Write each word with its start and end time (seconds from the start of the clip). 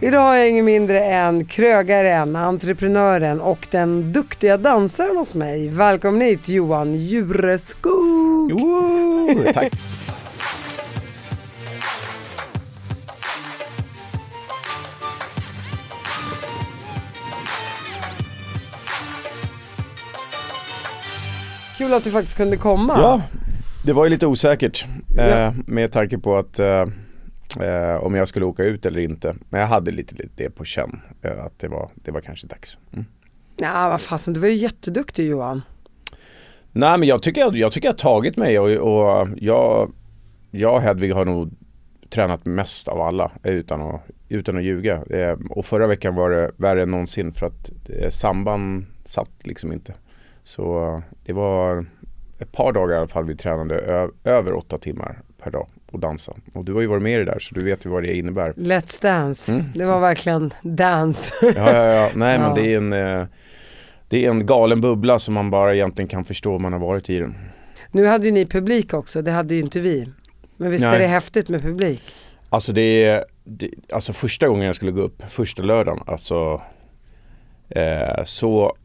Idag 0.00 0.20
har 0.20 0.36
jag 0.36 0.48
ingen 0.50 0.64
mindre 0.64 1.04
än 1.04 1.44
krögaren, 1.44 2.36
entreprenören 2.36 3.40
och 3.40 3.66
den 3.70 4.12
duktiga 4.12 4.56
dansaren 4.56 5.16
hos 5.16 5.34
mig. 5.34 5.68
Välkommen 5.68 6.20
hit 6.20 6.48
Johan 6.48 6.94
Jureskog! 6.94 8.50
Jo, 8.50 9.44
tack. 9.54 9.72
Kul 21.78 21.94
att 21.94 22.04
du 22.04 22.10
faktiskt 22.10 22.36
kunde 22.36 22.56
komma. 22.56 22.92
Ja, 22.96 23.22
det 23.84 23.92
var 23.92 24.04
ju 24.04 24.10
lite 24.10 24.26
osäkert 24.26 24.86
Ja. 25.16 25.22
eh, 25.22 25.52
med 25.66 25.92
tanke 25.92 26.18
på 26.18 26.36
att 26.38 26.58
eh, 26.58 26.84
eh, 27.60 28.04
om 28.04 28.14
jag 28.14 28.28
skulle 28.28 28.46
åka 28.46 28.64
ut 28.64 28.86
eller 28.86 29.00
inte. 29.00 29.36
Men 29.48 29.60
jag 29.60 29.68
hade 29.68 29.90
lite, 29.90 30.14
lite 30.14 30.30
det 30.36 30.50
på 30.50 30.64
känn 30.64 31.00
eh, 31.22 31.44
att 31.44 31.58
det 31.58 31.68
var, 31.68 31.90
det 31.94 32.10
var 32.10 32.20
kanske 32.20 32.46
dags. 32.46 32.78
Mm. 32.92 33.04
Ja, 33.56 33.88
vad 33.88 34.00
fasen, 34.00 34.34
du 34.34 34.40
var 34.40 34.48
ju 34.48 34.54
jätteduktig 34.54 35.28
Johan. 35.28 35.62
Nej 36.72 36.98
men 36.98 37.08
jag 37.08 37.22
tycker 37.22 37.40
jag, 37.40 37.56
jag 37.56 37.72
tycker 37.72 37.88
jag 37.88 37.98
tagit 37.98 38.36
mig 38.36 38.58
och, 38.58 38.70
och 38.70 39.28
jag, 39.36 39.92
jag 40.50 40.74
och 40.74 40.82
Hedvig 40.82 41.12
har 41.12 41.24
nog 41.24 41.50
tränat 42.10 42.46
mest 42.46 42.88
av 42.88 43.00
alla 43.00 43.30
utan 43.42 43.82
att, 43.82 44.02
utan 44.28 44.56
att 44.56 44.64
ljuga. 44.64 45.02
Eh, 45.10 45.36
och 45.50 45.66
förra 45.66 45.86
veckan 45.86 46.14
var 46.14 46.30
det 46.30 46.50
värre 46.56 46.82
än 46.82 46.90
någonsin 46.90 47.32
för 47.32 47.46
att 47.46 47.70
eh, 47.88 48.10
samband 48.10 48.86
satt 49.04 49.30
liksom 49.40 49.72
inte. 49.72 49.94
Så 50.44 50.84
eh, 50.84 51.00
det 51.24 51.32
var 51.32 51.86
ett 52.38 52.52
par 52.52 52.72
dagar 52.72 52.94
i 52.94 52.98
alla 52.98 53.08
fall 53.08 53.24
vi 53.24 53.36
tränade 53.36 53.74
över 54.24 54.52
åtta 54.52 54.78
timmar 54.78 55.18
per 55.42 55.50
dag 55.50 55.68
och 55.92 56.00
dansa. 56.00 56.32
Och 56.54 56.64
du 56.64 56.74
har 56.74 56.80
ju 56.80 56.86
varit 56.86 57.02
med 57.02 57.12
i 57.14 57.16
det 57.16 57.24
där 57.24 57.38
så 57.38 57.54
du 57.54 57.64
vet 57.64 57.86
ju 57.86 57.90
vad 57.90 58.02
det 58.02 58.16
innebär. 58.16 58.52
Let's 58.52 59.02
Dance, 59.02 59.52
Mm. 59.52 59.64
det 59.74 59.84
var 59.84 60.00
verkligen 60.00 60.54
dance. 60.62 61.34
Ja, 61.42 61.48
ja, 61.56 61.84
ja. 61.94 62.10
Nej 62.14 62.38
men 62.40 62.54
det 62.54 62.72
är 62.72 62.76
en 62.76 62.92
eh, 62.92 63.26
det 64.08 64.24
är 64.26 64.30
en 64.30 64.46
galen 64.46 64.80
bubbla 64.80 65.18
som 65.18 65.34
man 65.34 65.50
bara 65.50 65.74
egentligen 65.74 66.08
kan 66.08 66.24
förstå 66.24 66.56
om 66.56 66.62
man 66.62 66.72
har 66.72 66.80
varit 66.80 67.10
i 67.10 67.18
den. 67.18 67.34
nu 67.90 68.06
hade 68.06 68.24
ju 68.26 68.30
ni 68.32 68.46
publik 68.46 68.94
också, 68.94 69.22
det 69.22 69.30
hade 69.30 69.54
ju 69.54 69.60
inte 69.60 69.80
vi. 69.80 70.08
Men 70.56 70.70
visst 70.70 70.84
är 70.84 70.90
Nej. 70.90 70.98
det 70.98 71.06
häftigt 71.06 71.48
med 71.48 71.62
publik? 71.62 72.02
Alltså 72.50 72.72
det 72.72 73.04
är, 73.04 73.24
det, 73.44 73.70
alltså 73.92 74.12
första 74.12 74.48
gången 74.48 74.66
jag 74.66 74.74
skulle 74.74 74.92
gå 74.92 75.00
upp, 75.00 75.22
första 75.28 75.62
lördagen, 75.62 76.02
alltså 76.06 76.62
eh, 77.68 78.24
så, 78.24 78.76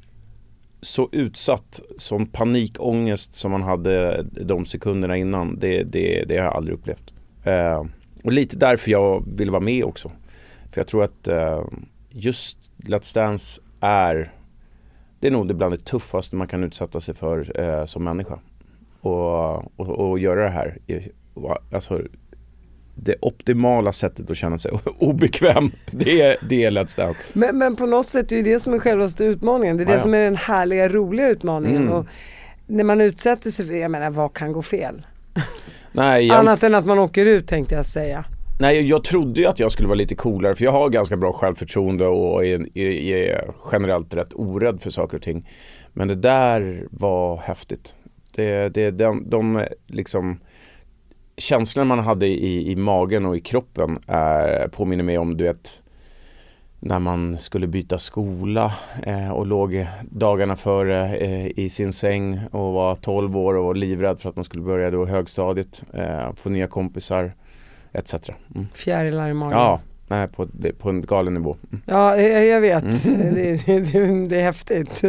så 0.83 1.09
utsatt, 1.11 1.81
sån 1.97 2.25
panikångest 2.25 3.33
som 3.33 3.51
man 3.51 3.63
hade 3.63 4.23
de 4.23 4.65
sekunderna 4.65 5.17
innan, 5.17 5.59
det, 5.59 5.83
det, 5.83 6.23
det 6.27 6.37
har 6.37 6.43
jag 6.43 6.55
aldrig 6.55 6.77
upplevt. 6.77 7.13
Eh, 7.43 7.83
och 8.23 8.31
lite 8.31 8.57
därför 8.57 8.91
jag 8.91 9.23
vill 9.27 9.49
vara 9.49 9.61
med 9.61 9.83
också. 9.83 10.11
För 10.71 10.79
jag 10.79 10.87
tror 10.87 11.03
att 11.03 11.27
eh, 11.27 11.63
just 12.09 12.71
Let's 12.77 13.15
Dance 13.15 13.61
är, 13.79 14.31
det 15.19 15.27
är 15.27 15.31
nog 15.31 15.47
det 15.47 15.53
bland 15.53 15.73
det 15.73 15.85
tuffaste 15.85 16.35
man 16.35 16.47
kan 16.47 16.63
utsätta 16.63 17.01
sig 17.01 17.15
för 17.15 17.59
eh, 17.59 17.85
som 17.85 18.03
människa. 18.03 18.39
Och, 19.01 19.79
och, 19.79 19.89
och 19.89 20.19
göra 20.19 20.43
det 20.43 20.49
här, 20.49 20.77
alltså 21.71 22.01
det 22.95 23.15
optimala 23.21 23.93
sättet 23.93 24.29
att 24.29 24.37
känna 24.37 24.57
sig 24.57 24.71
obekväm. 24.99 25.71
Det 25.91 26.21
är, 26.21 26.37
det 26.49 26.63
är 26.63 26.71
Let's 26.71 26.97
Dance. 26.97 27.19
Men, 27.33 27.57
men 27.57 27.75
på 27.75 27.85
något 27.85 28.07
sätt 28.07 28.31
är 28.31 28.35
det 28.35 28.41
det 28.53 28.59
som 28.59 28.73
är 28.73 28.79
självaste 28.79 29.23
utmaningen. 29.25 29.77
Det 29.77 29.83
är 29.83 29.85
det 29.85 29.91
Ja, 29.91 29.97
ja. 29.97 30.03
som 30.03 30.13
är 30.13 30.23
den 30.23 30.35
härliga, 30.35 30.89
roliga 30.89 31.29
utmaningen. 31.29 31.81
Mm. 31.81 31.93
Och 31.93 32.05
när 32.67 32.83
man 32.83 33.01
utsätter 33.01 33.51
sig 33.51 33.65
för, 33.67 33.73
jag 33.73 33.91
menar 33.91 34.09
vad 34.09 34.33
kan 34.33 34.53
gå 34.53 34.61
fel? 34.61 35.01
Nej, 35.91 36.27
jag, 36.27 36.37
Annat 36.39 36.63
än 36.63 36.75
att 36.75 36.85
man 36.85 36.99
åker 36.99 37.25
ut 37.25 37.47
tänkte 37.47 37.75
jag 37.75 37.85
säga. 37.85 38.25
nej, 38.59 38.89
jag 38.89 39.03
trodde 39.03 39.41
ju 39.41 39.47
att 39.47 39.59
jag 39.59 39.71
skulle 39.71 39.87
vara 39.87 39.95
lite 39.97 40.15
coolare 40.15 40.55
för 40.55 40.63
jag 40.63 40.71
har 40.71 40.89
ganska 40.89 41.17
bra 41.17 41.33
självförtroende 41.33 42.07
och 42.07 42.45
är, 42.45 42.77
är, 42.77 42.91
är 43.11 43.51
generellt 43.71 44.13
rätt 44.13 44.33
orädd 44.33 44.81
för 44.81 44.89
saker 44.89 45.17
och 45.17 45.23
ting. 45.23 45.49
Men 45.93 46.07
det 46.07 46.15
där 46.15 46.87
var 46.91 47.37
häftigt. 47.37 47.95
Det, 48.35 48.69
det, 48.69 48.91
de, 48.91 49.29
de 49.29 49.65
liksom 49.87 50.39
känslorna 51.37 51.95
man 51.95 52.05
hade 52.05 52.27
i, 52.27 52.71
i 52.71 52.75
magen 52.75 53.25
och 53.25 53.37
i 53.37 53.39
kroppen 53.39 53.99
är, 54.07 54.67
påminner 54.67 55.03
mig 55.03 55.17
om 55.17 55.37
du 55.37 55.43
vet 55.43 55.81
när 56.85 56.99
man 56.99 57.37
skulle 57.37 57.67
byta 57.67 57.99
skola 57.99 58.73
eh, 59.03 59.31
och 59.31 59.47
låg 59.47 59.87
dagarna 60.09 60.55
före 60.55 61.17
eh, 61.17 61.59
i 61.59 61.69
sin 61.69 61.93
säng 61.93 62.39
och 62.51 62.73
var 62.73 62.95
12 62.95 63.37
år 63.37 63.53
och 63.53 63.65
var 63.65 63.75
livrädd 63.75 64.19
för 64.19 64.29
att 64.29 64.35
man 64.35 64.45
skulle 64.45 64.63
börja 64.63 64.91
då 64.91 65.05
högstadiet, 65.05 65.83
eh, 65.93 66.33
få 66.35 66.49
nya 66.49 66.67
kompisar 66.67 67.33
etc. 67.93 68.13
Mm. 68.55 68.67
Fjärilar 68.73 69.29
i 69.29 69.33
magen. 69.33 69.57
Ja, 69.57 69.79
nej, 70.07 70.27
på, 70.27 70.47
det, 70.51 70.73
på 70.73 70.89
en 70.89 71.01
galen 71.01 71.33
nivå. 71.33 71.57
Mm. 71.71 71.81
Ja, 71.85 72.17
jag, 72.17 72.45
jag 72.45 72.61
vet. 72.61 73.05
Mm. 73.05 73.35
Det, 73.35 73.65
det, 73.65 74.25
det 74.25 74.39
är 74.39 74.43
häftigt. 74.43 75.01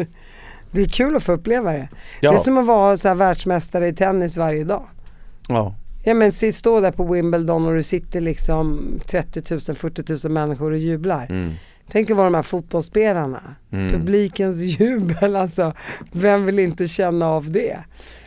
Det 0.70 0.80
är 0.80 0.88
kul 0.88 1.16
att 1.16 1.22
få 1.22 1.32
uppleva 1.32 1.72
det. 1.72 1.88
Ja, 2.20 2.30
Det 2.30 2.36
är 2.36 2.40
som 2.40 2.58
att 2.58 2.66
vara 2.66 2.96
så 2.96 3.08
här 3.08 3.14
världsmästare 3.14 3.88
i 3.88 3.92
tennis 3.92 4.36
varje 4.36 4.64
dag. 4.64 4.82
ja, 5.48 5.74
Ja 6.04 6.15
men 6.15 6.32
se, 6.32 6.53
stå 6.53 6.81
där 6.81 6.91
på 6.92 7.12
Wimbledon 7.12 7.66
och 7.66 7.75
du 7.75 7.82
sitter 7.82 8.20
liksom 8.20 8.87
30 9.06 9.42
000, 9.50 9.60
40 9.76 10.26
000 10.28 10.32
människor 10.32 10.70
och 10.72 10.78
jublar. 10.78 11.26
mm. 11.31 11.53
Tänk 11.91 12.10
vara 12.10 12.25
de 12.25 12.34
här 12.34 12.42
fotbollsspelarna. 12.42 13.54
Mm. 13.72 13.88
Publikens 13.88 14.59
jubel 14.81 15.37
alltså. 15.37 15.72
Vem 16.12 16.47
vill 16.47 16.59
inte 16.59 16.88
känna 16.88 17.28
av 17.28 17.50
det? 17.50 17.78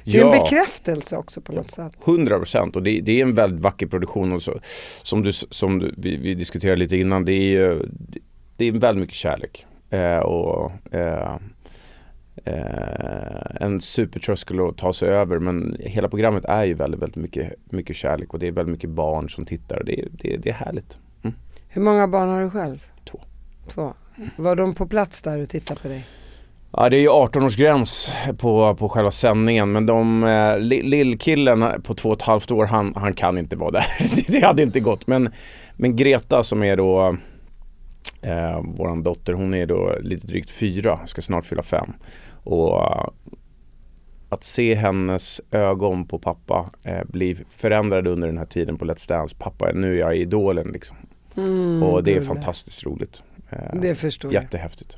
Det 0.04 0.18
är 0.20 0.26
en 0.26 0.32
Ja. 0.32 0.44
bekräftelse 0.44 1.18
också 1.18 1.42
på 1.42 1.52
något 1.52 1.70
sätt. 1.70 1.94
100 2.06 2.38
procent 2.38 2.76
och 2.76 2.84
det, 2.84 3.00
det 3.02 3.20
är 3.20 3.22
en 3.22 3.36
väldigt 3.36 3.62
vacker 3.62 3.88
produktion 3.88 4.32
och 4.34 4.42
så, 4.44 4.60
som, 5.04 5.24
du, 5.24 5.32
som 5.32 5.80
du, 5.80 5.94
vi, 5.98 6.16
vi 6.18 6.34
diskuterade 6.34 6.78
lite 6.80 6.98
innan. 6.98 7.26
Det 7.26 7.58
är, 7.58 7.86
det 8.58 8.66
är 8.66 8.72
väldigt 8.72 9.00
mycket 9.02 9.16
kärlek 9.16 9.66
eh, 9.90 10.18
och 10.18 10.72
eh, 10.96 11.36
eh, 12.48 13.66
en 13.66 13.80
supertröskel 13.82 14.60
att 14.60 14.78
ta 14.78 14.94
sig 14.94 15.10
över 15.10 15.40
men 15.40 15.78
hela 15.80 16.10
programmet 16.10 16.46
är 16.46 16.64
ju 16.64 16.74
väldigt, 16.74 17.02
väldigt 17.02 17.16
mycket, 17.16 17.54
mycket 17.70 17.96
kärlek 17.96 18.34
och 18.34 18.40
det 18.40 18.48
är 18.48 18.52
väldigt 18.52 18.72
mycket 18.72 18.90
barn 18.90 19.30
som 19.30 19.46
tittar 19.46 19.84
det, 19.86 20.00
är- 20.00 20.08
det, 20.12 20.38
det 20.38 20.50
är 20.50 20.54
härligt. 20.54 21.00
Hur 21.68 21.82
många 21.82 22.08
barn 22.08 22.30
har 22.30 22.42
du 22.42 22.50
själv? 22.50 22.84
Två. 23.12 23.20
Två. 23.74 23.94
Var 24.38 24.56
de 24.56 24.76
på 24.76 24.88
plats 24.88 25.22
där 25.22 25.42
och 25.42 25.50
tittade 25.50 25.80
på 25.82 25.88
dig? 25.88 26.06
Ja 26.72 26.90
det 26.90 26.98
är 26.98 27.02
ju 27.02 27.10
18-årsgräns 27.10 28.12
på, 28.38 28.76
på 28.76 28.90
själva 28.90 29.12
sändningen 29.12 29.72
men 29.72 29.86
de, 29.86 30.24
eh, 30.24 30.60
li- 30.60 30.84
lillkillen 30.84 31.82
på 31.84 31.94
två 31.94 32.10
och 32.10 32.16
ett 32.16 32.22
halvt 32.22 32.52
år 32.52 32.66
han, 32.66 32.94
han 32.96 33.14
kan 33.14 33.38
inte 33.38 33.56
vara 33.56 33.72
där. 33.72 33.86
det 34.32 34.46
hade 34.46 34.64
inte 34.64 34.80
gått. 34.80 35.08
Men, 35.08 35.30
men 35.76 35.96
Greta 35.96 36.44
som 36.44 36.64
är 36.64 36.78
då 36.78 37.18
eh, 38.28 38.62
våran 38.64 39.04
dotter, 39.04 39.34
hon 39.34 39.54
är 39.54 39.66
då 39.66 39.96
lite 40.02 40.28
drygt 40.28 40.50
fyra, 40.50 41.00
ska 41.08 41.22
snart 41.22 41.46
fylla 41.46 41.62
fem. 41.64 41.94
Och 42.44 42.84
eh, 42.84 43.08
att 44.30 44.44
se 44.44 44.76
hennes 44.76 45.42
ögon 45.52 46.06
på 46.08 46.20
pappa 46.20 46.70
eh, 46.84 47.04
bli 47.08 47.36
förändrade 47.50 48.10
under 48.10 48.28
den 48.28 48.38
här 48.38 48.46
tiden 48.46 48.78
på 48.78 48.86
Let's 48.86 49.10
Dance. 49.10 49.36
Pappa, 49.40 49.72
nu 49.74 49.94
är 49.96 50.00
jag 50.00 50.16
idolen 50.16 50.68
liksom. 50.68 50.98
Mm, 51.38 51.84
och 51.84 52.04
det 52.04 52.12
är 52.12 52.16
gulle. 52.16 52.26
fantastiskt 52.26 52.86
roligt. 52.86 53.24
Eh, 53.50 53.80
Det 53.82 53.96
förstår 53.96 54.34
jag. 54.34 54.44
jättehäftigt. 54.44 54.98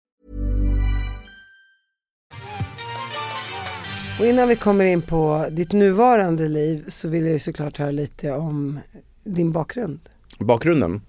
Och 4.21 4.27
innan 4.27 4.47
vi 4.47 4.55
kommer 4.55 4.85
in 4.85 5.01
på 5.01 5.47
ditt 5.51 5.73
nuvarande 5.73 6.47
liv 6.47 6.85
så 6.87 7.07
vill 7.07 7.23
jag 7.23 7.33
ju 7.33 7.39
såklart 7.39 7.77
höra 7.77 7.91
lite 7.91 8.31
om 8.31 8.79
din 9.23 9.51
bakgrund. 9.51 9.99
Bakgrunden? 10.39 11.01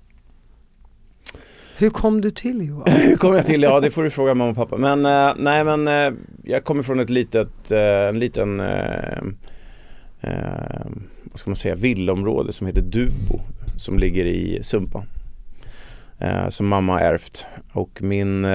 Hur 1.78 1.90
kom 1.90 2.20
du 2.20 2.30
till 2.30 2.68
Johan? 2.68 2.84
Hur 2.90 3.16
kom 3.16 3.34
jag 3.34 3.46
till? 3.46 3.62
Ja 3.62 3.80
det 3.80 3.90
får 3.90 4.02
du 4.02 4.10
fråga 4.10 4.34
mamma 4.34 4.50
och 4.50 4.56
pappa. 4.56 4.76
Men 4.76 5.06
eh, 5.06 5.34
nej 5.38 5.64
men 5.64 5.88
eh, 5.88 6.18
jag 6.44 6.64
kommer 6.64 6.82
från 6.82 7.00
ett 7.00 7.10
litet, 7.10 7.72
eh, 7.72 8.08
en 8.08 8.18
liten, 8.18 8.60
eh, 8.60 9.22
eh, 10.20 10.86
vad 11.22 11.38
ska 11.38 11.50
man 11.50 11.56
säga, 11.56 11.74
villområde 11.74 12.52
som 12.52 12.66
heter 12.66 12.82
Dubo. 12.82 13.40
Som 13.76 13.98
ligger 13.98 14.24
i 14.24 14.58
Sumpa. 14.62 15.04
Eh, 16.18 16.48
som 16.48 16.66
mamma 16.66 17.00
ärvt. 17.00 17.46
Och 17.72 18.02
min 18.02 18.46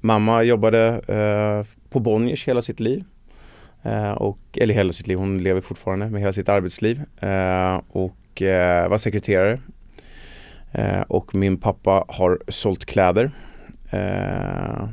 mamma 0.00 0.42
jobbade 0.42 1.02
på 1.90 2.00
Bonniers 2.00 2.48
hela 2.48 2.62
sitt 2.62 2.80
liv. 2.80 3.04
Eh, 3.82 4.12
och, 4.12 4.38
eller 4.52 4.74
hela 4.74 4.92
sitt 4.92 5.06
liv, 5.06 5.18
hon 5.18 5.38
lever 5.38 5.60
fortfarande 5.60 6.10
med 6.10 6.20
hela 6.20 6.32
sitt 6.32 6.48
arbetsliv. 6.48 7.02
Eh, 7.20 7.80
och 7.88 8.42
eh, 8.42 8.88
var 8.88 8.98
sekreterare. 8.98 9.60
Eh, 10.72 11.00
och 11.00 11.34
min 11.34 11.56
pappa 11.56 12.04
har 12.08 12.38
sålt 12.48 12.84
kläder. 12.84 13.30
Eh, 13.90 14.88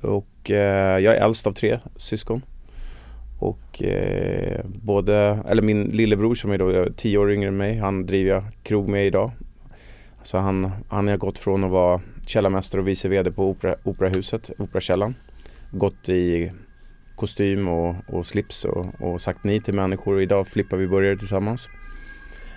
och 0.00 0.50
eh, 0.50 0.98
jag 0.98 1.16
är 1.16 1.24
äldst 1.24 1.46
av 1.46 1.52
tre 1.52 1.78
syskon. 1.96 2.42
Och 3.38 3.82
eh, 3.82 4.60
både, 4.64 5.38
eller 5.48 5.62
min 5.62 5.82
lillebror 5.82 6.34
som 6.34 6.50
är 6.50 6.58
då 6.58 6.70
eh, 6.70 6.86
tio 6.96 7.18
år 7.18 7.32
yngre 7.32 7.48
än 7.48 7.56
mig, 7.56 7.78
han 7.78 8.06
driver 8.06 8.30
jag 8.30 8.44
krog 8.62 8.88
med 8.88 9.06
idag. 9.06 9.30
Så 10.22 10.38
han, 10.38 10.70
han 10.88 11.08
har 11.08 11.16
gått 11.16 11.38
från 11.38 11.64
att 11.64 11.70
vara 11.70 12.00
källarmästare 12.26 12.80
och 12.80 12.88
vice 12.88 13.08
vd 13.08 13.30
på 13.30 13.50
opera, 13.50 13.76
Operahuset, 13.82 14.50
Operakällaren. 14.58 15.14
Gått 15.70 16.08
i 16.08 16.52
kostym 17.16 17.68
och, 17.68 17.96
och 18.06 18.26
slips 18.26 18.64
och, 18.64 18.86
och, 19.00 19.20
sagt 19.20 19.44
nej 19.44 19.60
till 19.60 19.74
människor 19.74 20.14
och 20.14 20.22
idag 20.22 20.48
flippar 20.48 20.76
vi 20.76 20.86
burgare 20.86 21.16
tillsammans. 21.16 21.68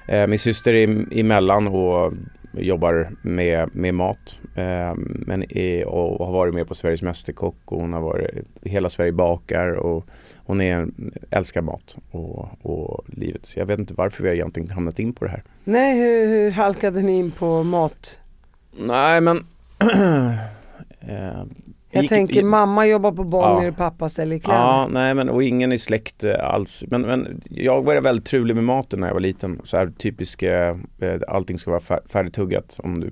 Eh, 0.08 0.28
min 0.28 0.40
syster 0.40 0.74
är 0.74 1.20
emellan 1.20 1.68
och 1.68 2.14
jobbar 2.52 3.10
med, 3.22 3.76
med 3.76 3.94
mat 3.94 4.40
eh, 4.56 4.94
men 4.96 5.58
är, 5.58 5.86
och 5.86 6.26
har 6.26 6.34
varit 6.34 6.54
med 6.54 6.68
på 6.68 6.76
Sveriges 6.76 7.02
Mästerkock 7.02 7.56
och 7.66 7.82
hon 7.82 7.94
har 7.94 8.02
varit 8.02 8.48
Hela 8.62 8.90
Sverige 8.90 9.12
bakar 9.12 9.68
och 9.68 10.06
hon 10.36 10.62
är, 10.62 10.88
älskar 11.30 11.62
mat 11.62 11.98
och, 12.12 12.50
och 12.62 13.06
livet. 13.08 13.46
Så 13.46 13.60
jag 13.60 13.66
vet 13.66 13.80
inte 13.80 13.94
varför 13.94 14.24
vi 14.24 14.30
har 14.30 14.36
egentligen 14.36 14.70
hamnat 14.70 15.00
in 15.00 15.14
på 15.14 15.26
det 15.26 15.32
här. 15.32 15.44
Nej, 15.64 16.00
hur, 16.00 16.28
hur 16.28 16.52
halkade 16.52 17.02
ni 17.02 17.18
in 17.18 17.32
på 17.32 17.64
mat? 17.64 18.20
Nej 18.80 19.22
men 19.22 19.38
eh, 21.00 21.44
jag 21.92 22.02
gick, 22.02 22.10
tänker 22.10 22.44
mamma 22.44 22.88
jobbar 22.88 23.12
på 23.12 23.24
Bonnier, 23.24 23.66
ja, 23.66 23.72
pappa 23.78 24.10
säljer 24.10 24.40
kläder. 24.40 24.60
Ja, 24.60 24.88
nej 24.92 25.14
men 25.14 25.30
och 25.30 25.44
ingen 25.44 25.72
i 25.72 25.78
släkt 25.78 26.24
eh, 26.24 26.34
alls. 26.40 26.86
Men, 26.88 27.02
men 27.02 27.42
jag 27.50 27.82
var 27.82 28.02
väldigt 28.02 28.26
trulig 28.26 28.56
med 28.56 28.64
maten 28.64 29.00
när 29.00 29.08
jag 29.08 29.14
var 29.14 29.22
liten. 29.22 29.62
Så 29.64 29.78
här 29.78 29.92
typisk, 29.98 30.44
eh, 30.44 30.76
allting 31.28 31.58
ska 31.58 31.72
vara 31.72 32.02
färdigtuggat 32.10 32.80
om 32.84 33.00
du 33.00 33.12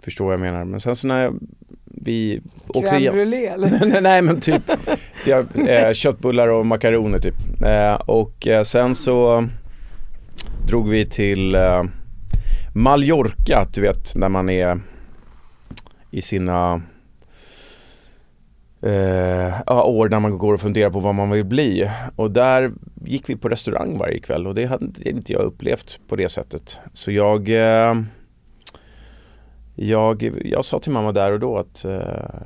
förstår 0.00 0.24
vad 0.24 0.32
jag 0.32 0.40
menar. 0.40 0.64
Men 0.64 0.80
sen 0.80 0.96
så 0.96 1.08
när 1.08 1.22
jag, 1.22 1.38
vi 1.84 2.40
åkte 2.68 2.96
igen. 2.96 3.14
brûlée 3.14 3.46
eller? 3.54 4.00
nej 4.00 4.22
men 4.22 4.40
typ 4.40 4.62
jag, 5.26 5.46
eh, 5.68 5.92
köttbullar 5.92 6.48
och 6.48 6.66
makaroner 6.66 7.18
typ. 7.18 7.62
Eh, 7.64 7.94
och 7.94 8.46
eh, 8.46 8.62
sen 8.62 8.94
så 8.94 9.48
drog 10.68 10.88
vi 10.88 11.06
till 11.06 11.54
eh, 11.54 11.84
Mallorca, 12.74 13.66
du 13.74 13.80
vet 13.80 14.16
när 14.16 14.28
man 14.28 14.48
är 14.48 14.80
i 16.10 16.22
sina 16.22 16.82
eh, 18.82 19.86
år 19.86 20.08
när 20.08 20.20
man 20.20 20.38
går 20.38 20.54
och 20.54 20.60
funderar 20.60 20.90
på 20.90 21.00
vad 21.00 21.14
man 21.14 21.30
vill 21.30 21.44
bli. 21.44 21.90
Och 22.16 22.30
där 22.30 22.72
gick 23.04 23.28
vi 23.28 23.36
på 23.36 23.48
restaurang 23.48 23.98
varje 23.98 24.20
kväll 24.20 24.46
och 24.46 24.54
det 24.54 24.64
hade 24.64 25.08
inte 25.08 25.32
jag 25.32 25.42
upplevt 25.42 26.00
på 26.08 26.16
det 26.16 26.28
sättet. 26.28 26.80
Så 26.92 27.10
jag 27.10 27.48
eh, 27.48 27.94
jag, 29.76 30.40
jag 30.44 30.64
sa 30.64 30.78
till 30.78 30.92
mamma 30.92 31.12
där 31.12 31.32
och 31.32 31.40
då 31.40 31.58
att 31.58 31.84
eh, 31.84 32.00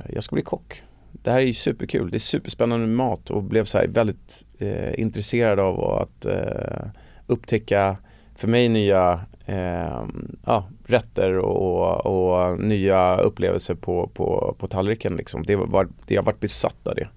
jag 0.09 0.23
ska 0.23 0.33
bli 0.33 0.43
kock. 0.43 0.83
Det 1.11 1.31
här 1.31 1.39
är 1.39 1.45
ju 1.45 1.53
superkul, 1.53 2.09
det 2.09 2.17
är 2.17 2.19
superspännande 2.19 2.87
med 2.87 2.95
mat 2.95 3.29
och 3.29 3.43
blev 3.43 3.65
så 3.65 3.81
väldigt 3.87 4.45
eh, 4.57 4.99
intresserad 4.99 5.59
av 5.59 5.83
att 6.01 6.25
eh, 6.25 6.87
upptäcka 7.27 7.97
för 8.35 8.47
mig 8.47 8.69
nya 8.69 9.21
eh, 9.45 10.03
ja, 10.45 10.69
rätter 10.91 11.37
och, 11.37 12.05
och, 12.05 12.59
nya 12.59 13.17
upplevelser 13.17 13.75
på, 13.75 14.07
på, 14.13 14.55
på 14.59 14.67
tallriken. 14.67 15.15
Liksom. 15.15 15.43
Det, 15.43 15.55
var, 15.55 15.87
det 16.07 16.13
jag 16.13 16.23
varit 16.23 16.39
besatt 16.39 16.87
av 16.87 16.95
det. 16.95 17.07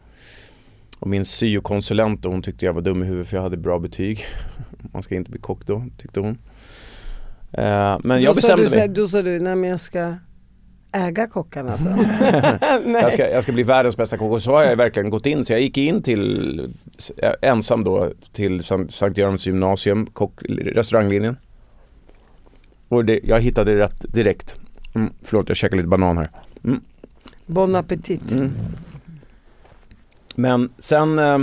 Och 0.99 1.07
min 1.07 1.25
syokonsulent 1.25 2.25
hon 2.25 2.43
tyckte 2.43 2.67
jag 2.67 2.73
var 2.73 2.81
dum 2.81 3.03
i 3.03 3.07
huvudet 3.07 3.29
för 3.29 3.37
jag 3.37 3.43
hade 3.43 3.57
bra 3.57 3.79
betyg. 3.79 4.25
Man 4.93 5.03
ska 5.03 5.15
inte 5.15 5.31
bli 5.31 5.41
kock 5.41 5.67
då, 5.67 5.85
tyckte 5.99 6.21
hon. 6.21 6.39
Eh, 7.53 7.99
men 8.05 8.21
då 8.21 8.21
jag 8.21 8.35
bestämde 8.35 8.69
du, 8.69 8.77
mig. 8.77 8.89
Då 8.89 9.09
sa 9.09 9.23
du, 9.23 9.41
nej 9.41 9.57
men 9.57 9.71
jag 9.71 9.81
ska 9.81 10.15
äga 10.93 11.27
kockarna 11.27 11.73
alltså. 11.73 11.89
jag, 12.89 13.13
ska, 13.13 13.31
jag 13.31 13.43
ska 13.43 13.53
bli 13.53 13.63
världens 13.63 13.97
bästa 13.97 14.19
kock 14.19 14.33
och 14.33 14.43
så 14.43 14.53
har 14.53 14.65
jag 14.65 14.77
verkligen 14.77 15.11
gått 15.11 15.27
in. 15.27 15.45
Så 15.45 15.53
jag 15.53 15.61
gick 15.61 15.79
in 15.79 16.03
till, 16.03 16.61
eh, 17.17 17.33
ensam 17.43 17.85
då, 17.85 18.13
till 18.33 18.63
Sankt 18.89 19.19
Görans 19.19 19.47
gymnasium, 19.47 20.07
kock, 20.07 20.43
restauranglinjen. 20.49 21.37
Och 22.89 23.05
det, 23.05 23.21
jag 23.25 23.41
hittade 23.41 23.77
rätt 23.77 24.05
direkt. 24.15 24.59
Mm, 24.95 25.13
förlåt, 25.23 25.49
jag 25.49 25.57
käkar 25.57 25.77
lite 25.77 25.89
banan 25.89 26.19
här. 26.19 26.29
Mm. 26.65 26.81
Bon 27.47 27.75
appetit. 27.75 28.33
Mm. 28.33 28.53
Men 30.35 30.69
sen 30.79 31.19
eh, 31.19 31.39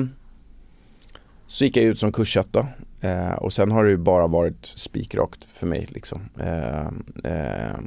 så 1.47 1.65
gick 1.65 1.77
jag 1.77 1.85
ut 1.85 1.99
som 1.99 2.11
kursetta 2.11 2.67
eh, 3.01 3.33
och 3.33 3.53
sen 3.53 3.71
har 3.71 3.83
det 3.83 3.89
ju 3.89 3.97
bara 3.97 4.27
varit 4.27 4.65
spikrakt 4.65 5.47
för 5.53 5.67
mig 5.67 5.87
liksom. 5.89 6.29
Eh, 6.39 6.87
eh 7.31 7.79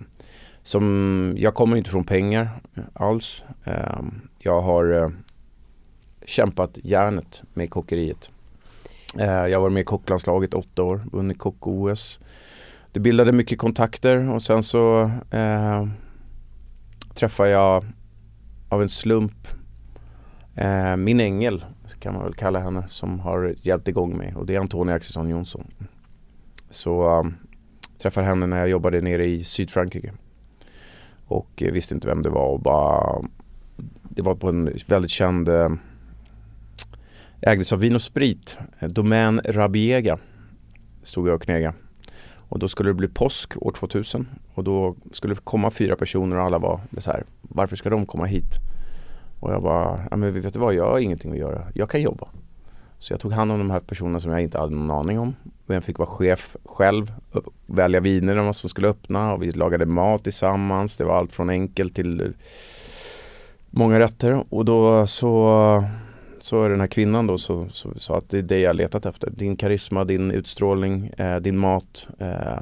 som, 0.63 1.35
jag 1.39 1.55
kommer 1.55 1.77
inte 1.77 1.91
från 1.91 2.05
pengar 2.05 2.49
alls. 2.93 3.45
Eh, 3.65 4.03
jag 4.39 4.61
har 4.61 5.03
eh, 5.03 5.09
kämpat 6.27 6.79
järnet 6.83 7.43
med 7.55 7.71
kockeriet. 7.71 8.31
jag 9.51 9.61
varit 9.61 9.73
med 9.73 9.81
i 9.81 9.85
kocklandslaget 9.85 10.55
åtta 10.55 10.83
år, 10.83 11.05
vunnit 11.13 11.39
kock-OS 11.39 12.21
det 12.95 13.01
bildade 13.01 13.33
mycket 13.33 13.59
kontakter 13.59 14.31
och 14.31 14.43
sen 14.43 14.63
så 14.63 15.11
eh, 15.31 15.87
träffade 17.15 17.51
jag 17.51 17.85
av 18.69 18.83
en 18.83 18.89
slump 18.89 19.49
eh, 20.55 20.97
min 20.97 21.21
ängel 21.21 21.65
kan 22.01 22.15
man 22.15 22.25
väl 22.25 22.35
kalla 22.35 22.61
henne 22.61 22.85
som 22.89 23.21
har 23.21 23.55
hjälpt 23.59 23.89
igång 23.89 24.17
mig. 24.17 24.35
Och 24.35 24.47
det 24.47 24.55
är 24.55 24.61
Antonia 24.61 24.95
Axelsson 24.95 25.29
Jonsson. 25.29 25.67
Så 26.71 27.19
eh, 27.19 27.31
träffade 27.99 28.27
henne 28.27 28.47
när 28.47 28.59
jag 28.59 28.69
jobbade 28.69 29.01
nere 29.01 29.27
i 29.27 29.45
Sydfrankrike. 29.45 30.13
Och 31.27 31.63
eh, 31.63 31.73
visste 31.73 31.95
inte 31.95 32.09
vem 32.09 32.23
det 32.23 32.31
var 32.31 32.49
och 32.49 32.61
bara 32.61 33.23
det 34.03 34.23
var 34.23 34.35
på 34.35 34.49
en 34.49 34.73
väldigt 34.87 35.11
känd 35.11 35.49
eh, 35.49 35.71
ägdes 37.41 37.73
av 37.73 37.79
Vin 37.79 37.95
och 37.95 38.03
Sprit, 38.03 38.59
eh, 38.79 38.89
Domän 38.89 39.41
Rabiega 39.45 40.19
stod 41.03 41.29
jag 41.29 41.35
och 41.35 41.43
knegade 41.43 41.75
och 42.55 42.61
då 42.61 42.69
skulle 42.69 42.91
det 42.91 42.95
bli 42.95 43.09
påsk 43.09 43.53
år 43.57 43.71
2000 43.71 44.29
och 44.55 44.65
då 44.65 44.95
skulle 45.13 45.35
det 45.35 45.41
komma 45.45 45.71
fyra 45.71 45.97
personer 45.97 46.37
och 46.37 46.43
alla 46.43 46.59
var 46.59 46.81
så 46.99 47.11
här, 47.11 47.25
varför 47.43 47.77
ska 47.77 47.91
de 47.91 48.07
komma 48.07 48.25
hit? 48.25 48.59
Och 49.41 49.53
jag 49.53 49.63
bara, 49.63 50.01
ja 50.11 50.17
men 50.17 50.41
vet 50.41 50.55
du 50.55 50.61
vad, 50.61 50.75
jag 50.75 50.91
har 50.91 50.99
ingenting 50.99 51.33
att 51.33 51.39
göra, 51.39 51.63
jag 51.75 51.91
kan 51.91 52.03
jobba. 52.03 52.29
Så 52.99 53.13
jag 53.13 53.21
tog 53.21 53.33
hand 53.33 53.53
om 53.53 53.59
de 53.59 53.71
här 53.71 53.81
personerna 53.81 54.21
som 54.21 54.31
jag 54.31 54.43
inte 54.43 54.59
hade 54.59 54.77
någon 54.77 54.91
aning 54.91 55.19
om. 55.19 55.35
Vem 55.67 55.83
fick 55.83 55.99
vara 55.99 56.09
chef 56.09 56.57
själv, 56.65 57.13
välja 57.67 58.01
vinerna 58.01 58.53
som 58.53 58.71
skulle 58.71 58.89
öppna 58.89 59.33
och 59.35 59.43
vi 59.43 59.51
lagade 59.51 59.87
mat 59.87 60.25
tillsammans. 60.25 60.97
Det 60.97 61.05
var 61.05 61.17
allt 61.17 61.33
från 61.33 61.51
enkelt 61.51 61.95
till 61.95 62.21
eh, 62.21 62.27
många 63.71 63.99
rätter 63.99 64.45
och 64.51 64.65
då 64.65 65.07
så 65.07 65.85
så 66.45 66.65
är 66.65 66.71
den 66.71 66.81
här 66.81 66.87
kvinnan 66.87 67.27
då 67.27 67.39
så 67.39 67.69
sa 67.97 68.19
att 68.19 68.31
det 68.31 68.39
är 68.39 68.43
det 68.43 68.59
jag 68.59 68.77
letat 68.77 69.07
efter. 69.07 69.31
Din 69.31 69.57
karisma, 69.57 70.05
din 70.05 70.31
utstrålning, 70.31 71.07
eh, 71.07 71.37
din 71.37 71.59
mat. 71.59 72.09
Eh, 72.19 72.59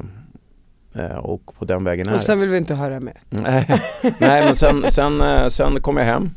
eh, 0.93 1.17
och 1.17 1.55
på 1.59 1.65
den 1.65 1.85
vägen 1.85 2.09
är 2.09 2.15
Och 2.15 2.21
sen 2.21 2.41
vill 2.41 2.49
vi 2.49 2.57
inte 2.57 2.75
höra 2.75 3.01
mer. 3.01 3.21
Nej 4.21 4.45
men 4.45 4.57
sen, 4.57 4.85
sen, 4.89 5.21
eh, 5.21 5.49
sen 5.49 5.81
kom 5.81 5.97
jag 5.97 6.05
hem. 6.05 6.31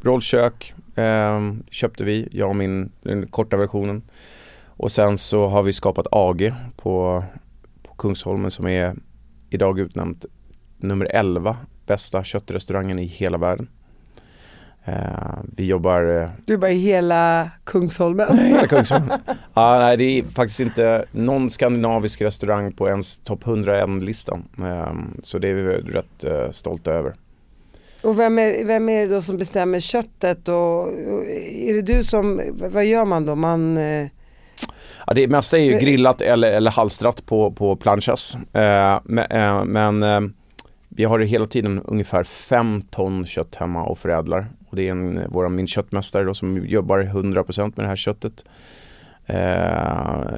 Rollkök 0.00 0.74
eh, 0.94 1.40
köpte 1.70 2.04
vi, 2.04 2.28
jag 2.32 2.48
och 2.48 2.56
min, 2.56 2.92
den 3.02 3.26
korta 3.26 3.56
versionen. 3.56 4.02
Och 4.66 4.92
sen 4.92 5.18
så 5.18 5.46
har 5.46 5.62
vi 5.62 5.72
skapat 5.72 6.06
AG 6.10 6.52
på, 6.76 7.24
på 7.82 7.94
Kungsholmen 7.94 8.50
som 8.50 8.66
är 8.66 8.96
idag 9.50 9.78
utnämnt 9.78 10.24
nummer 10.76 11.06
11 11.10 11.56
bästa 11.86 12.24
köttrestaurangen 12.24 12.98
i 12.98 13.06
hela 13.06 13.38
världen. 13.38 13.68
Uh, 14.88 15.38
vi 15.56 15.66
jobbar... 15.66 16.02
Uh, 16.02 16.28
du 16.44 16.56
bara 16.56 16.70
i 16.70 16.78
hela 16.78 17.50
Kungsholmen? 17.64 18.38
hela 18.48 18.66
Kungsholmen. 18.66 19.20
ah, 19.54 19.78
nej, 19.78 19.96
det 19.96 20.04
är 20.04 20.22
faktiskt 20.22 20.60
inte 20.60 21.04
någon 21.12 21.50
skandinavisk 21.50 22.20
restaurang 22.20 22.72
på 22.72 22.88
ens 22.88 23.18
topp 23.18 23.44
101-listan. 23.44 24.44
Uh, 24.60 24.92
så 25.22 25.38
det 25.38 25.48
är 25.48 25.54
vi 25.54 25.62
rätt 25.62 26.24
uh, 26.24 26.50
stolta 26.50 26.92
över. 26.92 27.14
Och 28.02 28.18
vem 28.18 28.38
är, 28.38 28.64
vem 28.64 28.88
är 28.88 29.00
det 29.00 29.14
då 29.14 29.22
som 29.22 29.38
bestämmer 29.38 29.80
köttet 29.80 30.48
och, 30.48 30.82
och 30.82 31.24
är 31.50 31.74
det 31.74 31.82
du 31.82 32.04
som, 32.04 32.40
vad 32.52 32.84
gör 32.84 33.04
man 33.04 33.26
då? 33.26 33.34
Man, 33.34 33.76
eh, 33.76 34.06
Ja, 35.06 35.14
det 35.14 35.28
mesta 35.28 35.58
är 35.58 35.62
ju 35.62 35.78
grillat 35.78 36.20
eller, 36.20 36.52
eller 36.52 36.70
halstrat 36.70 37.26
på, 37.26 37.50
på 37.50 37.76
planchas. 37.76 38.34
Eh, 38.34 39.00
men 39.64 40.02
eh, 40.02 40.10
eh, 40.10 40.20
vi 40.88 41.04
har 41.04 41.18
hela 41.18 41.46
tiden 41.46 41.82
ungefär 41.84 42.24
fem 42.24 42.82
ton 42.82 43.26
kött 43.26 43.54
hemma 43.54 43.84
och 43.84 43.98
förädlar. 43.98 44.46
Och 44.70 44.76
det 44.76 44.88
är 44.88 44.90
en, 44.90 45.22
vår, 45.28 45.48
min 45.48 45.66
köttmästare 45.66 46.24
då, 46.24 46.34
som 46.34 46.66
jobbar 46.66 47.02
100% 47.02 47.72
med 47.76 47.84
det 47.84 47.88
här 47.88 47.96
köttet. 47.96 48.44
Eh, 49.26 50.34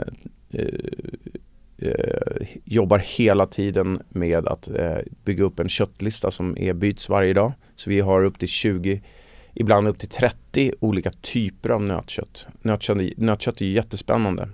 eh, 1.78 2.46
jobbar 2.64 2.98
hela 2.98 3.46
tiden 3.46 4.02
med 4.08 4.48
att 4.48 4.70
eh, 4.70 4.98
bygga 5.24 5.44
upp 5.44 5.60
en 5.60 5.68
köttlista 5.68 6.30
som 6.30 6.58
är 6.58 6.72
byts 6.72 7.08
varje 7.08 7.32
dag. 7.32 7.52
Så 7.76 7.90
vi 7.90 8.00
har 8.00 8.24
upp 8.24 8.38
till 8.38 8.48
20, 8.48 9.02
ibland 9.54 9.88
upp 9.88 9.98
till 9.98 10.08
30 10.08 10.72
olika 10.80 11.10
typer 11.10 11.70
av 11.70 11.82
nötkött. 11.82 12.46
Nötkött, 12.62 12.98
nötkött 13.16 13.60
är 13.60 13.64
jättespännande. 13.64 14.48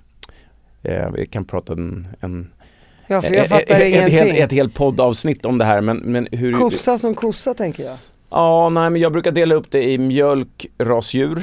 Eh, 0.83 1.13
vi 1.13 1.27
kan 1.27 1.45
prata 1.45 1.73
en, 1.73 2.09
en 2.21 2.51
ja 3.07 3.23
för 3.23 3.35
jag 3.35 3.45
ett, 3.45 3.51
fattar 3.51 3.75
ett, 3.75 3.89
ingenting. 3.89 4.19
ett, 4.19 4.37
ett, 4.37 4.45
ett 4.45 4.53
helt 4.53 4.75
poddavsnitt 4.75 5.45
om 5.45 5.59
det 5.59 5.65
här 5.65 5.81
men, 5.81 5.97
men 5.97 6.29
hur 6.33 6.53
Kossa 6.53 6.99
som 6.99 7.15
kossa 7.15 7.55
tänker 7.55 7.85
jag. 7.85 7.97
Ja, 8.31 8.69
nej 8.69 8.91
men 8.91 9.01
jag 9.01 9.13
brukar 9.13 9.33
dela 9.33 9.55
upp 9.55 9.71
det 9.71 9.91
i 9.91 9.99
mjölkrasdjur 9.99 11.39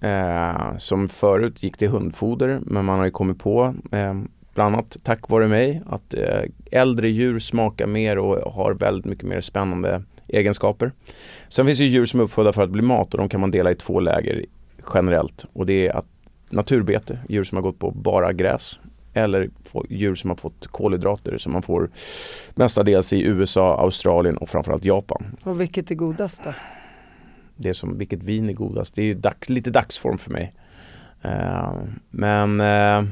eh, 0.00 0.76
som 0.76 1.08
förut 1.08 1.62
gick 1.62 1.76
till 1.76 1.88
hundfoder 1.88 2.60
men 2.62 2.84
man 2.84 2.98
har 2.98 3.04
ju 3.04 3.10
kommit 3.10 3.38
på 3.38 3.74
eh, 3.92 4.14
bland 4.54 4.74
annat 4.74 4.96
tack 5.02 5.28
vare 5.28 5.48
mig 5.48 5.82
att 5.86 6.14
eh, 6.14 6.42
äldre 6.72 7.08
djur 7.08 7.38
smakar 7.38 7.86
mer 7.86 8.18
och 8.18 8.52
har 8.52 8.74
väldigt 8.74 9.04
mycket 9.04 9.24
mer 9.24 9.40
spännande 9.40 10.02
egenskaper. 10.28 10.92
Sen 11.48 11.66
finns 11.66 11.78
det 11.78 11.84
djur 11.84 12.04
som 12.04 12.20
är 12.20 12.24
uppfödda 12.24 12.52
för 12.52 12.62
att 12.62 12.70
bli 12.70 12.82
mat 12.82 13.14
och 13.14 13.18
de 13.18 13.28
kan 13.28 13.40
man 13.40 13.50
dela 13.50 13.70
i 13.70 13.74
två 13.74 14.00
läger 14.00 14.44
generellt 14.94 15.46
och 15.52 15.66
det 15.66 15.86
är 15.86 15.96
att 15.96 16.06
naturbete, 16.50 17.18
djur 17.28 17.44
som 17.44 17.56
har 17.56 17.62
gått 17.62 17.78
på 17.78 17.90
bara 17.90 18.32
gräs 18.32 18.80
eller 19.14 19.50
djur 19.88 20.14
som 20.14 20.30
har 20.30 20.36
fått 20.36 20.66
kolhydrater 20.66 21.38
som 21.38 21.52
man 21.52 21.62
får 21.62 21.90
mestadels 22.54 23.12
i 23.12 23.22
USA, 23.22 23.78
Australien 23.78 24.36
och 24.36 24.48
framförallt 24.48 24.84
Japan. 24.84 25.36
Och 25.44 25.60
vilket 25.60 25.90
är 25.90 25.94
godast 25.94 26.44
då? 26.44 26.54
Det 27.56 27.74
som 27.74 27.98
vilket 27.98 28.22
vin 28.22 28.48
är 28.48 28.52
godast. 28.52 28.94
Det 28.94 29.02
är 29.02 29.14
dags, 29.14 29.48
lite 29.48 29.70
dagsform 29.70 30.18
för 30.18 30.30
mig. 30.30 30.54
Uh, 31.24 31.72
men 32.10 32.60
uh, 32.60 33.04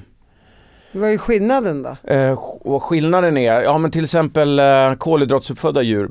Vad 0.92 1.10
är 1.10 1.18
skillnaden 1.18 1.82
då? 1.82 2.14
uh, 2.14 2.32
och 2.60 2.82
skillnaden 2.82 3.36
är, 3.36 3.60
ja 3.60 3.78
men 3.78 3.90
till 3.90 4.02
exempel 4.02 4.60
uh, 4.60 4.94
kolhydratsuppfödda 4.94 5.82
djur 5.82 6.10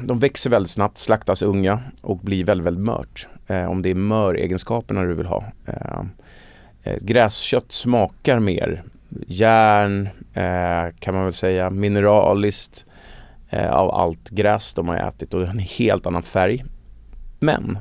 de 0.00 0.18
växer 0.18 0.50
väldigt 0.50 0.70
snabbt, 0.70 0.98
slaktas 0.98 1.42
unga 1.42 1.82
och 2.00 2.18
blir 2.18 2.44
väldigt, 2.44 2.66
väldigt 2.66 2.84
mört. 2.84 3.28
om 3.68 3.82
det 3.82 3.90
är 3.90 3.94
möregenskaperna 3.94 5.02
du 5.02 5.14
vill 5.14 5.26
ha. 5.26 5.44
gräskött 7.00 7.72
smakar 7.72 8.38
mer 8.38 8.84
järn 9.26 10.08
eh, 10.34 10.94
kan 10.98 11.14
man 11.14 11.24
väl 11.24 11.32
säga, 11.32 11.70
mineraliskt 11.70 12.86
eh, 13.50 13.70
av 13.70 13.90
allt 13.90 14.30
gräs 14.30 14.74
de 14.74 14.88
har 14.88 14.96
ätit 14.96 15.34
och 15.34 15.42
en 15.42 15.58
helt 15.58 16.06
annan 16.06 16.22
färg. 16.22 16.64
Men 17.38 17.78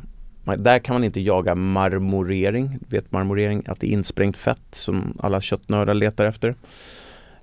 där 0.58 0.80
kan 0.80 0.96
man 0.96 1.04
inte 1.04 1.22
jaga 1.22 1.56
marmorering, 1.56 2.78
vet 2.90 3.12
marmorering, 3.12 3.64
att 3.68 3.80
det 3.80 3.88
är 3.88 3.92
insprängt 3.92 4.38
fett 4.38 4.62
som 4.72 5.18
alla 5.20 5.42
köttnördar 5.42 5.94
letar 5.94 6.26
efter. 6.26 6.56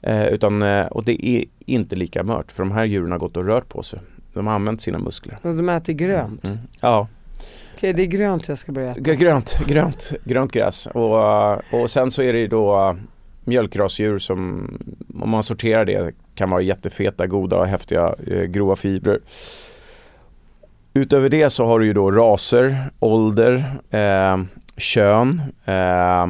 Eh, 0.02 0.26
utan, 0.26 0.62
eh, 0.62 0.87
och 0.87 1.05
det 1.05 1.26
är 1.26 1.45
inte 1.59 1.97
lika 1.97 2.23
mört 2.23 2.52
för 2.52 2.62
de 2.62 2.73
här 2.73 2.85
djuren 2.85 3.11
har 3.11 3.19
gått 3.19 3.37
och 3.37 3.47
rört 3.47 3.69
på 3.69 3.83
sig. 3.83 4.00
De 4.33 4.47
har 4.47 4.55
använt 4.55 4.81
sina 4.81 4.99
muskler. 4.99 5.38
Och 5.43 5.55
de 5.55 5.69
äter 5.69 5.93
grönt? 5.93 6.45
Mm. 6.45 6.59
Ja. 6.81 7.09
Okej, 7.76 7.93
det 7.93 8.02
är 8.02 8.07
grönt 8.07 8.49
jag 8.49 8.59
ska 8.59 8.73
börja 8.73 8.90
äta. 8.90 9.14
Grönt, 9.14 9.59
grönt, 9.66 10.12
grönt 10.25 10.52
gräs. 10.52 10.87
Och, 10.87 11.55
och 11.75 11.90
sen 11.90 12.11
så 12.11 12.23
är 12.23 12.33
det 12.33 12.38
ju 12.38 12.49
då 12.49 12.97
mjölkrasdjur 13.46 14.18
som 14.18 14.70
om 15.20 15.30
man 15.30 15.42
sorterar 15.42 15.84
det 15.84 16.14
kan 16.34 16.50
vara 16.50 16.62
jättefeta, 16.62 17.26
goda 17.26 17.56
och 17.56 17.66
häftiga 17.66 18.14
eh, 18.26 18.42
grova 18.42 18.76
fibrer. 18.76 19.20
Utöver 20.94 21.28
det 21.28 21.50
så 21.50 21.66
har 21.66 21.78
du 21.78 21.86
ju 21.86 21.92
då 21.92 22.10
raser, 22.10 22.90
ålder, 23.00 23.80
eh, 23.90 24.44
kön 24.76 25.42
eh, 25.64 26.26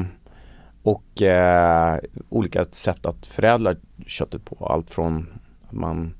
och 0.82 1.22
eh, 1.22 1.98
olika 2.28 2.64
sätt 2.64 3.06
att 3.06 3.26
förädla 3.26 3.74
köttet 4.06 4.44
på. 4.44 4.66
Allt 4.66 4.90
från 4.90 5.26
att 5.68 5.72
man 5.72 6.14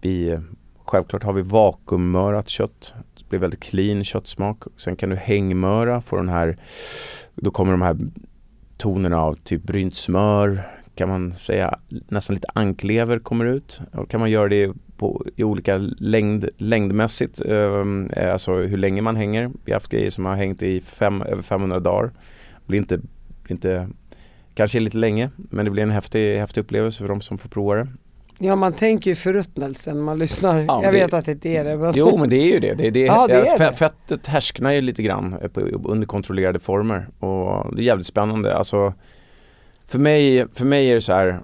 vi, 0.00 0.38
självklart 0.84 1.22
har 1.22 1.32
vi 1.32 1.42
vakuummörat 1.42 2.48
kött. 2.48 2.94
Det 3.18 3.28
blir 3.28 3.38
väldigt 3.38 3.62
clean 3.62 4.04
köttsmak. 4.04 4.62
Sen 4.76 4.96
kan 4.96 5.10
du 5.10 5.16
hängmöra, 5.16 6.00
få 6.00 6.16
den 6.16 6.28
här, 6.28 6.56
då 7.34 7.50
kommer 7.50 7.72
de 7.72 7.82
här 7.82 7.96
tonerna 8.76 9.20
av 9.20 9.34
typ 9.34 9.62
brynt 9.62 9.96
smör, 9.96 10.68
kan 10.94 11.08
man 11.08 11.32
säga 11.32 11.78
nästan 11.88 12.34
lite 12.34 12.48
anklever 12.54 13.18
kommer 13.18 13.44
ut. 13.44 13.80
Och 13.92 14.10
kan 14.10 14.20
man 14.20 14.30
göra 14.30 14.48
det 14.48 14.72
på, 14.96 15.26
i 15.36 15.44
olika 15.44 15.76
längd, 15.98 16.48
längdmässigt, 16.56 17.40
ehm, 17.40 18.10
eh, 18.16 18.32
alltså 18.32 18.54
hur 18.54 18.76
länge 18.76 19.02
man 19.02 19.16
hänger. 19.16 19.50
Vi 19.64 19.72
har 19.72 19.76
haft 19.76 19.90
grejer 19.90 20.10
som 20.10 20.26
har 20.26 20.34
hängt 20.34 20.62
i 20.62 20.80
fem, 20.80 21.22
över 21.22 21.42
500 21.42 21.80
dagar. 21.80 22.10
Blir 22.66 22.78
inte, 22.78 22.98
blir 23.42 23.52
inte, 23.52 23.88
kanske 24.54 24.80
lite 24.80 24.98
länge 24.98 25.30
men 25.36 25.64
det 25.64 25.70
blir 25.70 25.82
en 25.82 25.90
häftig, 25.90 26.38
häftig 26.38 26.60
upplevelse 26.60 26.98
för 26.98 27.08
de 27.08 27.20
som 27.20 27.38
får 27.38 27.48
prova 27.48 27.74
det. 27.74 27.88
Ja 28.44 28.56
man 28.56 28.72
tänker 28.72 29.10
ju 29.10 29.14
förruttnelse 29.14 29.94
när 29.94 30.02
man 30.02 30.18
lyssnar. 30.18 30.60
Ja, 30.60 30.82
jag 30.84 30.94
det, 30.94 31.00
vet 31.00 31.12
att 31.12 31.24
det 31.24 31.32
inte 31.32 31.48
är 31.48 31.64
det. 31.64 31.76
Men... 31.76 31.92
Jo 31.96 32.16
men 32.16 32.30
det 32.30 32.36
är 32.36 32.52
ju 32.52 32.60
det. 32.60 32.74
det, 32.74 32.90
det, 32.90 33.00
ja, 33.00 33.26
det 33.26 33.34
är. 33.34 33.72
Fettet 33.72 34.26
härsknar 34.26 34.70
ju 34.70 34.80
lite 34.80 35.02
grann 35.02 35.38
under 35.84 36.06
kontrollerade 36.06 36.58
former 36.58 37.08
och 37.18 37.76
det 37.76 37.82
är 37.82 37.84
jävligt 37.84 38.06
spännande. 38.06 38.56
Alltså, 38.56 38.94
för, 39.86 39.98
mig, 39.98 40.46
för 40.54 40.64
mig 40.64 40.90
är 40.90 40.94
det 40.94 41.00
så 41.00 41.12
här 41.12 41.40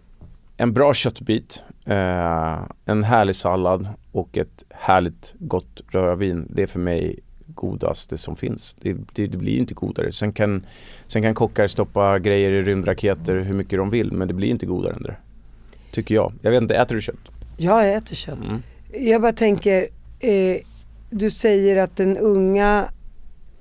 en 0.57 0.73
bra 0.73 0.95
köttbit, 0.95 1.65
eh, 1.87 2.59
en 2.85 3.05
härlig 3.05 3.37
sallad 3.37 3.89
och 4.13 4.39
ett 4.39 4.65
härligt 4.71 5.35
gott 5.39 5.83
rödvin. 5.91 6.47
Det 6.51 6.63
är 6.63 6.67
för 6.67 6.81
mig 6.81 7.19
godaste 7.47 8.19
som 8.19 8.37
finns. 8.37 8.77
Det, 8.81 8.97
det, 9.13 9.27
det 9.27 9.39
blir 9.39 9.59
inte 9.59 9.75
godare. 9.75 10.13
Sen 10.13 10.33
kan, 10.33 10.67
sen 11.07 11.23
kan 11.23 11.35
kockar 11.35 11.67
stoppa 11.67 12.19
grejer 12.19 12.51
i 12.51 12.63
rymdraketer 12.63 13.37
hur 13.37 13.55
mycket 13.55 13.79
de 13.79 13.91
vill 13.91 14.13
men 14.13 14.29
det 14.29 14.35
blir 14.35 14.49
inte 14.49 14.67
godare 14.67 14.95
än 14.95 15.03
det. 15.03 15.17
Tycker 15.91 16.15
jag. 16.15 16.33
Jag 16.43 16.51
vet 16.51 16.63
inte, 16.63 16.75
äter 16.75 16.95
du 16.95 17.01
kött? 17.01 17.17
Ja, 17.57 17.87
jag 17.87 17.97
äter 17.97 18.15
kött. 18.15 18.39
Mm. 18.47 18.63
Jag 18.93 19.23
bara 19.23 19.33
tänker, 19.33 19.89
eh, 20.21 20.57
du 21.11 21.31
säger 21.31 21.77
att 21.77 21.97
den 21.97 22.17
unga 22.17 22.89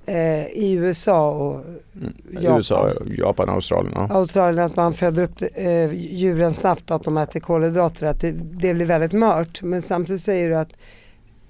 eh, 0.06 0.46
i 0.46 0.72
USA 0.72 1.30
och 1.30 1.54
mm. 1.54 2.14
Japan, 2.30 2.56
USA, 2.56 2.92
Japan, 3.06 3.48
Australien. 3.48 3.92
Ja. 3.96 4.08
Australien, 4.10 4.66
att 4.66 4.76
man 4.76 4.94
föder 4.94 5.22
upp 5.22 5.42
eh, 5.54 5.92
djuren 5.94 6.54
snabbt 6.54 6.90
och 6.90 6.96
att 6.96 7.04
de 7.04 7.16
äter 7.16 7.40
kolhydrater, 7.40 8.06
att 8.06 8.20
det, 8.20 8.32
det, 8.32 8.74
blir 8.74 8.86
väldigt 8.86 9.12
mört. 9.12 9.62
Men 9.62 9.82
samtidigt 9.82 10.22
säger 10.22 10.48
du 10.48 10.56
att 10.56 10.72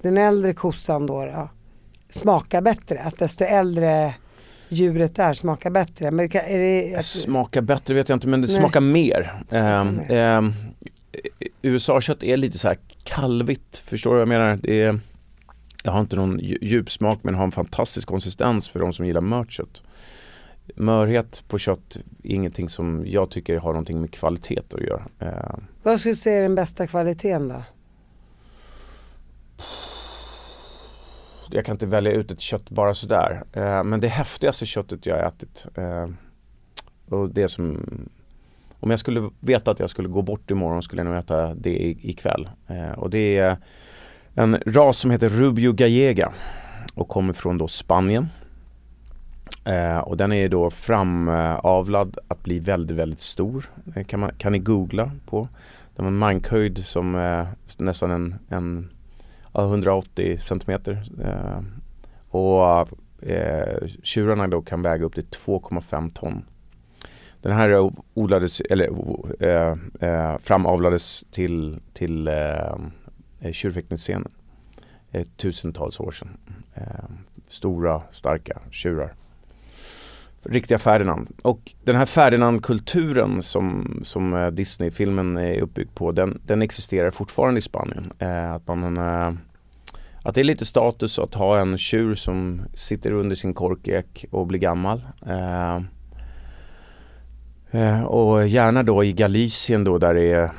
den 0.01 0.17
äldre 0.17 0.53
kossan 0.53 1.05
då, 1.05 1.25
då 1.25 1.49
smakar 2.09 2.61
bättre, 2.61 2.99
att 2.99 3.19
desto 3.19 3.43
äldre 3.43 4.13
djuret 4.69 5.15
där 5.15 5.33
smakar 5.33 5.69
bättre. 5.69 6.11
Men 6.11 6.25
är 6.25 6.59
det 6.59 6.95
att... 6.95 7.05
Smakar 7.05 7.61
bättre 7.61 7.93
vet 7.93 8.09
jag 8.09 8.15
inte 8.15 8.27
men 8.27 8.41
det 8.41 8.47
Nej. 8.47 8.55
smakar 8.55 8.81
mer. 8.81 9.43
Smakar 9.49 9.79
eh, 9.79 9.83
mer. 9.83 10.11
Eh, 10.11 10.51
USA-kött 11.61 12.23
är 12.23 12.37
lite 12.37 12.57
så 12.57 12.67
här 12.67 12.77
kalvigt, 13.03 13.77
förstår 13.77 14.09
du 14.09 14.13
vad 14.13 14.21
jag 14.21 14.27
menar? 14.27 14.59
Det, 14.63 14.81
är, 14.81 14.99
det 15.83 15.89
har 15.89 15.99
inte 15.99 16.15
någon 16.15 16.39
djup 16.39 16.91
smak 16.91 17.19
men 17.21 17.35
har 17.35 17.43
en 17.43 17.51
fantastisk 17.51 18.07
konsistens 18.07 18.69
för 18.69 18.79
de 18.79 18.93
som 18.93 19.05
gillar 19.05 19.21
mört 19.21 19.51
kött. 19.51 19.81
Mörhet 20.75 21.43
på 21.47 21.57
kött 21.57 21.99
är 22.23 22.31
ingenting 22.31 22.69
som 22.69 23.03
jag 23.07 23.29
tycker 23.31 23.57
har 23.57 23.69
någonting 23.69 24.01
med 24.01 24.11
kvalitet 24.11 24.59
att 24.73 24.81
göra. 24.81 25.03
Eh. 25.19 25.59
Vad 25.83 25.99
skulle 25.99 26.11
du 26.11 26.15
säga 26.15 26.37
är 26.37 26.41
den 26.41 26.55
bästa 26.55 26.87
kvaliteten 26.87 27.47
då? 27.47 27.63
Jag 31.51 31.65
kan 31.65 31.75
inte 31.75 31.85
välja 31.85 32.11
ut 32.11 32.31
ett 32.31 32.41
kött 32.41 32.69
bara 32.69 32.93
sådär. 32.93 33.43
Eh, 33.53 33.83
men 33.83 33.99
det 33.99 34.07
häftigaste 34.07 34.65
köttet 34.65 35.05
jag 35.05 35.15
har 35.15 35.23
ätit 35.23 35.67
eh, 35.75 36.07
och 37.09 37.29
det 37.29 37.47
som 37.47 37.85
om 38.79 38.89
jag 38.89 38.99
skulle 38.99 39.29
veta 39.39 39.71
att 39.71 39.79
jag 39.79 39.89
skulle 39.89 40.07
gå 40.07 40.21
bort 40.21 40.51
imorgon 40.51 40.81
skulle 40.81 41.01
jag 41.01 41.09
nog 41.09 41.19
äta 41.19 41.53
det 41.53 41.95
ikväll. 42.01 42.49
Eh, 42.67 42.91
och 42.91 43.09
det 43.09 43.37
är 43.37 43.57
en 44.33 44.57
ras 44.65 44.97
som 44.97 45.11
heter 45.11 45.29
Rubio 45.29 45.73
Gallega 45.73 46.33
och 46.93 47.07
kommer 47.07 47.33
från 47.33 47.57
då 47.57 47.67
Spanien. 47.67 48.27
Eh, 49.65 49.97
och 49.97 50.17
den 50.17 50.33
är 50.33 50.49
då 50.49 50.69
framavlad 50.69 52.17
att 52.27 52.43
bli 52.43 52.59
väldigt, 52.59 52.97
väldigt 52.97 53.21
stor. 53.21 53.65
Det 53.83 54.03
kan, 54.03 54.19
man, 54.19 54.31
kan 54.37 54.51
ni 54.51 54.59
googla 54.59 55.11
på. 55.25 55.47
Den 55.95 56.05
har 56.05 56.11
en 56.11 56.17
mankhöjd 56.17 56.85
som 56.85 57.15
eh, 57.15 57.47
nästan 57.77 58.11
en, 58.11 58.35
en 58.49 58.89
180 59.53 60.37
centimeter. 60.37 61.03
Eh, 61.23 61.61
och 62.29 62.89
eh, 63.29 63.87
tjurarna 64.03 64.47
då 64.47 64.61
kan 64.61 64.81
väga 64.81 65.05
upp 65.05 65.13
till 65.13 65.25
2,5 65.25 66.11
ton. 66.13 66.45
Den 67.41 67.51
här 67.51 67.91
odlades, 68.13 68.61
eller 68.61 68.89
eh, 69.39 69.75
eh, 69.99 70.37
framavlades 70.37 71.23
till, 71.31 71.79
till 71.93 72.27
eh, 72.27 72.75
eh, 73.39 73.51
tjurfäktningsscenen. 73.51 74.31
eh, 75.11 75.25
tusentals 75.37 75.99
år 75.99 76.11
sedan. 76.11 76.37
Eh, 76.73 76.83
stora, 77.49 78.01
starka 78.11 78.59
tjurar. 78.71 79.13
Riktiga 80.43 80.77
Ferdinand. 80.77 81.29
Och 81.41 81.71
den 81.83 81.95
här 81.95 82.05
Ferdinand-kulturen 82.05 83.43
som, 83.43 83.99
som 84.03 84.33
eh, 84.33 84.47
Disney-filmen 84.47 85.37
är 85.37 85.61
uppbyggd 85.61 85.95
på, 85.95 86.11
den, 86.11 86.41
den 86.45 86.61
existerar 86.61 87.09
fortfarande 87.09 87.57
i 87.57 87.61
Spanien. 87.61 88.11
Eh, 88.19 88.53
att, 88.53 88.67
man, 88.67 88.97
eh, 88.97 89.33
att 90.23 90.35
det 90.35 90.41
är 90.41 90.43
lite 90.43 90.65
status 90.65 91.19
att 91.19 91.33
ha 91.33 91.59
en 91.59 91.77
tjur 91.77 92.15
som 92.15 92.61
sitter 92.73 93.11
under 93.11 93.35
sin 93.35 93.53
korkek 93.53 94.25
och 94.31 94.47
blir 94.47 94.59
gammal. 94.59 95.01
Eh, 95.25 95.75
eh, 97.71 98.03
och 98.03 98.47
gärna 98.47 98.83
då 98.83 99.03
i 99.03 99.13
Galicien 99.13 99.83
då 99.83 99.97
där 99.97 100.13
det 100.13 100.31
är 100.31 100.51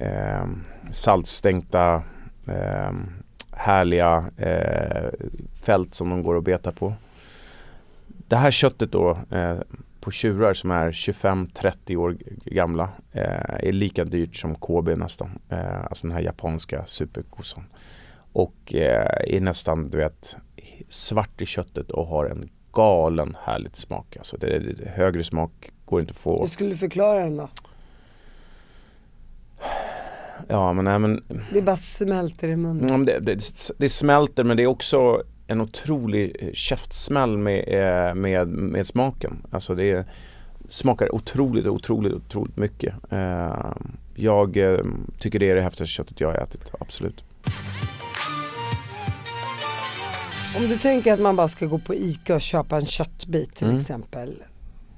eh, 0.00 0.46
saltstänkta 0.90 2.02
eh, 2.48 2.92
härliga 3.52 4.24
eh, 4.36 5.08
fält 5.62 5.94
som 5.94 6.10
de 6.10 6.22
går 6.22 6.34
och 6.34 6.42
betar 6.42 6.70
på. 6.70 6.94
Det 8.28 8.36
här 8.36 8.50
köttet 8.50 8.92
då 8.92 9.18
eh, 9.30 9.58
på 10.00 10.10
tjurar 10.10 10.54
som 10.54 10.70
är 10.70 10.90
25-30 10.90 11.96
år 11.96 12.16
gamla 12.44 12.90
eh, 13.12 13.68
är 13.68 13.72
lika 13.72 14.04
dyrt 14.04 14.36
som 14.36 14.54
KB 14.54 14.96
nästan. 14.96 15.38
Eh, 15.48 15.84
alltså 15.84 16.06
den 16.06 16.16
här 16.16 16.22
japanska 16.22 16.86
superkossan. 16.86 17.64
Och 18.32 18.74
eh, 18.74 19.34
är 19.34 19.40
nästan 19.40 19.90
du 19.90 19.98
vet 19.98 20.36
svart 20.88 21.40
i 21.40 21.46
köttet 21.46 21.90
och 21.90 22.06
har 22.06 22.24
en 22.26 22.48
galen 22.72 23.36
härligt 23.44 23.76
smak. 23.76 24.16
Alltså 24.16 24.36
det, 24.36 24.58
det, 24.58 24.88
högre 24.88 25.24
smak 25.24 25.72
går 25.84 26.00
inte 26.00 26.10
att 26.10 26.16
få. 26.16 26.40
Hur 26.40 26.46
skulle 26.46 26.70
du 26.70 26.76
förklara 26.76 27.20
den 27.20 27.36
då? 27.36 27.48
Ja 30.48 30.72
men 30.72 30.84
nej 30.84 30.98
men 30.98 31.24
Det 31.52 31.62
bara 31.62 31.76
smälter 31.76 32.48
i 32.48 32.56
munnen. 32.56 32.86
Ja, 32.90 32.96
det, 32.96 33.18
det, 33.20 33.40
det 33.78 33.88
smälter 33.88 34.44
men 34.44 34.56
det 34.56 34.62
är 34.62 34.66
också 34.66 35.22
en 35.46 35.60
otrolig 35.60 36.36
eh, 36.38 36.52
käftsmäll 36.52 37.36
med, 37.38 37.64
eh, 37.68 38.14
med, 38.14 38.48
med 38.48 38.86
smaken. 38.86 39.46
Alltså 39.50 39.74
det 39.74 40.06
smakar 40.68 41.14
otroligt, 41.14 41.66
otroligt, 41.66 42.12
otroligt 42.12 42.56
mycket. 42.56 42.94
Eh, 43.10 43.72
jag 44.14 44.58
tycker 45.18 45.38
det 45.38 45.50
är 45.50 45.54
det 45.54 45.62
häftigaste 45.62 45.92
köttet 45.92 46.20
jag 46.20 46.28
har 46.28 46.34
ätit, 46.34 46.72
absolut. 46.80 47.24
Om 50.56 50.68
du 50.68 50.78
tänker 50.78 51.12
att 51.12 51.20
man 51.20 51.36
bara 51.36 51.48
ska 51.48 51.66
gå 51.66 51.78
på 51.78 51.94
ICA 51.94 52.34
och 52.34 52.40
köpa 52.40 52.76
en 52.76 52.86
köttbit 52.86 53.54
till 53.54 53.66
mm. 53.66 53.76
exempel 53.76 54.42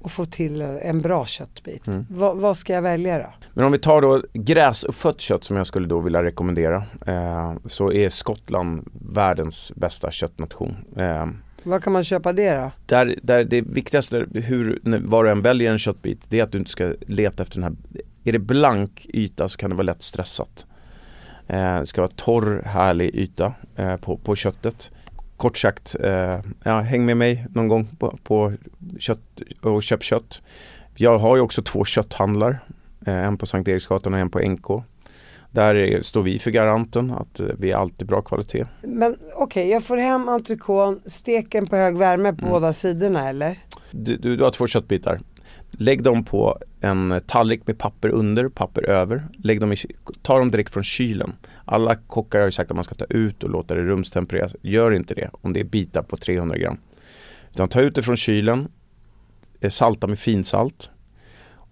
och 0.01 0.11
få 0.11 0.25
till 0.25 0.61
en 0.61 1.01
bra 1.01 1.25
köttbit. 1.25 1.87
Mm. 1.87 2.05
Va, 2.09 2.33
vad 2.33 2.57
ska 2.57 2.73
jag 2.73 2.81
välja 2.81 3.17
då? 3.17 3.33
Men 3.53 3.65
om 3.65 3.71
vi 3.71 3.77
tar 3.77 4.01
då 4.01 4.21
gräsuppfött 4.33 5.21
kött 5.21 5.43
som 5.43 5.57
jag 5.57 5.67
skulle 5.67 5.87
då 5.87 5.99
vilja 5.99 6.23
rekommendera 6.23 6.83
eh, 7.07 7.53
så 7.65 7.91
är 7.91 8.09
Skottland 8.09 8.87
världens 8.93 9.71
bästa 9.75 10.11
köttnation. 10.11 10.75
Eh, 10.97 11.25
var 11.63 11.79
kan 11.79 11.93
man 11.93 12.03
köpa 12.03 12.33
det 12.33 12.53
då? 12.53 12.71
Där, 12.85 13.19
där 13.23 13.43
det 13.43 13.61
viktigaste, 13.61 14.25
hur, 14.33 14.79
var 15.05 15.23
du 15.23 15.29
än 15.29 15.41
väljer 15.41 15.71
en 15.71 15.79
köttbit, 15.79 16.21
det 16.29 16.39
är 16.39 16.43
att 16.43 16.51
du 16.51 16.57
inte 16.57 16.71
ska 16.71 16.93
leta 17.07 17.43
efter 17.43 17.55
den 17.55 17.63
här 17.63 17.75
Är 18.23 18.31
det 18.31 18.39
blank 18.39 19.05
yta 19.13 19.47
så 19.49 19.57
kan 19.57 19.69
det 19.69 19.75
vara 19.75 19.83
lätt 19.83 20.03
stressat. 20.03 20.65
Eh, 21.47 21.79
det 21.79 21.85
ska 21.85 22.01
vara 22.01 22.11
torr, 22.15 22.61
härlig 22.65 23.15
yta 23.15 23.53
eh, 23.75 23.95
på, 23.95 24.17
på 24.17 24.35
köttet 24.35 24.91
kort 25.39 25.57
sagt, 25.57 25.95
eh, 25.99 26.39
ja, 26.63 26.79
häng 26.79 27.05
med 27.05 27.17
mig 27.17 27.45
någon 27.53 27.67
gång 27.67 27.87
på, 27.99 28.17
på 28.23 28.53
kött 28.99 29.41
och 29.61 29.83
köp 29.83 30.03
kött. 30.03 30.41
Jag 30.95 31.17
har 31.17 31.35
ju 31.35 31.41
också 31.41 31.61
två 31.61 31.85
kötthandlar, 31.85 32.59
eh, 33.05 33.13
en 33.13 33.37
på 33.37 33.45
Sankt 33.45 33.67
Eriksgatan 33.67 34.13
och 34.13 34.19
en 34.19 34.29
på 34.29 34.39
NK. 34.39 34.83
Där 35.51 35.75
är, 35.75 36.01
står 36.01 36.21
vi 36.21 36.39
för 36.39 36.51
garanten 36.51 37.11
att 37.11 37.39
eh, 37.39 37.47
vi 37.59 37.71
är 37.71 37.75
alltid 37.77 38.07
bra 38.07 38.21
kvalitet. 38.21 38.65
Men 38.81 39.13
okej, 39.13 39.43
okay, 39.43 39.67
jag 39.67 39.83
får 39.83 39.97
hem 39.97 40.29
entrecôten, 40.29 40.99
steken 41.05 41.67
på 41.67 41.75
hög 41.75 41.97
värme 41.97 42.33
på 42.33 42.41
mm. 42.41 42.51
båda 42.51 42.73
sidorna 42.73 43.29
eller? 43.29 43.59
Du, 43.91 44.17
du, 44.17 44.35
du 44.35 44.43
har 44.43 44.51
två 44.51 44.67
köttbitar. 44.67 45.19
Lägg 45.71 46.03
dem 46.03 46.23
på 46.23 46.57
en 46.81 47.21
tallrik 47.27 47.67
med 47.67 47.77
papper 47.77 48.09
under, 48.09 48.49
papper 48.49 48.89
över. 48.89 49.27
Lägg 49.37 49.59
dem 49.59 49.73
i, 49.73 49.75
ta 50.21 50.37
dem 50.37 50.51
direkt 50.51 50.73
från 50.73 50.83
kylen. 50.83 51.33
Alla 51.71 51.95
kockar 51.95 52.39
har 52.39 52.45
ju 52.45 52.51
sagt 52.51 52.71
att 52.71 52.75
man 52.75 52.83
ska 52.83 52.95
ta 52.95 53.05
ut 53.05 53.43
och 53.43 53.49
låta 53.49 53.75
det 53.75 53.81
rumstempereras. 53.81 54.55
Gör 54.61 54.91
inte 54.91 55.13
det 55.13 55.29
om 55.33 55.53
det 55.53 55.59
är 55.59 55.63
bitar 55.63 56.01
på 56.01 56.17
300 56.17 56.57
gram. 56.57 56.77
Utan 57.53 57.69
ta 57.69 57.81
ut 57.81 57.95
det 57.95 58.01
från 58.01 58.17
kylen, 58.17 58.67
eh, 59.59 59.69
salta 59.69 60.07
med 60.07 60.19
finsalt 60.19 60.91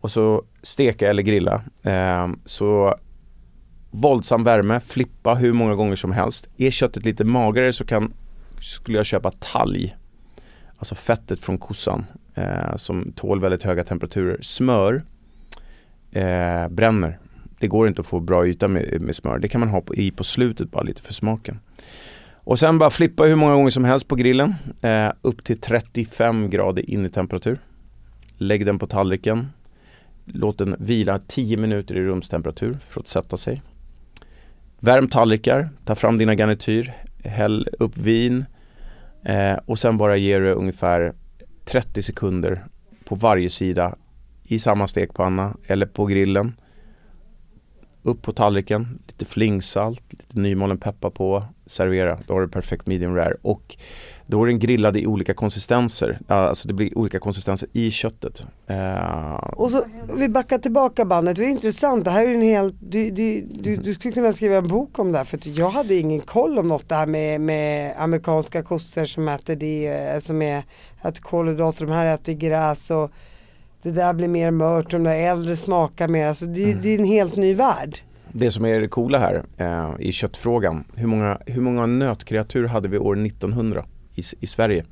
och 0.01 0.11
så 0.11 0.43
steka 0.61 1.09
eller 1.09 1.23
grilla. 1.23 1.63
Eh, 1.83 2.27
så 2.45 2.95
våldsam 3.91 4.43
värme, 4.43 4.79
flippa 4.79 5.35
hur 5.35 5.53
många 5.53 5.75
gånger 5.75 5.95
som 5.95 6.11
helst. 6.11 6.49
Är 6.57 6.71
köttet 6.71 7.05
lite 7.05 7.23
magrare 7.23 7.73
så 7.73 7.85
kan, 7.85 8.13
skulle 8.59 8.97
jag 8.97 9.05
köpa 9.05 9.31
talg. 9.31 9.97
Alltså 10.77 10.95
fettet 10.95 11.39
från 11.39 11.57
kossan 11.57 12.05
eh, 12.35 12.75
som 12.75 13.11
tål 13.11 13.41
väldigt 13.41 13.63
höga 13.63 13.83
temperaturer. 13.83 14.37
Smör 14.41 15.03
eh, 16.11 16.67
bränner. 16.67 17.19
Det 17.59 17.67
går 17.67 17.87
inte 17.87 18.01
att 18.01 18.07
få 18.07 18.19
bra 18.19 18.47
yta 18.47 18.67
med, 18.67 19.01
med 19.01 19.15
smör. 19.15 19.39
Det 19.39 19.47
kan 19.47 19.59
man 19.59 19.69
ha 19.69 19.81
på, 19.81 19.95
i 19.95 20.11
på 20.11 20.23
slutet 20.23 20.71
bara 20.71 20.83
lite 20.83 21.01
för 21.01 21.13
smaken. 21.13 21.59
Och 22.33 22.59
sen 22.59 22.79
bara 22.79 22.89
flippa 22.89 23.23
hur 23.23 23.35
många 23.35 23.53
gånger 23.53 23.69
som 23.69 23.85
helst 23.85 24.07
på 24.07 24.15
grillen. 24.15 24.55
Eh, 24.81 25.11
upp 25.21 25.43
till 25.43 25.61
35 25.61 26.49
grader 26.49 26.89
in 26.89 27.05
i 27.05 27.09
temperatur. 27.09 27.59
Lägg 28.37 28.65
den 28.65 28.79
på 28.79 28.87
tallriken. 28.87 29.47
Låt 30.25 30.57
den 30.57 30.75
vila 30.79 31.19
10 31.27 31.57
minuter 31.57 31.95
i 31.95 32.01
rumstemperatur 32.01 32.77
för 32.87 32.99
att 32.99 33.07
sätta 33.07 33.37
sig. 33.37 33.61
Värm 34.79 35.07
tallrikar, 35.07 35.69
ta 35.85 35.95
fram 35.95 36.17
dina 36.17 36.35
garnityr, 36.35 36.93
häll 37.23 37.67
upp 37.79 37.97
vin 37.97 38.45
eh, 39.23 39.53
och 39.65 39.79
sen 39.79 39.97
bara 39.97 40.17
ger 40.17 40.39
du 40.39 40.51
ungefär 40.51 41.13
30 41.65 42.01
sekunder 42.01 42.65
på 43.05 43.15
varje 43.15 43.49
sida 43.49 43.95
i 44.43 44.59
samma 44.59 44.87
stekpanna 44.87 45.57
eller 45.67 45.85
på 45.85 46.05
grillen. 46.05 46.53
Upp 48.03 48.21
på 48.21 48.33
tallriken, 48.33 48.99
lite 49.07 49.25
flingsalt, 49.25 50.03
lite 50.09 50.39
nymalen 50.39 50.77
peppar 50.77 51.09
på, 51.09 51.43
servera. 51.65 52.19
Då 52.27 52.33
har 52.33 52.41
du 52.41 52.47
perfekt 52.47 52.85
medium 52.85 53.15
rare 53.15 53.35
och 53.41 53.77
då 54.27 54.43
är 54.43 54.47
den 54.47 54.59
grillad 54.59 54.97
i 54.97 55.07
olika 55.07 55.33
konsistenser. 55.33 56.19
Alltså 56.27 56.67
det 56.67 56.73
blir 56.73 56.97
olika 56.97 57.19
konsistenser 57.19 57.69
i 57.73 57.91
köttet. 57.91 58.45
Uh... 58.69 59.33
Och 59.35 59.71
så, 59.71 59.85
vi 60.17 60.29
backar 60.29 60.57
tillbaka 60.57 61.05
bandet, 61.05 61.35
det 61.35 61.45
är 61.45 61.49
intressant. 61.49 62.05
Det 62.05 62.11
här 62.11 62.27
är 62.27 62.33
en 62.33 62.41
hel, 62.41 62.75
du, 62.79 63.09
du, 63.09 63.41
du, 63.41 63.75
du, 63.75 63.93
skulle 63.93 64.13
kunna 64.13 64.33
skriva 64.33 64.55
en 64.55 64.67
bok 64.67 64.99
om 64.99 65.11
det 65.11 65.17
här 65.17 65.25
för 65.25 65.39
jag 65.43 65.69
hade 65.69 65.95
ingen 65.95 66.21
koll 66.21 66.59
om 66.59 66.67
något 66.67 66.89
där 66.89 67.05
med, 67.05 67.41
med 67.41 67.93
amerikanska 67.97 68.63
kossor 68.63 69.05
som 69.05 69.27
äter 69.27 69.55
det, 69.55 69.87
eh, 69.87 70.19
som 70.19 70.41
är, 70.41 70.63
äter 71.01 71.21
kolhydrater, 71.21 71.85
de 71.85 71.91
här 71.91 72.05
äter 72.05 72.33
gräs 72.33 72.91
och 72.91 73.11
det 73.83 73.91
där 73.91 74.13
blir 74.13 74.27
mer 74.27 74.51
mört, 74.51 74.91
de 74.91 75.03
där 75.03 75.31
äldre 75.31 75.55
smakar 75.55 76.07
mer. 76.07 76.27
Alltså 76.27 76.45
det, 76.45 76.71
mm. 76.71 76.81
det 76.81 76.89
är 76.89 76.99
en 76.99 77.05
helt 77.05 77.35
ny 77.35 77.53
värld. 77.53 77.99
Det 78.31 78.51
som 78.51 78.65
är 78.65 78.79
det 78.79 78.87
coola 78.87 79.17
här 79.17 79.43
eh, 79.57 79.95
i 79.99 80.11
köttfrågan, 80.11 80.83
hur 80.95 81.07
många, 81.07 81.37
hur 81.45 81.61
många 81.61 81.85
nötkreatur 81.85 82.67
hade 82.67 82.87
vi 82.87 82.97
år 82.97 83.25
1900? 83.25 83.85
i, 84.17 84.23
i 84.39 84.47
Sverige? 84.47 84.85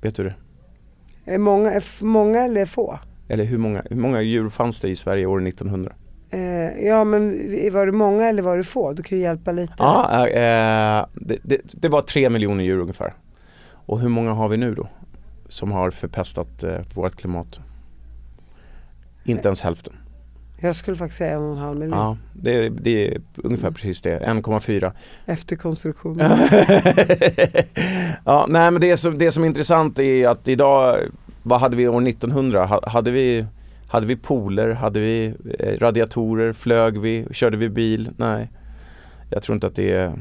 Vet 0.00 0.16
du 0.16 0.24
det? 0.24 1.38
Många, 1.38 1.80
många 2.00 2.44
eller 2.44 2.66
få? 2.66 2.98
Eller 3.28 3.44
hur 3.44 3.58
många, 3.58 3.82
hur 3.90 3.96
många 3.96 4.22
djur 4.22 4.48
fanns 4.48 4.80
det 4.80 4.88
i 4.88 4.96
Sverige 4.96 5.26
år 5.26 5.48
1900? 5.48 5.92
Eh, 6.30 6.86
ja 6.86 7.04
men 7.04 7.30
var 7.72 7.86
det 7.86 7.92
många 7.92 8.28
eller 8.28 8.42
var 8.42 8.56
det 8.56 8.64
få? 8.64 8.92
Du 8.92 9.02
kan 9.02 9.18
ju 9.18 9.24
hjälpa 9.24 9.52
lite. 9.52 9.74
Ja, 9.78 10.28
eh, 10.28 11.06
det, 11.14 11.38
det, 11.42 11.60
det, 11.64 11.88
var 11.88 12.02
tre 12.02 12.30
miljoner 12.30 12.64
djur 12.64 12.78
ungefär. 12.78 13.14
Och 13.72 14.00
hur 14.00 14.08
många 14.08 14.32
har 14.32 14.48
vi 14.48 14.56
nu 14.56 14.74
då? 14.74 14.88
Som 15.48 15.72
har 15.72 15.90
förpestat 15.90 16.62
eh, 16.62 16.80
vårt 16.94 17.16
klimat? 17.16 17.60
Inte 19.24 19.48
ens 19.48 19.60
hälften. 19.60 19.92
Jag 20.60 20.76
skulle 20.76 20.96
faktiskt 20.96 21.18
säga 21.18 21.36
en 21.36 21.42
och 21.42 21.52
en 21.52 21.58
halv 21.58 21.78
miljon. 21.78 21.98
Ja, 21.98 22.16
det, 22.32 22.68
det 22.68 23.08
är 23.08 23.20
ungefär 23.36 23.70
precis 23.70 24.02
det. 24.02 24.18
1,4. 24.18 24.92
Efter 25.26 25.56
konstruktion. 25.56 26.18
ja, 28.24 28.46
nej 28.48 28.70
men 28.70 28.80
det 28.80 28.96
som, 28.96 29.18
det 29.18 29.32
som 29.32 29.42
är 29.42 29.46
intressant 29.46 29.98
är 29.98 30.28
att 30.28 30.48
idag, 30.48 30.98
vad 31.42 31.60
hade 31.60 31.76
vi 31.76 31.88
år 31.88 32.08
1900? 32.08 32.80
Hade 32.82 33.10
vi, 33.10 33.46
hade 33.88 34.06
vi 34.06 34.16
pooler? 34.16 34.70
Hade 34.70 35.00
vi 35.00 35.34
eh, 35.58 35.78
radiatorer? 35.78 36.52
Flög 36.52 36.98
vi? 36.98 37.26
Körde 37.30 37.56
vi 37.56 37.68
bil? 37.68 38.10
Nej. 38.16 38.50
Jag 39.30 39.42
tror 39.42 39.54
inte 39.54 39.66
att 39.66 39.76
det 39.76 39.92
är 39.92 40.12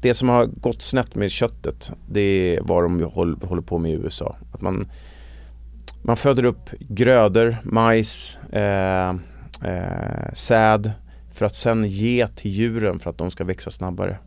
det 0.00 0.14
som 0.14 0.28
har 0.28 0.44
gått 0.44 0.82
snett 0.82 1.14
med 1.14 1.30
köttet 1.30 1.92
det 2.10 2.56
är 2.56 2.60
vad 2.62 2.82
de 2.82 3.02
håller 3.42 3.62
på 3.62 3.78
med 3.78 3.90
i 3.90 3.94
USA. 3.94 4.36
Att 4.52 4.60
man, 4.60 4.88
man 6.02 6.16
föder 6.16 6.44
upp 6.44 6.70
grödor, 6.78 7.56
majs, 7.62 8.38
eh, 8.52 9.08
eh, 9.64 10.32
säd 10.32 10.92
för 11.32 11.46
att 11.46 11.56
sen 11.56 11.84
ge 11.84 12.28
till 12.28 12.50
djuren 12.50 12.98
för 12.98 13.10
att 13.10 13.18
de 13.18 13.30
ska 13.30 13.44
växa 13.44 13.70
snabbare. 13.70 14.18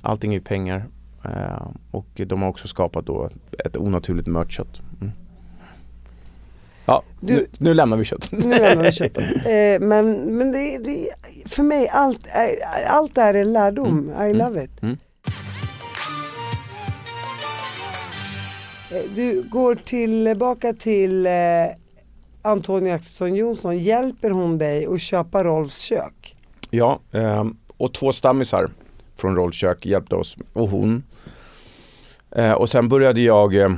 Allting 0.00 0.34
är 0.34 0.40
pengar 0.40 0.86
eh, 1.24 1.68
och 1.90 2.06
de 2.14 2.42
har 2.42 2.48
också 2.48 2.68
skapat 2.68 3.06
då 3.06 3.30
ett 3.64 3.76
onaturligt 3.76 4.28
mört 4.28 4.52
kött. 4.52 4.82
Mm. 5.00 5.12
Ja, 6.86 7.02
du, 7.20 7.34
nu, 7.34 7.46
nu, 7.58 7.74
lämnar 7.74 7.96
vi 7.96 8.04
kött. 8.04 8.28
Nu 8.32 8.58
lämnar 8.58 8.82
vi 8.82 8.92
kött. 8.92 9.16
Eh, 9.46 9.80
men 9.80 10.36
men 10.38 10.52
det, 10.52 10.78
det, 10.78 11.08
för 11.46 11.62
mig 11.62 11.88
allt, 11.88 12.20
allt 12.86 13.18
är 13.18 13.34
en 13.34 13.52
lärdom. 13.52 14.12
Mm. 14.16 14.30
I 14.30 14.34
love 14.34 14.64
it. 14.64 14.82
Mm. 14.82 14.96
Du 19.14 19.42
går 19.42 19.74
tillbaka 19.74 20.72
till 20.72 21.26
eh, 21.26 21.32
Antonija 22.42 22.94
Axelsson 22.94 23.34
Jonsson. 23.34 23.78
Hjälper 23.78 24.30
hon 24.30 24.58
dig 24.58 24.86
att 24.86 25.00
köpa 25.00 25.44
Rolfs 25.44 25.78
kök? 25.80 26.36
Ja, 26.70 27.00
ehm, 27.12 27.56
och 27.76 27.94
två 27.94 28.12
stammisar 28.12 28.70
från 29.16 29.36
Rollkök 29.36 29.86
hjälpte 29.86 30.14
oss 30.14 30.36
och 30.52 30.68
hon. 30.68 31.02
Eh, 32.36 32.52
och 32.52 32.68
sen 32.68 32.88
började 32.88 33.20
jag, 33.20 33.54
eh, 33.54 33.72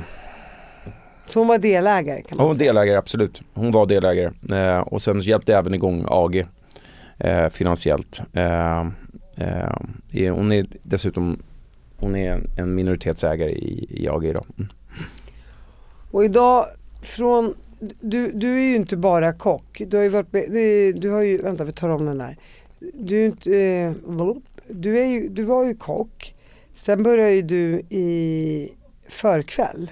Så 1.29 1.39
hon 1.39 1.47
var 1.47 1.57
delägare 1.57 2.21
kan 2.21 2.37
man 2.37 2.43
hon 2.45 2.47
var 2.47 2.55
säga. 2.59 2.73
delägare 2.73 2.97
absolut, 2.97 3.41
hon 3.53 3.71
var 3.71 3.85
delägare. 3.85 4.31
Eh, 4.51 4.79
och 4.79 5.01
sen 5.01 5.19
hjälpte 5.21 5.51
jag 5.51 5.59
även 5.59 5.73
igång 5.73 6.05
AG 6.07 6.45
eh, 7.17 7.49
finansiellt. 7.49 8.21
Eh, 8.33 8.79
eh, 9.35 10.33
hon 10.35 10.51
är 10.51 10.65
dessutom 10.83 11.39
hon 11.99 12.15
är 12.15 12.31
en- 12.31 12.49
en 12.57 12.75
minoritetsägare 12.75 13.51
i, 13.51 13.87
i 14.03 14.07
AG 14.09 14.25
idag. 14.25 14.45
Mm. 14.57 14.69
Och 16.11 16.25
idag 16.25 16.65
från, 17.01 17.53
du, 18.01 18.31
du 18.31 18.55
är 18.55 18.59
ju 18.69 18.75
inte 18.75 18.97
bara 18.97 19.33
kock. 19.33 19.81
Du 19.87 19.97
har 19.97 20.03
ju 20.03 20.09
varit 20.09 20.31
du, 20.31 20.93
du 20.93 21.09
har 21.09 21.21
ju, 21.21 21.41
vänta 21.41 21.63
vi 21.63 21.71
tar 21.71 21.89
om 21.89 22.05
den 22.05 22.21
här. 22.21 22.37
Du, 22.93 23.21
är 23.21 23.25
inte, 23.25 23.57
eh, 23.57 24.33
du, 24.67 24.99
är 24.99 25.05
ju, 25.05 25.29
du 25.29 25.43
var 25.43 25.65
ju 25.65 25.75
kock. 25.75 26.35
Sen 26.75 27.03
började 27.03 27.31
ju 27.31 27.41
du 27.41 27.81
i 27.89 28.69
förkväll 29.09 29.91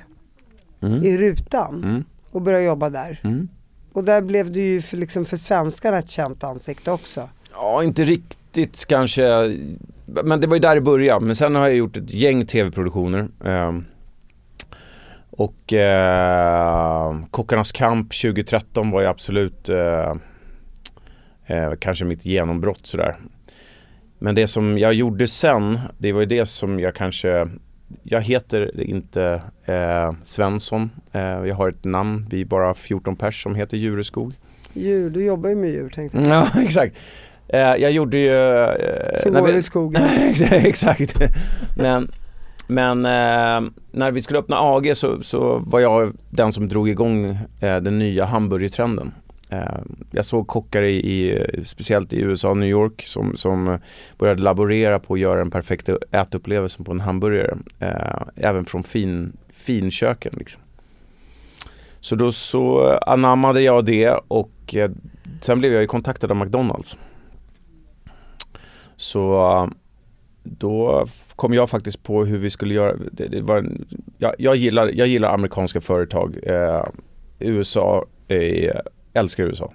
Mm. 0.81 1.03
i 1.03 1.17
rutan 1.17 1.83
Mm. 1.83 2.03
och 2.31 2.41
började 2.41 2.63
jobba 2.65 2.89
där. 2.89 3.21
Mm. 3.23 3.47
Och 3.93 4.03
där 4.03 4.21
blev 4.21 4.51
du 4.51 4.59
ju 4.61 4.81
för, 4.81 4.97
liksom 4.97 5.25
för 5.25 5.37
svenskarna 5.37 5.97
ett 5.97 6.09
känt 6.09 6.43
ansikte 6.43 6.91
också. 6.91 7.29
Ja, 7.53 7.83
inte 7.83 8.03
riktigt 8.03 8.85
kanske. 8.85 9.23
Men 10.23 10.41
det 10.41 10.47
var 10.47 10.55
ju 10.55 10.59
där 10.59 10.75
det 10.75 10.81
började. 10.81 11.25
Men 11.25 11.35
sen 11.35 11.55
har 11.55 11.67
jag 11.67 11.75
gjort 11.77 11.97
ett 11.97 12.13
gäng 12.13 12.45
tv-produktioner. 12.45 13.27
Och 15.37 15.73
eh, 15.73 17.15
Kockarnas 17.31 17.71
kamp 17.71 18.13
2013 18.21 18.91
var 18.91 19.01
ju 19.01 19.07
absolut 19.07 19.69
eh, 19.69 20.13
eh, 21.45 21.71
kanske 21.79 22.05
mitt 22.05 22.25
genombrott 22.25 22.85
sådär. 22.87 23.15
Men 24.19 24.35
det 24.35 24.47
som 24.47 24.77
jag 24.77 24.93
gjorde 24.93 25.27
sen, 25.27 25.79
det 25.97 26.11
var 26.11 26.19
ju 26.19 26.25
det 26.25 26.45
som 26.45 26.79
jag 26.79 26.95
kanske 26.95 27.47
jag 28.03 28.21
heter 28.21 28.81
inte 28.81 29.41
eh, 29.65 30.13
Svensson. 30.23 30.89
Eh, 31.11 31.21
jag 31.21 31.55
har 31.55 31.69
ett 31.69 31.83
namn. 31.83 32.27
Vi 32.29 32.41
är 32.41 32.45
bara 32.45 32.73
14 32.73 33.15
pers 33.15 33.43
som 33.43 33.55
heter 33.55 33.77
Djureskog. 33.77 34.33
Djur, 34.73 35.09
du 35.09 35.25
jobbar 35.25 35.49
ju 35.49 35.55
med 35.55 35.69
djur 35.69 35.89
tänkte 35.89 36.17
jag. 36.17 36.27
Ja, 36.27 36.47
exakt. 36.61 36.95
Eh, 37.47 37.59
jag 37.59 37.91
gjorde 37.91 38.17
ju... 38.17 38.29
Eh, 38.29 39.31
går 39.31 39.47
vi- 39.47 39.53
i 39.57 39.61
skogen. 39.61 40.03
exakt. 40.51 41.19
Men, 41.77 42.11
men 42.67 43.05
eh, 43.05 43.71
när 43.91 44.11
vi 44.11 44.21
skulle 44.21 44.39
öppna 44.39 44.57
AG 44.59 44.97
så, 44.97 45.23
så 45.23 45.57
var 45.57 45.79
jag 45.79 46.13
den 46.29 46.51
som 46.51 46.67
drog 46.67 46.89
igång 46.89 47.25
eh, 47.59 47.77
den 47.77 47.99
nya 47.99 48.25
hamburgertrenden. 48.25 49.11
Eh, 49.49 49.79
jag 50.11 50.25
såg 50.25 50.47
kockar 50.47 50.81
i, 50.81 50.95
i, 50.95 51.47
speciellt 51.65 52.13
i 52.13 52.19
USA 52.19 52.49
och 52.49 52.57
New 52.57 52.69
York 52.69 53.03
som, 53.07 53.37
som 53.37 53.79
började 54.17 54.41
laborera 54.41 54.99
på 54.99 55.13
att 55.13 55.19
göra 55.19 55.39
den 55.39 55.51
perfekta 55.51 55.97
ätupplevelsen 56.11 56.85
på 56.85 56.91
en 56.91 56.99
hamburgare. 56.99 57.57
Eh, 57.79 58.21
även 58.35 58.65
från 58.65 58.83
fin, 58.83 59.37
finköken 59.49 60.33
liksom. 60.37 60.61
Så 61.99 62.15
då 62.15 62.31
så 62.31 62.97
anammade 63.07 63.61
jag 63.61 63.85
det 63.85 64.19
och 64.27 64.75
eh, 64.75 64.91
sen 65.41 65.59
blev 65.59 65.73
jag 65.73 65.81
ju 65.81 65.87
kontaktad 65.87 66.31
av 66.31 66.37
McDonalds. 66.37 66.97
Så 68.95 69.69
då 70.43 71.07
kom 71.35 71.53
jag 71.53 71.69
faktiskt 71.69 72.03
på 72.03 72.25
hur 72.25 72.37
vi 72.37 72.49
skulle 72.49 72.73
göra. 72.73 72.95
Det, 73.11 73.27
det 73.27 73.41
var 73.41 73.57
en, 73.57 73.85
jag, 74.17 74.35
jag, 74.37 74.55
gillar, 74.55 74.91
jag 74.93 75.07
gillar 75.07 75.33
amerikanska 75.33 75.81
företag. 75.81 76.37
Eh, 76.43 76.83
USA, 77.39 78.05
är, 78.27 78.81
älskar 79.13 79.43
USA. 79.43 79.73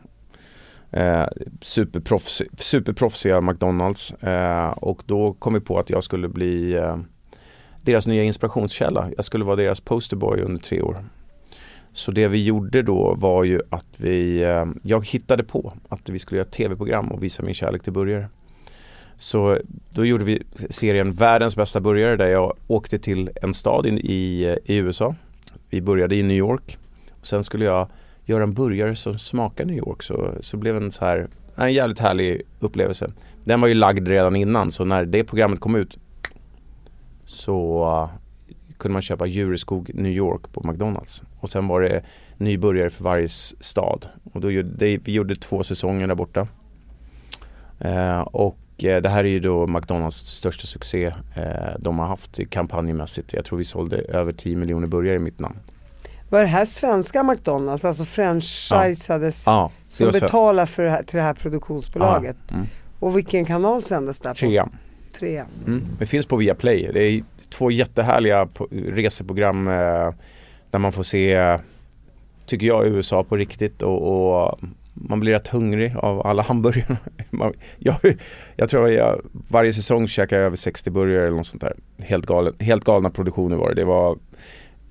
Eh, 0.91 1.27
superproffs, 1.61 2.43
superproffsiga 2.59 3.41
McDonalds. 3.41 4.13
Eh, 4.13 4.71
och 4.71 5.03
då 5.07 5.33
kom 5.33 5.55
vi 5.55 5.61
på 5.61 5.79
att 5.79 5.91
jag 5.91 6.03
skulle 6.05 6.29
bli 6.29 6.73
eh, 6.73 6.97
deras 7.83 8.07
nya 8.07 8.23
inspirationskälla. 8.23 9.11
Jag 9.17 9.25
skulle 9.25 9.45
vara 9.45 9.57
deras 9.57 9.81
posterboy 9.81 10.41
under 10.41 10.63
tre 10.63 10.83
år. 10.83 11.05
Så 11.93 12.11
det 12.11 12.29
vi 12.29 12.45
gjorde 12.45 12.83
då 12.83 13.15
var 13.15 13.45
ju 13.45 13.61
att 13.71 13.89
vi, 13.97 14.43
eh, 14.43 14.67
jag 14.83 15.07
hittade 15.07 15.45
på 15.45 15.73
att 15.89 16.11
vi 16.11 16.19
skulle 16.19 16.37
göra 16.39 16.47
ett 16.47 16.53
tv-program 16.53 17.13
och 17.13 17.23
visa 17.23 17.43
min 17.43 17.55
kärlek 17.55 17.83
till 17.83 17.93
burgare. 17.93 18.29
Så 19.21 19.59
då 19.91 20.05
gjorde 20.05 20.25
vi 20.25 20.43
serien 20.71 21.13
Världens 21.13 21.57
bästa 21.57 21.81
burgare 21.81 22.17
där 22.17 22.29
jag 22.29 22.57
åkte 22.67 22.99
till 22.99 23.31
en 23.43 23.55
stad 23.55 23.87
i, 23.87 24.45
eh, 24.45 24.57
i 24.65 24.77
USA. 24.77 25.15
Vi 25.69 25.83
började 25.83 26.17
i 26.17 26.23
New 26.23 26.37
York. 26.37 26.79
Och 27.21 27.27
sen 27.27 27.45
skulle 27.45 27.65
jag 27.65 27.89
göra 28.25 28.43
en 28.43 28.53
burgare 28.53 28.97
som 28.97 29.19
smakar 29.19 29.65
New 29.65 29.77
York 29.77 30.03
så, 30.03 30.35
så 30.41 30.57
blev 30.57 30.77
en 30.77 30.91
så 30.91 31.05
här, 31.05 31.29
en 31.55 31.73
jävligt 31.73 31.99
härlig 31.99 32.43
upplevelse. 32.61 33.11
Den 33.45 33.61
var 33.61 33.69
ju 33.69 33.75
lagd 33.75 34.09
redan 34.09 34.37
innan 34.37 34.73
så 34.73 34.85
när 34.85 35.05
det 35.05 35.25
programmet 35.25 35.61
kom 35.61 35.75
ut 35.75 35.99
så 37.25 37.85
eh, 37.85 38.55
kunde 38.79 38.93
man 38.93 39.03
köpa 39.03 39.27
Djureskog 39.27 39.91
New 39.95 40.13
York 40.13 40.53
på 40.53 40.69
McDonalds. 40.69 41.23
Och 41.41 41.51
sen 41.51 41.69
var 41.69 41.81
det 41.81 42.03
ny 42.37 42.59
burgare 42.59 42.91
för 42.91 43.05
varje 43.05 43.29
stad. 43.29 44.07
Och 44.33 44.41
då 44.41 44.51
gjorde, 44.51 44.69
det, 44.69 44.99
vi 44.99 45.13
gjorde 45.13 45.37
två 45.37 45.63
säsonger 45.63 46.07
där 46.07 46.15
borta. 46.15 46.49
Eh, 47.79 48.21
och 48.21 48.59
det 48.83 49.09
här 49.09 49.25
är 49.25 49.29
ju 49.29 49.41
då 49.41 49.67
McDonalds 49.67 50.17
största 50.17 50.67
succé 50.67 51.07
eh, 51.37 51.45
de 51.79 51.99
har 51.99 52.07
haft 52.07 52.51
kampanjmässigt. 52.51 53.33
Jag 53.33 53.45
tror 53.45 53.59
vi 53.59 53.65
sålde 53.65 53.97
över 53.97 54.33
10 54.33 54.57
miljoner 54.57 54.87
burgare 54.87 55.17
i 55.17 55.19
mitt 55.19 55.41
namn. 55.41 55.57
Var 56.29 56.41
det 56.41 56.47
här 56.47 56.65
svenska 56.65 57.23
McDonalds, 57.23 57.85
alltså 57.85 58.05
franchisades 58.05 59.47
Ja, 59.47 59.71
det 59.87 59.93
som 59.93 60.07
betalar 60.07 60.67
för 60.67 60.83
det 60.83 60.91
här, 60.91 61.03
till 61.03 61.17
det 61.17 61.23
här 61.23 61.35
produktionsbolaget? 61.35 62.37
Ja, 62.49 62.55
mm. 62.55 62.67
Och 63.01 63.17
vilken 63.17 63.45
kanal 63.45 63.83
sändes 63.83 64.19
där 64.19 64.31
på? 64.31 64.37
Trean. 64.37 64.77
Trean. 65.19 65.47
Mm. 65.67 65.87
Det 65.99 66.07
finns 66.07 66.27
på 66.27 66.37
Viaplay. 66.37 66.91
Det 66.93 67.03
är 67.03 67.23
två 67.51 67.71
jättehärliga 67.71 68.49
reseprogram 68.71 69.69
eh, 69.69 70.15
där 70.71 70.79
man 70.79 70.93
får 70.93 71.03
se, 71.03 71.33
eh, 71.33 71.61
tycker 72.47 72.67
jag, 72.67 72.87
USA 72.87 73.25
på 73.25 73.37
riktigt 73.37 73.83
och, 73.83 74.43
och 74.43 74.59
man 75.09 75.21
blir 75.21 75.33
rätt 75.33 75.49
hungrig 75.49 75.97
av 75.97 76.27
alla 76.27 76.43
hamburgarna. 76.43 76.97
Jag, 77.79 77.97
jag 78.57 78.69
tror 78.69 78.89
jag, 78.89 79.21
varje 79.49 79.73
säsong 79.73 80.09
käkar 80.09 80.37
jag 80.37 80.47
över 80.47 80.57
60 80.57 80.91
burgare 80.91 81.27
eller 81.27 81.37
något 81.37 81.47
sånt 81.47 81.63
där. 81.63 81.77
Helt, 81.99 82.27
galen, 82.27 82.55
helt 82.59 82.85
galna 82.85 83.11
produktioner 83.11 83.57
var 83.57 83.69
det. 83.69 83.75
Det 83.75 83.85
var 83.85 84.19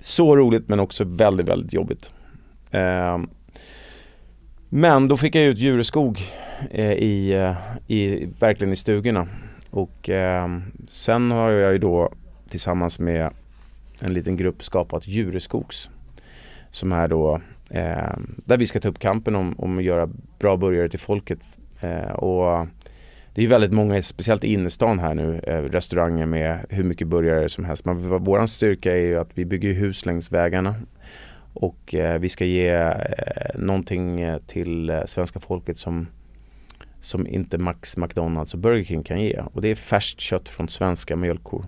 så 0.00 0.36
roligt 0.36 0.68
men 0.68 0.80
också 0.80 1.04
väldigt, 1.04 1.48
väldigt 1.48 1.72
jobbigt. 1.72 2.12
Eh, 2.70 3.18
men 4.68 5.08
då 5.08 5.16
fick 5.16 5.34
jag 5.34 5.44
ut 5.44 5.58
Djureskog 5.58 6.20
eh, 6.70 6.92
i, 6.92 7.32
eh, 7.32 7.56
i, 7.96 8.28
verkligen 8.38 8.72
i 8.72 8.76
stugorna. 8.76 9.28
Och 9.70 10.10
eh, 10.10 10.48
sen 10.86 11.30
har 11.30 11.50
jag 11.50 11.72
ju 11.72 11.78
då 11.78 12.12
tillsammans 12.50 12.98
med 12.98 13.30
en 14.00 14.14
liten 14.14 14.36
grupp 14.36 14.62
skapat 14.62 15.06
Djureskogs. 15.06 15.90
Som 16.70 16.92
är 16.92 17.08
då 17.08 17.40
eh, 17.70 18.16
där 18.44 18.56
vi 18.56 18.66
ska 18.66 18.80
ta 18.80 18.88
upp 18.88 18.98
kampen 18.98 19.36
om, 19.36 19.54
om 19.58 19.78
att 19.78 19.84
göra 19.84 20.08
bra 20.38 20.56
burgare 20.56 20.88
till 20.88 20.98
folket. 20.98 21.38
Eh, 21.80 22.12
och 22.12 22.66
det 23.34 23.40
är 23.40 23.42
ju 23.42 23.48
väldigt 23.48 23.72
många, 23.72 24.02
speciellt 24.02 24.44
i 24.44 24.52
innerstan 24.52 24.98
här 24.98 25.14
nu, 25.14 25.40
eh, 25.42 25.62
restauranger 25.62 26.26
med 26.26 26.66
hur 26.68 26.84
mycket 26.84 27.08
burgare 27.08 27.48
som 27.48 27.64
helst. 27.64 27.84
Men 27.84 28.08
vår 28.08 28.18
våran 28.18 28.48
styrka 28.48 28.92
är 28.92 29.00
ju 29.00 29.18
att 29.18 29.30
vi 29.34 29.44
bygger 29.44 29.72
hus 29.72 30.06
längs 30.06 30.32
vägarna. 30.32 30.74
Och 31.52 31.94
eh, 31.94 32.18
vi 32.18 32.28
ska 32.28 32.44
ge 32.44 32.70
eh, 32.70 32.94
någonting 33.54 34.20
eh, 34.20 34.38
till 34.46 34.90
eh, 34.90 35.04
svenska 35.04 35.40
folket 35.40 35.78
som 35.78 36.06
som 37.00 37.26
inte 37.26 37.58
Max, 37.58 37.96
McDonalds 37.96 38.54
och 38.54 38.60
Burger 38.60 38.84
King 38.84 39.02
kan 39.02 39.20
ge. 39.20 39.40
Och 39.52 39.62
det 39.62 39.68
är 39.68 39.74
färskt 39.74 40.20
kött 40.20 40.48
från 40.48 40.68
svenska 40.68 41.16
mjölkkor. 41.16 41.64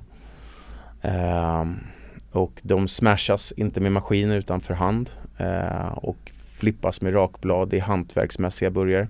Ehm, 1.02 1.78
och 2.32 2.60
de 2.62 2.88
smashas 2.88 3.52
inte 3.56 3.80
med 3.80 3.92
maskiner 3.92 4.36
utan 4.36 4.60
för 4.60 4.74
hand. 4.74 5.10
Eh, 5.42 5.92
och 5.92 6.32
flippas 6.46 7.00
med 7.00 7.14
rakblad. 7.14 7.74
i 7.74 7.78
hantverksmässiga 7.78 8.70
burgare. 8.70 9.08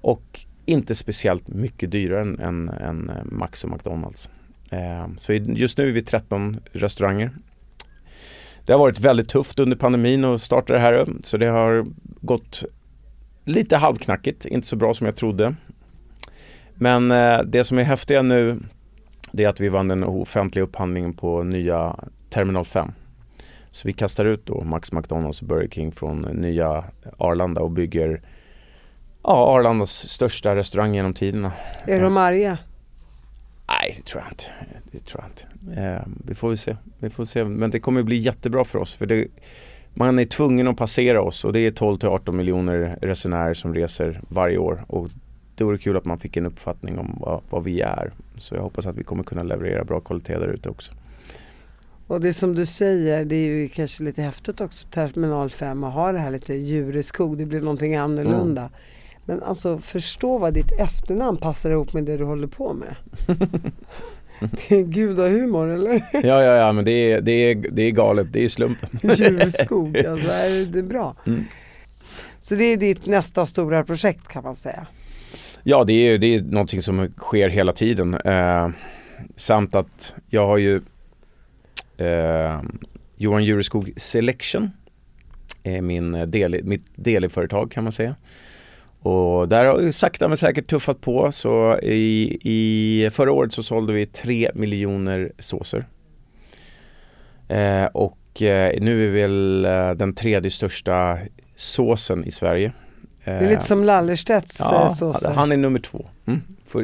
Och 0.00 0.40
inte 0.64 0.94
speciellt 0.94 1.48
mycket 1.48 1.90
dyrare 1.90 2.20
än, 2.20 2.38
än, 2.38 2.68
än 2.68 3.10
eh, 3.10 3.24
Max 3.24 3.64
och 3.64 3.70
McDonalds. 3.70 4.30
Eh, 4.70 5.08
så 5.16 5.32
just 5.32 5.78
nu 5.78 5.88
är 5.88 5.92
vi 5.92 6.02
13 6.02 6.60
restauranger. 6.72 7.30
Det 8.64 8.72
har 8.72 8.80
varit 8.80 9.00
väldigt 9.00 9.28
tufft 9.28 9.58
under 9.58 9.76
pandemin 9.76 10.24
att 10.24 10.42
starta 10.42 10.72
det 10.72 10.78
här. 10.78 11.06
Så 11.22 11.36
det 11.36 11.46
har 11.46 11.86
gått 12.20 12.64
lite 13.44 13.76
halvknackigt, 13.76 14.46
inte 14.46 14.66
så 14.66 14.76
bra 14.76 14.94
som 14.94 15.04
jag 15.04 15.16
trodde. 15.16 15.54
Men 16.74 17.10
eh, 17.10 17.42
det 17.42 17.64
som 17.64 17.78
är 17.78 17.82
häftiga 17.82 18.22
nu 18.22 18.60
det 19.32 19.44
är 19.44 19.48
att 19.48 19.60
vi 19.60 19.68
vann 19.68 19.88
den 19.88 20.04
offentliga 20.04 20.64
upphandlingen 20.64 21.14
på 21.14 21.42
nya 21.42 21.96
Terminal 22.30 22.64
5. 22.64 22.92
Så 23.78 23.88
vi 23.88 23.92
kastar 23.92 24.24
ut 24.24 24.46
då 24.46 24.64
Max 24.64 24.92
McDonalds 24.92 25.42
och 25.42 25.48
Burger 25.48 25.68
King 25.68 25.92
från 25.92 26.20
nya 26.20 26.84
Arlanda 27.16 27.60
och 27.60 27.70
bygger 27.70 28.20
ja, 29.22 29.56
Arlandas 29.56 29.90
största 29.90 30.56
restaurang 30.56 30.94
genom 30.94 31.14
tiderna. 31.14 31.52
Är 31.86 32.00
de 32.00 32.16
arga? 32.16 32.58
Nej, 33.68 33.94
det 33.96 34.02
tror 34.02 34.22
jag 34.22 34.32
inte. 34.32 34.44
Det 34.92 35.06
tror 35.06 35.24
jag 35.24 35.30
inte. 35.30 35.80
Eh, 35.80 36.02
vi 36.26 36.34
får 36.34 36.48
väl 36.48 36.58
se. 36.58 36.76
Vi 36.98 37.10
får 37.10 37.24
se. 37.24 37.44
Men 37.44 37.70
det 37.70 37.80
kommer 37.80 38.02
bli 38.02 38.16
jättebra 38.16 38.64
för 38.64 38.78
oss. 38.78 38.94
För 38.94 39.06
det, 39.06 39.26
man 39.94 40.18
är 40.18 40.24
tvungen 40.24 40.68
att 40.68 40.76
passera 40.76 41.22
oss 41.22 41.44
och 41.44 41.52
det 41.52 41.60
är 41.60 41.70
12 41.70 41.98
till 41.98 42.08
18 42.08 42.36
miljoner 42.36 42.98
resenärer 43.02 43.54
som 43.54 43.74
reser 43.74 44.20
varje 44.28 44.58
år. 44.58 44.84
Och 44.86 45.08
det 45.54 45.64
vore 45.64 45.78
kul 45.78 45.96
att 45.96 46.04
man 46.04 46.18
fick 46.18 46.36
en 46.36 46.46
uppfattning 46.46 46.98
om 46.98 47.16
vad, 47.20 47.40
vad 47.50 47.64
vi 47.64 47.80
är. 47.80 48.10
Så 48.38 48.54
jag 48.54 48.62
hoppas 48.62 48.86
att 48.86 48.96
vi 48.96 49.04
kommer 49.04 49.24
kunna 49.24 49.42
leverera 49.42 49.84
bra 49.84 50.00
kvalitet 50.00 50.38
där 50.38 50.48
ute 50.48 50.68
också. 50.68 50.92
Och 52.08 52.20
det 52.20 52.32
som 52.32 52.54
du 52.54 52.66
säger, 52.66 53.24
det 53.24 53.36
är 53.36 53.48
ju 53.48 53.68
kanske 53.68 54.02
lite 54.02 54.22
häftigt 54.22 54.60
också 54.60 54.86
Terminal 54.88 55.50
5 55.50 55.84
att 55.84 55.94
ha 55.94 56.12
det 56.12 56.18
här 56.18 56.30
lite 56.30 56.54
djur 56.54 56.96
i 56.96 57.02
skog. 57.02 57.38
Det 57.38 57.46
blir 57.46 57.60
någonting 57.60 57.96
annorlunda. 57.96 58.60
Mm. 58.60 58.72
Men 59.24 59.42
alltså 59.42 59.78
förstå 59.78 60.38
vad 60.38 60.54
ditt 60.54 60.80
efternamn 60.80 61.36
passar 61.36 61.70
ihop 61.70 61.92
med 61.92 62.04
det 62.04 62.16
du 62.16 62.24
håller 62.24 62.46
på 62.46 62.74
med. 62.74 62.94
det 64.68 64.76
är 64.76 64.82
gudahumor 64.82 65.68
eller? 65.68 66.02
ja, 66.12 66.20
ja, 66.22 66.56
ja 66.56 66.72
men 66.72 66.84
det 66.84 67.12
är, 67.12 67.20
det 67.20 67.32
är, 67.32 67.54
det 67.54 67.82
är 67.82 67.90
galet, 67.90 68.32
det 68.32 68.44
är 68.44 68.48
slumpen. 68.48 68.88
Djurskog, 69.02 69.98
alltså 70.06 70.28
det 70.70 70.78
är 70.78 70.82
bra. 70.82 71.16
Mm. 71.26 71.44
Så 72.40 72.54
det 72.54 72.64
är 72.64 72.76
ditt 72.76 73.06
nästa 73.06 73.46
stora 73.46 73.84
projekt 73.84 74.28
kan 74.28 74.42
man 74.42 74.56
säga? 74.56 74.86
Ja, 75.62 75.84
det 75.84 75.92
är, 75.92 76.18
det 76.18 76.34
är 76.34 76.42
någonting 76.42 76.82
som 76.82 77.12
sker 77.16 77.48
hela 77.48 77.72
tiden. 77.72 78.14
Eh, 78.14 78.68
samt 79.36 79.74
att 79.74 80.14
jag 80.30 80.46
har 80.46 80.56
ju 80.56 80.80
eh, 81.98 82.60
Johan 83.16 83.44
Jureskog 83.44 83.92
Selection 83.96 84.70
är 85.62 85.82
min 85.82 86.30
del, 86.30 86.64
mitt 86.64 86.86
deliföretag 86.94 87.70
kan 87.70 87.84
man 87.84 87.92
säga. 87.92 88.14
Och 89.00 89.48
där 89.48 89.64
har 89.64 89.78
vi 89.78 89.92
sakta 89.92 90.28
men 90.28 90.36
säkert 90.36 90.66
tuffat 90.66 91.00
på 91.00 91.32
så 91.32 91.78
i, 91.82 92.38
i 92.42 93.10
förra 93.10 93.32
året 93.32 93.52
så 93.52 93.62
sålde 93.62 93.92
vi 93.92 94.06
3 94.06 94.50
miljoner 94.54 95.32
såser. 95.38 95.86
Eh, 97.48 97.84
och 97.84 98.42
eh, 98.42 98.80
nu 98.80 99.06
är 99.06 99.10
vi 99.10 99.20
väl 99.20 99.64
eh, 99.64 99.90
den 99.90 100.14
tredje 100.14 100.50
största 100.50 101.18
såsen 101.56 102.24
i 102.24 102.30
Sverige. 102.30 102.72
Det 103.24 103.30
är 103.30 103.48
lite 103.48 103.62
som 103.62 103.84
Lallerstedts 103.84 104.60
ja, 104.60 104.82
eh, 104.82 104.94
såser. 104.94 105.30
han 105.30 105.52
är 105.52 105.56
nummer 105.56 105.80
två. 105.80 106.06
Mm. 106.26 106.40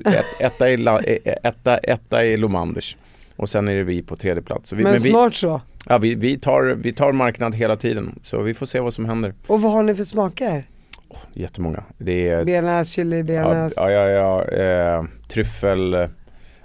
Ett, 0.07 0.25
etta, 0.41 0.71
är 0.71 0.77
La, 0.77 1.01
eh, 1.01 1.35
etta, 1.43 1.79
etta 1.79 2.25
är 2.25 2.37
Lomanders 2.37 2.97
och 3.37 3.49
sen 3.49 3.69
är 3.69 3.77
det 3.77 3.83
vi 3.83 4.03
på 4.03 4.17
tredje 4.17 4.43
plats. 4.43 4.73
Vi, 4.73 4.83
men, 4.83 4.93
men 4.93 5.03
vi, 5.03 5.11
snart 5.11 5.35
så? 5.35 5.61
Ja, 5.87 5.99
vi, 5.99 6.15
vi, 6.15 6.39
tar, 6.39 6.63
vi 6.63 6.93
tar 6.93 7.13
marknad 7.13 7.55
hela 7.55 7.77
tiden 7.77 8.19
så 8.23 8.43
vi 8.43 8.55
får 8.55 8.67
se 8.67 8.81
vad 8.81 8.95
som 8.95 9.05
händer. 9.05 9.35
Och 9.47 9.63
vad 9.63 9.73
har 9.73 9.83
ni 9.83 9.95
för 9.95 10.05
smaker? 10.05 10.69
Oh, 11.09 11.19
jättemånga. 11.33 11.85
Det 11.99 12.29
är 12.29 12.45
bearnaise, 12.45 12.93
chili, 12.93 13.23
bearnaise. 13.23 13.75
Ja, 13.81 13.91
ja, 13.91 14.09
ja, 14.09 14.45
eh, 14.45 15.05
tryffel, 15.29 15.95
eh, 15.95 16.09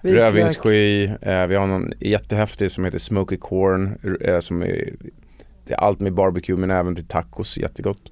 rödvinssky. 0.01 1.05
Eh, 1.05 1.45
vi 1.45 1.55
har 1.55 1.67
någon 1.67 1.91
jättehäftig 1.99 2.71
som 2.71 2.85
heter 2.85 2.97
Smoky 2.99 3.37
Corn. 3.37 4.17
Eh, 4.21 4.39
som 4.39 4.61
är, 4.61 4.93
det 5.65 5.73
är 5.73 5.77
allt 5.77 5.99
med 5.99 6.13
barbecue 6.13 6.57
men 6.57 6.71
även 6.71 6.95
till 6.95 7.07
tacos, 7.07 7.57
jättegott. 7.57 8.11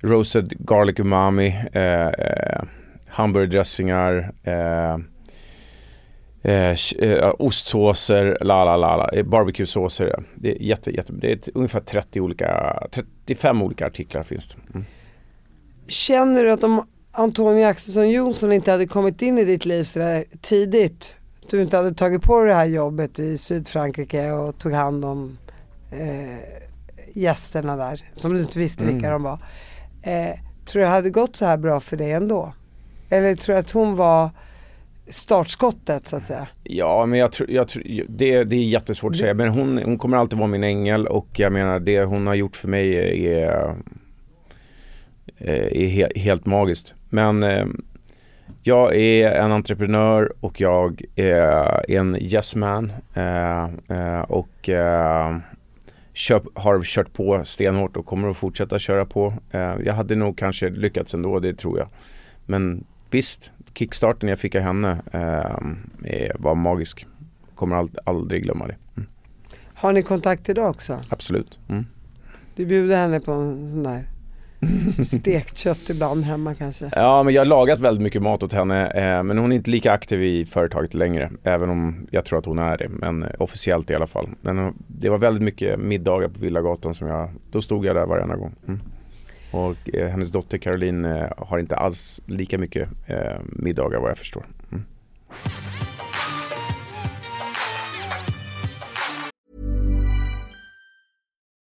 Roasted 0.00 0.52
garlic 0.58 1.00
umami. 1.00 1.48
Eh, 1.72 2.06
eh 2.06 2.62
hamburgerdressingar. 3.06 4.32
Eh, 6.44 6.76
Eh, 6.98 7.34
ostsåser, 7.38 8.38
la 8.40 8.64
la 8.64 8.76
la, 8.76 8.96
la 8.96 9.08
eh, 9.08 9.24
barbecue-såser. 9.24 10.24
Det 10.34 10.50
är 10.50 10.62
jätte, 10.62 10.90
jätte, 10.90 11.12
det 11.12 11.32
är 11.32 11.38
ungefär 11.54 11.80
30 11.80 12.20
olika, 12.20 12.78
35 12.90 13.62
olika 13.62 13.86
artiklar 13.86 14.22
finns 14.22 14.48
det. 14.48 14.56
Mm. 14.74 14.84
Känner 15.88 16.44
du 16.44 16.50
att 16.50 16.64
om 16.64 16.86
Antonija 17.12 17.68
Axelsson 17.68 18.10
Jonsson 18.10 18.52
inte 18.52 18.70
hade 18.70 18.86
kommit 18.86 19.22
in 19.22 19.38
i 19.38 19.44
ditt 19.44 19.64
liv 19.64 19.84
sådär 19.84 20.24
tidigt, 20.42 21.16
du 21.50 21.62
inte 21.62 21.76
hade 21.76 21.94
tagit 21.94 22.22
på 22.22 22.40
dig 22.40 22.48
det 22.48 22.54
här 22.54 22.64
jobbet 22.64 23.18
i 23.18 23.38
Sydfrankrike 23.38 24.30
och 24.30 24.58
tog 24.58 24.72
hand 24.72 25.04
om 25.04 25.38
eh, 25.92 26.38
gästerna 27.12 27.76
där, 27.76 28.00
som 28.12 28.34
du 28.34 28.40
inte 28.40 28.58
visste 28.58 28.84
vilka 28.84 29.08
mm. 29.08 29.12
de 29.12 29.22
var. 29.22 29.38
Eh, 30.02 30.38
tror 30.64 30.80
du 30.80 30.80
det 30.80 30.86
hade 30.86 31.10
gått 31.10 31.36
så 31.36 31.46
här 31.46 31.56
bra 31.56 31.80
för 31.80 31.96
dig 31.96 32.12
ändå? 32.12 32.52
Eller 33.08 33.36
tror 33.36 33.54
du 33.54 33.60
att 33.60 33.70
hon 33.70 33.96
var 33.96 34.30
startskottet 35.08 36.06
så 36.06 36.16
att 36.16 36.26
säga? 36.26 36.48
Ja, 36.62 37.06
men 37.06 37.18
jag 37.18 37.32
tror, 37.32 37.50
jag 37.50 37.68
tror 37.68 37.82
det, 38.08 38.44
det 38.44 38.56
är 38.56 38.64
jättesvårt 38.64 39.10
att 39.10 39.16
säga. 39.16 39.34
Men 39.34 39.48
hon, 39.48 39.78
hon 39.84 39.98
kommer 39.98 40.16
alltid 40.16 40.38
vara 40.38 40.48
min 40.48 40.64
ängel 40.64 41.06
och 41.06 41.28
jag 41.32 41.52
menar 41.52 41.80
det 41.80 42.04
hon 42.04 42.26
har 42.26 42.34
gjort 42.34 42.56
för 42.56 42.68
mig 42.68 42.96
är, 43.26 43.74
eh, 45.38 45.82
är 45.82 45.86
he, 45.86 46.08
helt 46.16 46.46
magiskt. 46.46 46.94
Men 47.10 47.42
eh, 47.42 47.66
jag 48.62 48.96
är 48.96 49.30
en 49.30 49.52
entreprenör 49.52 50.32
och 50.40 50.60
jag 50.60 51.02
är 51.16 51.90
en 51.90 52.16
yes 52.16 52.56
man. 52.56 52.92
Eh, 53.14 53.64
eh, 53.88 54.20
och 54.20 54.68
eh, 54.68 55.36
har 56.54 56.82
kört 56.82 57.12
på 57.12 57.44
stenhårt 57.44 57.96
och 57.96 58.06
kommer 58.06 58.28
att 58.28 58.36
fortsätta 58.36 58.78
köra 58.78 59.04
på. 59.04 59.34
Eh, 59.50 59.74
jag 59.84 59.94
hade 59.94 60.16
nog 60.16 60.38
kanske 60.38 60.70
lyckats 60.70 61.14
ändå, 61.14 61.38
det 61.38 61.54
tror 61.54 61.78
jag. 61.78 61.88
Men 62.46 62.84
visst, 63.10 63.52
kickstarten 63.74 64.28
jag 64.28 64.38
fick 64.38 64.54
av 64.54 64.62
henne 64.62 65.02
eh, 66.04 66.30
var 66.38 66.54
magisk. 66.54 67.06
Kommer 67.54 67.76
ald 67.76 67.98
aldrig 68.04 68.42
glömma 68.42 68.66
det. 68.66 68.76
Mm. 68.96 69.08
Har 69.74 69.92
ni 69.92 70.02
kontakt 70.02 70.48
idag 70.48 70.70
också? 70.70 71.00
Absolut. 71.08 71.58
Mm. 71.68 71.86
Du 72.56 72.66
bjuder 72.66 72.96
henne 72.96 73.20
på 73.20 73.32
en 73.32 73.70
sån 73.70 73.82
där 73.82 74.06
stekt 75.04 75.56
kött 75.56 75.90
ibland 75.90 76.24
hemma 76.24 76.54
kanske? 76.54 76.90
Ja 76.92 77.22
men 77.22 77.34
jag 77.34 77.40
har 77.40 77.46
lagat 77.46 77.80
väldigt 77.80 78.02
mycket 78.02 78.22
mat 78.22 78.42
åt 78.42 78.52
henne 78.52 78.90
eh, 78.90 79.22
men 79.22 79.38
hon 79.38 79.52
är 79.52 79.56
inte 79.56 79.70
lika 79.70 79.92
aktiv 79.92 80.22
i 80.22 80.46
företaget 80.46 80.94
längre 80.94 81.30
även 81.42 81.70
om 81.70 82.06
jag 82.10 82.24
tror 82.24 82.38
att 82.38 82.46
hon 82.46 82.58
är 82.58 82.78
det 82.78 82.88
men 82.88 83.22
eh, 83.22 83.28
officiellt 83.38 83.90
i 83.90 83.94
alla 83.94 84.06
fall. 84.06 84.28
Men 84.40 84.58
eh, 84.58 84.72
det 84.86 85.08
var 85.08 85.18
väldigt 85.18 85.42
mycket 85.42 85.80
middagar 85.80 86.28
på 86.28 86.38
Villagatan 86.38 86.94
som 86.94 87.08
jag, 87.08 87.30
då 87.50 87.62
stod 87.62 87.86
jag 87.86 87.96
där 87.96 88.06
varenda 88.06 88.36
gång. 88.36 88.54
Mm. 88.68 88.80
Och 89.54 89.94
eh, 89.94 90.08
hennes 90.08 90.30
dotter 90.30 90.58
Caroline 90.58 91.04
eh, 91.04 91.28
har 91.36 91.58
inte 91.58 91.76
alls 91.76 92.20
lika 92.26 92.58
mycket 92.58 92.88
eh, 93.06 93.40
middagar 93.46 94.00
vad 94.00 94.10
jag 94.10 94.18
förstår. 94.18 94.46
Mm. 94.72 94.84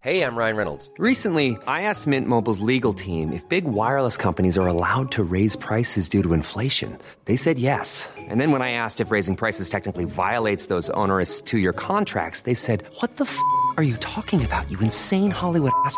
Hej, 0.03 0.17
jag 0.17 0.37
Ryan 0.37 0.57
Reynolds. 0.57 0.91
Recently, 0.99 1.47
I 1.67 1.81
asked 1.81 2.07
Mint 2.07 2.27
Mobiles 2.27 2.59
legal 2.59 2.93
team 2.93 3.33
if 3.33 3.49
big 3.49 3.63
wireless 3.65 4.17
companies 4.17 4.57
are 4.57 4.67
allowed 4.67 5.11
to 5.11 5.23
raise 5.23 5.57
prices 5.57 6.09
due 6.09 6.23
to 6.23 6.33
inflation. 6.33 6.97
They 7.25 7.37
said 7.37 7.57
yes. 7.57 8.09
And 8.29 8.41
then 8.41 8.51
when 8.51 8.61
I 8.61 8.71
asked 8.71 9.05
if 9.05 9.11
raising 9.11 9.35
prices 9.35 9.69
technically 9.69 10.05
violates 10.05 10.67
those 10.67 10.89
onerous 10.93 11.41
two-year 11.41 11.73
contracts, 11.73 12.41
they 12.41 12.55
said, 12.55 12.83
what 13.01 13.17
the 13.17 13.25
f*** 13.25 13.37
are 13.77 13.83
you 13.83 13.97
talking 13.97 14.45
about, 14.45 14.69
you 14.71 14.79
insane 14.81 15.31
Hollywood 15.31 15.73
ass?" 15.85 15.97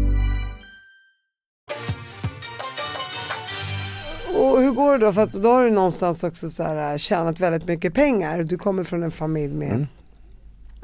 Hur 4.61 4.71
går 4.71 4.97
det 4.97 5.05
då? 5.05 5.13
För 5.13 5.21
att 5.21 5.33
då 5.33 5.49
har 5.49 5.63
du 5.63 5.71
någonstans 5.71 6.23
också 6.23 6.49
så 6.49 6.63
här, 6.63 6.91
äh, 6.91 6.97
tjänat 6.97 7.39
väldigt 7.39 7.67
mycket 7.67 7.93
pengar. 7.93 8.43
Du 8.43 8.57
kommer 8.57 8.83
från 8.83 9.03
en 9.03 9.11
familj 9.11 9.53
med 9.53 9.71
mm. 9.71 9.87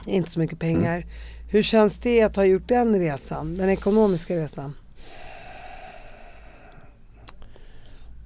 inte 0.06 0.30
så 0.30 0.40
mycket 0.40 0.60
pengar. 0.60 0.96
Mm. 0.96 1.08
Hur 1.50 1.64
känns 1.64 2.00
det 2.00 2.22
att 2.22 2.36
ha 2.36 2.46
gjort 2.46 2.68
den 2.68 3.00
resan? 3.00 3.56
Den 3.56 3.70
ekonomiska 3.70 4.38
resan? 4.38 4.74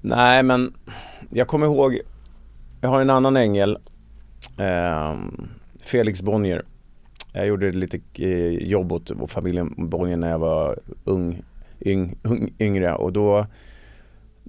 Nej 0.01 0.43
men 0.43 0.73
jag 1.29 1.47
kommer 1.47 1.65
ihåg, 1.65 1.99
jag 2.81 2.89
har 2.89 3.01
en 3.01 3.09
annan 3.09 3.37
ängel 3.37 3.77
eh, 4.57 5.17
Felix 5.81 6.21
Bonnier. 6.21 6.65
Jag 7.33 7.47
gjorde 7.47 7.71
lite 7.71 7.99
eh, 8.13 8.49
jobb 8.49 8.91
åt 8.91 9.11
familjen 9.27 9.73
Bonnier 9.89 10.17
när 10.17 10.29
jag 10.29 10.39
var 10.39 10.79
ung, 11.03 11.41
yng, 11.81 12.17
yngre 12.59 12.95
och 12.95 13.13
då 13.13 13.47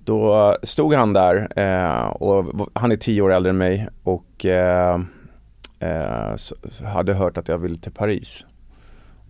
då 0.05 0.57
stod 0.63 0.95
han 0.95 1.13
där 1.13 1.49
eh, 1.59 2.07
och 2.07 2.69
han 2.75 2.93
är 2.93 2.97
tio 2.97 3.23
år 3.23 3.33
äldre 3.33 3.51
än 3.51 3.59
mig 3.59 3.89
och 4.03 4.47
eh, 4.47 5.01
eh, 5.79 6.37
så- 6.37 6.57
hade 6.85 7.15
hört 7.15 7.39
att 7.39 7.49
jag 7.49 7.59
ville 7.59 7.77
till 7.77 7.93
Paris. 7.93 8.47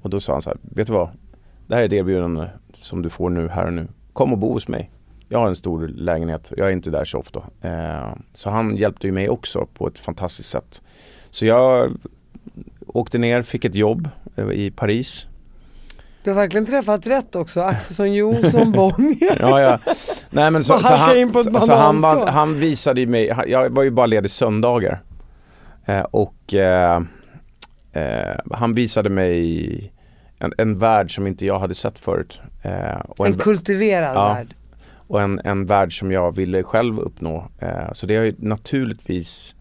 Och 0.02 0.10
då 0.10 0.20
sa 0.20 0.32
han 0.32 0.42
så 0.42 0.50
här, 0.50 0.58
vet 0.62 0.86
du 0.86 0.92
vad? 0.92 1.08
Det 1.66 1.74
här 1.74 1.82
är 1.82 1.88
det 1.88 1.96
erbjudande 1.96 2.48
som 2.74 3.02
du 3.02 3.10
får 3.10 3.30
nu, 3.30 3.48
här 3.48 3.66
och 3.66 3.72
nu. 3.72 3.88
Kom 4.12 4.32
och 4.32 4.38
bo 4.38 4.52
hos 4.52 4.68
mig. 4.68 4.90
Jag 5.28 5.38
har 5.38 5.46
en 5.48 5.56
stor 5.56 5.88
lägenhet, 5.88 6.52
jag 6.56 6.68
är 6.68 6.72
inte 6.72 6.90
där 6.90 7.04
så 7.04 7.18
ofta. 7.18 7.42
Eh, 7.62 8.14
så 8.34 8.50
han 8.50 8.76
hjälpte 8.76 9.06
ju 9.06 9.12
mig 9.12 9.28
också 9.28 9.66
på 9.74 9.86
ett 9.88 9.98
fantastiskt 9.98 10.48
sätt. 10.50 10.82
Så 11.30 11.46
jag 11.46 11.90
åkte 12.86 13.18
ner, 13.18 13.42
fick 13.42 13.64
ett 13.64 13.74
jobb 13.74 14.08
eh, 14.36 14.50
i 14.50 14.70
Paris. 14.70 15.28
Du 16.24 16.30
har 16.30 16.34
verkligen 16.34 16.66
träffat 16.66 17.06
rätt 17.06 17.36
också. 17.36 17.60
Axelsson 17.60 18.14
Jonsson, 18.14 18.72
Bonnier. 18.76 19.36
Ja, 19.40 19.60
ja. 19.60 19.78
Nej, 20.30 20.50
men 20.50 20.64
så, 20.64 20.78
så, 20.78 20.94
han, 20.94 21.32
så, 21.44 21.60
så 21.60 21.74
han, 21.74 22.00
var- 22.00 22.26
han 22.26 22.58
visade 22.60 23.06
mig, 23.06 23.32
jag 23.46 23.70
var 23.70 23.82
ju 23.82 23.90
bara 23.90 24.06
ledig 24.06 24.30
söndagar. 24.30 25.02
Eh, 25.86 26.00
och 26.00 26.54
eh, 26.54 27.02
eh, 27.92 28.36
han 28.50 28.74
visade 28.74 29.10
mig 29.10 29.92
en, 30.38 30.52
en 30.58 30.78
värld 30.78 31.14
som 31.14 31.26
inte 31.26 31.46
jag 31.46 31.58
hade 31.58 31.74
sett 31.74 31.98
förut. 31.98 32.40
Eh, 32.62 33.00
och 33.08 33.26
En 33.26 33.38
kultiverad 33.38 34.16
Ja. 34.16 34.34
värld. 34.34 34.54
och 34.94 35.22
en, 35.22 35.40
en 35.44 35.66
värld 35.66 35.98
som 35.98 36.12
jag 36.12 36.36
ville 36.36 36.62
själv 36.62 36.98
uppnå. 36.98 37.48
Eh, 37.58 37.92
så 37.92 38.06
det 38.06 38.16
har 38.16 38.24
ju 38.24 38.34
naturligtvis 38.38 39.54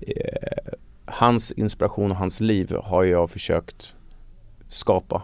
eh, 0.00 0.72
Hans 1.08 1.52
inspiration 1.52 2.10
och 2.10 2.16
hans 2.16 2.40
liv 2.40 2.76
har 2.84 3.04
jag 3.04 3.30
försökt 3.30 3.94
skapa. 4.68 5.22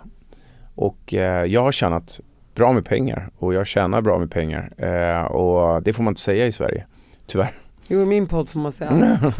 Och 0.75 1.15
eh, 1.15 1.45
jag 1.45 1.63
har 1.63 1.73
tjänat 1.73 2.21
bra 2.55 2.73
med 2.73 2.85
pengar 2.85 3.31
och 3.39 3.55
jag 3.55 3.67
tjänar 3.67 4.01
bra 4.01 4.19
med 4.19 4.31
pengar. 4.31 4.71
Eh, 4.77 5.25
och 5.25 5.83
det 5.83 5.93
får 5.93 6.03
man 6.03 6.11
inte 6.11 6.21
säga 6.21 6.47
i 6.47 6.53
Sverige, 6.53 6.87
tyvärr. 7.27 7.53
Jo, 7.89 8.03
i 8.03 8.07
min 8.07 8.27
podd 8.27 8.49
får 8.49 8.61
man 8.61 8.73
säga. 8.73 8.91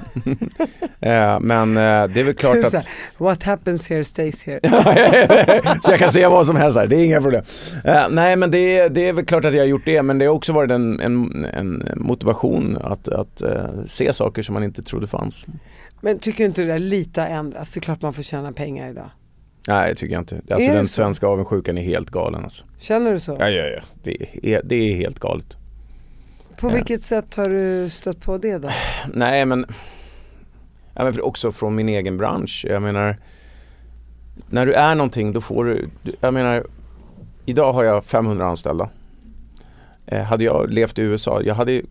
eh, 1.01 1.41
men 1.41 1.77
eh, 1.77 2.07
det 2.09 2.21
är 2.21 2.25
väl 2.25 2.35
klart 2.35 2.65
att 2.65 2.89
What 3.19 3.43
happens 3.43 3.89
here 3.91 4.05
stays 4.05 4.43
here. 4.43 4.61
så 5.83 5.91
jag 5.91 5.99
kan 5.99 6.11
säga 6.11 6.31
vad 6.31 6.47
som 6.47 6.57
helst 6.57 6.79
här, 6.79 6.87
det 6.87 6.97
är 6.97 7.05
inga 7.05 7.21
problem. 7.21 7.45
Eh, 7.85 8.09
nej 8.11 8.37
men 8.37 8.51
det 8.51 8.79
är, 8.79 8.89
det 8.89 9.09
är 9.09 9.13
väl 9.13 9.25
klart 9.25 9.45
att 9.45 9.55
jag 9.55 9.61
har 9.61 9.67
gjort 9.67 9.85
det 9.85 10.03
men 10.03 10.19
det 10.19 10.27
har 10.27 10.35
också 10.35 10.53
varit 10.53 10.71
en, 10.71 11.01
en, 11.01 11.45
en 11.45 11.83
motivation 11.97 12.79
att, 12.83 13.09
att 13.09 13.43
eh, 13.43 13.67
se 13.87 14.13
saker 14.13 14.43
som 14.43 14.53
man 14.53 14.65
inte 14.65 14.83
trodde 14.83 15.07
fanns. 15.07 15.47
Men 16.01 16.19
tycker 16.19 16.39
du 16.39 16.45
inte 16.45 16.63
det 16.63 16.69
där 16.69 16.79
lite 16.79 17.21
har 17.21 17.29
ändrats? 17.29 17.73
Det 17.73 17.79
är 17.79 17.83
klart 17.83 18.03
man 18.03 18.13
får 18.13 18.23
tjäna 18.23 18.53
pengar 18.53 18.91
idag. 18.91 19.11
Nej 19.69 19.89
det 19.91 19.95
tycker 19.95 20.15
jag 20.15 20.21
inte. 20.23 20.41
Alltså 20.51 20.71
Är 20.71 20.75
den 20.75 20.87
svenska 20.89 21.27
avundsjukan 21.27 21.79
är 21.79 21.83
helt 21.83 22.11
galen 22.11 22.45
alltså. 22.45 22.65
Känner 22.79 23.13
du 23.13 23.21
så? 23.21 23.37
Ja, 23.41 23.49
ja, 23.51 23.65
ja. 23.67 23.81
Det, 24.03 24.17
är, 24.55 24.63
det 24.65 24.75
är 24.75 24.97
helt 24.97 25.19
galet. 25.19 25.57
På 26.57 26.69
Ja. 26.71 26.75
vilket 26.75 27.03
sätt 27.03 27.35
har 27.35 27.47
du 27.51 27.91
stött 27.91 28.21
på 28.21 28.39
det 28.39 28.59
då? 28.59 28.69
Nej 29.15 29.47
men, 29.47 29.67
ja, 30.95 31.05
men 31.05 31.21
också 31.21 31.53
från 31.53 31.75
min 31.75 31.89
egen 31.89 32.17
bransch. 32.19 32.65
Jag 32.69 32.83
menar, 32.83 33.17
när 34.51 34.67
du 34.67 34.73
är 34.73 34.95
någonting 34.95 35.33
då 35.33 35.41
får 35.41 35.65
du, 35.65 35.89
du- 36.03 36.15
jag 36.21 36.35
menar, 36.35 36.67
idag 37.47 37.73
har 37.73 37.85
jag 37.85 38.05
500 38.05 38.47
anställda. 38.47 38.89
Eh, 40.07 40.23
hade 40.23 40.45
jag 40.45 40.71
levt 40.71 40.99
i 40.99 41.03
USA, 41.03 41.43
jag 41.43 41.55
hade, 41.55 41.83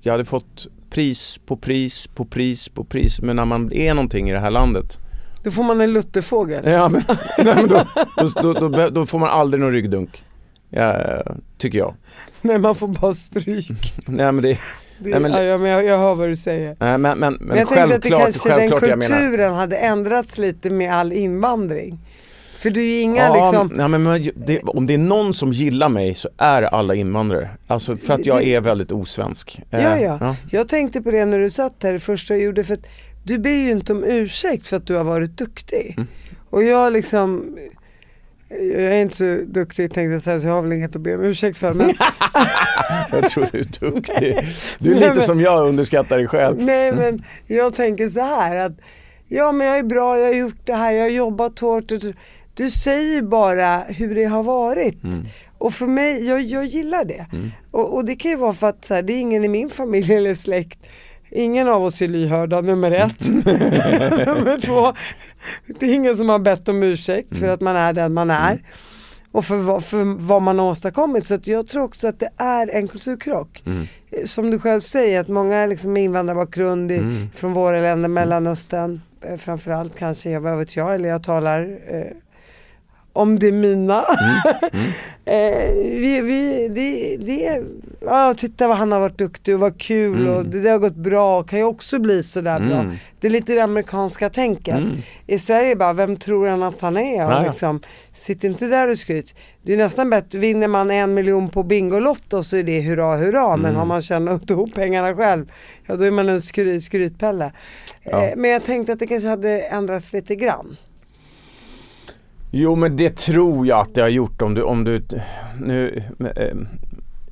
jag 0.00 0.12
hade 0.12 0.24
fått 0.24 0.66
pris 0.90 1.40
på 1.46 1.56
pris 1.56 2.06
på 2.06 2.24
pris 2.24 2.68
på 2.68 2.84
pris. 2.84 3.20
Men 3.22 3.36
när 3.36 3.44
man 3.44 3.72
är 3.72 3.94
någonting 3.94 4.30
i 4.30 4.32
det 4.32 4.40
här 4.40 4.50
landet, 4.50 4.98
Då 5.42 5.50
får 5.50 5.62
man 5.62 5.80
en 5.80 5.92
lutterfågel. 5.92 6.70
ja, 6.70 6.88
men, 6.88 7.02
nej, 7.38 7.54
men 7.54 7.68
då, 7.68 7.84
då, 8.42 8.68
då, 8.68 8.88
då, 8.88 9.06
får 9.06 9.18
man 9.18 9.28
aldrig 9.28 9.60
någon 9.60 9.72
ryggdunk. 9.72 10.22
Ja, 10.70 11.22
tycker 11.58 11.78
jag. 11.78 11.94
Nej 12.42 12.58
man 12.58 12.74
får 12.74 12.88
bara 12.88 13.14
stryk. 13.14 13.94
Nej 14.06 14.32
men 14.32 14.42
det, 14.42 14.58
Det, 14.98 15.10
Nej, 15.10 15.20
men- 15.20 15.32
ja, 15.32 15.42
ja, 15.42 15.58
men 15.58 15.70
jag, 15.70 15.84
jag 15.84 15.98
hör 15.98 16.14
vad 16.14 16.28
du 16.28 16.36
säger. 16.36 16.76
nej, 16.80 16.98
men, 16.98 17.18
men, 17.18 17.34
men, 17.40 17.58
jag 17.58 17.68
tänkte 17.68 17.94
att 17.96 18.02
det 18.02 18.08
kanske 18.10 18.56
den 18.56 18.70
kulturen 18.70 19.54
hade 19.54 19.76
ändrats 19.76 20.38
lite 20.38 20.70
med 20.70 20.92
all 20.94 21.12
invandring. 21.12 21.98
För 22.58 22.70
du 22.70 22.80
är 22.80 22.84
ju 22.84 23.00
inga 23.00 23.22
Ja, 23.26 23.34
liksom, 23.34 23.72
nej, 23.74 23.88
men, 23.88 24.30
det, 24.46 24.60
om 24.62 24.86
det 24.86 24.94
är 24.94 24.98
någon 24.98 25.34
som 25.34 25.52
gillar 25.52 25.88
mig 25.88 26.14
så 26.14 26.28
är 26.38 26.62
det 26.62 26.68
alla 26.68 26.94
invandrare. 26.94 27.50
Alltså 27.66 27.96
för 27.96 28.14
att 28.14 28.26
jag 28.26 28.42
är 28.42 28.60
väldigt 28.60 28.92
osvensk. 28.92 29.60
Eh, 29.70 29.82
Ja, 29.84 29.98
ja. 29.98 30.36
Jag 30.50 30.68
tänkte 30.68 31.02
på 31.02 31.10
det 31.10 31.24
när 31.24 31.38
du 31.38 31.50
satt 31.50 31.82
här 31.82 31.92
det 31.92 31.98
första 31.98 32.34
jag 32.34 32.42
gjorde 32.42 32.64
för 32.64 32.74
att 32.74 32.86
du 33.28 33.38
ber 33.38 33.50
ju 33.50 33.70
inte 33.70 33.92
om 33.92 34.04
ursäkt 34.04 34.66
för 34.66 34.76
att 34.76 34.86
du 34.86 34.94
har 34.94 35.04
varit 35.04 35.38
duktig. 35.38 35.94
Mm. 35.96 36.08
Och 36.50 36.64
jag 36.64 36.92
liksom, 36.92 37.56
jag 38.48 38.82
är 38.82 39.02
inte 39.02 39.16
så 39.16 39.38
duktig 39.46 39.94
tänkte 39.94 40.12
jag 40.12 40.22
säga 40.22 40.40
så 40.40 40.46
jag 40.46 40.52
har 40.54 40.62
väl 40.62 40.72
inget 40.72 40.96
att 40.96 41.02
be 41.02 41.14
om 41.14 41.22
ursäkt 41.24 41.58
för. 41.58 41.72
Men, 41.74 41.90
Jag 43.12 43.30
tror 43.30 43.48
du 43.52 43.58
är 43.58 43.64
duktig. 43.90 44.36
Du 44.78 44.90
är 44.90 44.94
Nej, 44.94 45.00
lite 45.00 45.14
men- 45.14 45.22
som 45.22 45.40
jag 45.40 45.68
underskattar 45.68 46.16
dig 46.18 46.26
själv. 46.26 46.56
nej 46.64 46.92
men 46.92 47.24
jag 47.46 47.74
tänker 47.74 48.08
så 48.10 48.20
här 48.20 48.66
att 48.66 48.72
ja 49.28 49.52
men 49.52 49.66
jag 49.66 49.78
är 49.78 49.82
bra, 49.82 50.18
jag 50.18 50.26
har 50.26 50.34
gjort 50.34 50.60
det 50.66 50.74
här, 50.74 50.92
jag 50.92 51.02
har 51.02 51.10
jobbat 51.10 51.58
hårt. 51.58 51.92
och- 51.92 51.98
Du 52.54 52.70
säger 52.70 53.22
bara 53.22 53.78
hur 53.78 54.14
det 54.14 54.24
har 54.24 54.42
varit. 54.42 55.04
Mm. 55.04 55.26
Och 55.58 55.74
för 55.74 55.86
mig, 55.86 56.26
jag, 56.26 56.40
jag 56.42 56.64
gillar 56.64 57.04
det. 57.04 57.26
Och, 57.70 57.94
och 57.94 58.04
det 58.04 58.16
kan 58.16 58.30
ju 58.30 58.36
vara 58.36 58.52
för 58.52 58.68
att 58.68 58.84
så 58.84 58.94
här, 58.94 59.02
det 59.02 59.12
är 59.12 59.18
ingen 59.18 59.44
i 59.44 59.48
min 59.48 59.70
familj 59.70 60.14
eller 60.14 60.34
släkt 60.34 60.78
Ingen 61.30 61.68
av 61.68 61.84
oss 61.84 62.02
är 62.02 62.08
lyhörda, 62.08 62.60
nummer 62.60 62.90
ett. 62.90 63.20
nummer 64.26 64.60
två, 64.66 64.92
det 65.80 65.86
är 65.86 65.94
ingen 65.94 66.16
som 66.16 66.28
har 66.28 66.38
bett 66.38 66.68
om 66.68 66.82
ursäkt 66.82 67.36
för 67.38 67.48
att 67.48 67.60
man 67.60 67.76
är 67.76 67.92
den 67.92 68.14
man 68.14 68.30
är. 68.30 68.62
Och 69.32 69.44
för, 69.44 69.56
vad- 69.56 69.84
för 69.84 70.04
vad 70.18 70.42
man 70.42 70.58
har 70.58 70.66
åstadkommit. 70.70 71.26
Så 71.26 71.38
jag 71.44 71.68
tror 71.68 71.82
också 71.82 72.08
att 72.08 72.20
det 72.20 72.30
är 72.36 72.68
en 72.70 72.88
kulturkrock. 72.88 73.62
Eh, 74.10 74.24
Som 74.24 74.50
du 74.50 74.58
själv 74.58 74.80
säger, 74.80 75.20
att 75.20 75.28
många 75.28 75.66
liksom 75.66 75.92
med 75.92 76.02
invandrarbakgrund 76.02 76.92
i, 76.92 77.00
från 77.34 77.52
våra 77.52 77.80
länder, 77.80 78.08
Mellanöstern 78.08 79.00
eh, 79.24 79.36
framförallt 79.36 79.98
kanske, 79.98 80.38
vad 80.38 80.58
vet 80.58 80.76
jag, 80.76 80.94
eller 80.94 81.08
jag 81.08 81.22
talar 81.22 81.78
eh, 81.88 82.02
om 83.12 83.38
det 83.38 83.52
mina. 83.52 83.98
eh, 85.24 85.72
vi, 85.74 86.20
vi, 86.20 86.68
det, 86.68 87.16
det, 87.26 87.62
ja, 88.00 88.34
titta 88.36 88.68
vad 88.68 88.76
han 88.76 88.92
har 88.92 89.00
varit 89.00 89.18
duktig 89.18 89.54
och 89.54 89.60
vad 89.60 89.80
kul 89.80 90.28
och 90.28 90.46
det, 90.46 90.60
det 90.60 90.70
har 90.70 90.78
gått 90.78 90.96
bra, 90.96 91.42
kan 91.42 91.58
ju 91.58 91.64
också 91.64 91.98
bli 91.98 92.22
sådär 92.22 92.60
bra. 92.60 92.78
Mm. 92.80 92.96
Det 93.20 93.26
är 93.26 93.30
lite 93.30 93.54
det 93.54 93.60
amerikanska 93.60 94.30
tänket. 94.30 94.74
Mm. 94.76 94.96
I 95.26 95.38
Sverige 95.38 95.76
bara, 95.76 95.92
vem 95.92 96.16
tror 96.16 96.48
han 96.48 96.62
att 96.62 96.80
han 96.80 96.96
är? 96.96 97.36
Och 97.38 97.42
liksom, 97.46 97.80
sitt 98.14 98.44
inte 98.44 98.66
där 98.66 98.88
och 98.88 98.98
skryt. 98.98 99.34
Det 99.62 99.72
är 99.72 99.76
nästan 99.76 100.10
bättre, 100.10 100.38
vinner 100.38 100.68
man 100.68 100.90
en 100.90 101.14
miljon 101.14 101.48
på 101.48 101.62
Bingolotto 101.62 102.42
så 102.42 102.56
är 102.56 102.62
det 102.62 102.80
hurra 102.80 103.16
hurra. 103.16 103.56
Men 103.56 103.64
Mm. 103.66 103.76
har 103.76 103.84
man 103.86 104.02
tjänat 104.02 104.50
ihop 104.50 104.74
pengarna 104.74 105.14
själv, 105.16 105.52
ja 105.86 105.96
då 105.96 106.04
är 106.04 106.10
man 106.10 106.28
en 106.28 106.42
skry, 106.42 106.80
skrytpelle. 106.80 107.52
Ja. 108.02 108.24
Eh, 108.24 108.36
men 108.36 108.50
jag 108.50 108.64
tänkte 108.64 108.92
att 108.92 108.98
det 108.98 109.06
kanske 109.06 109.28
hade 109.28 109.60
ändrats 109.60 110.12
lite 110.12 110.34
grann. 110.34 110.76
Jo 112.50 112.74
men 112.76 112.96
det 112.96 113.16
tror 113.16 113.66
jag 113.66 113.80
att 113.80 113.94
det 113.94 114.00
har 114.00 114.08
gjort 114.08 114.42
om 114.42 114.54
du, 114.54 114.62
om 114.62 114.84
du 114.84 115.02
nu, 115.60 116.02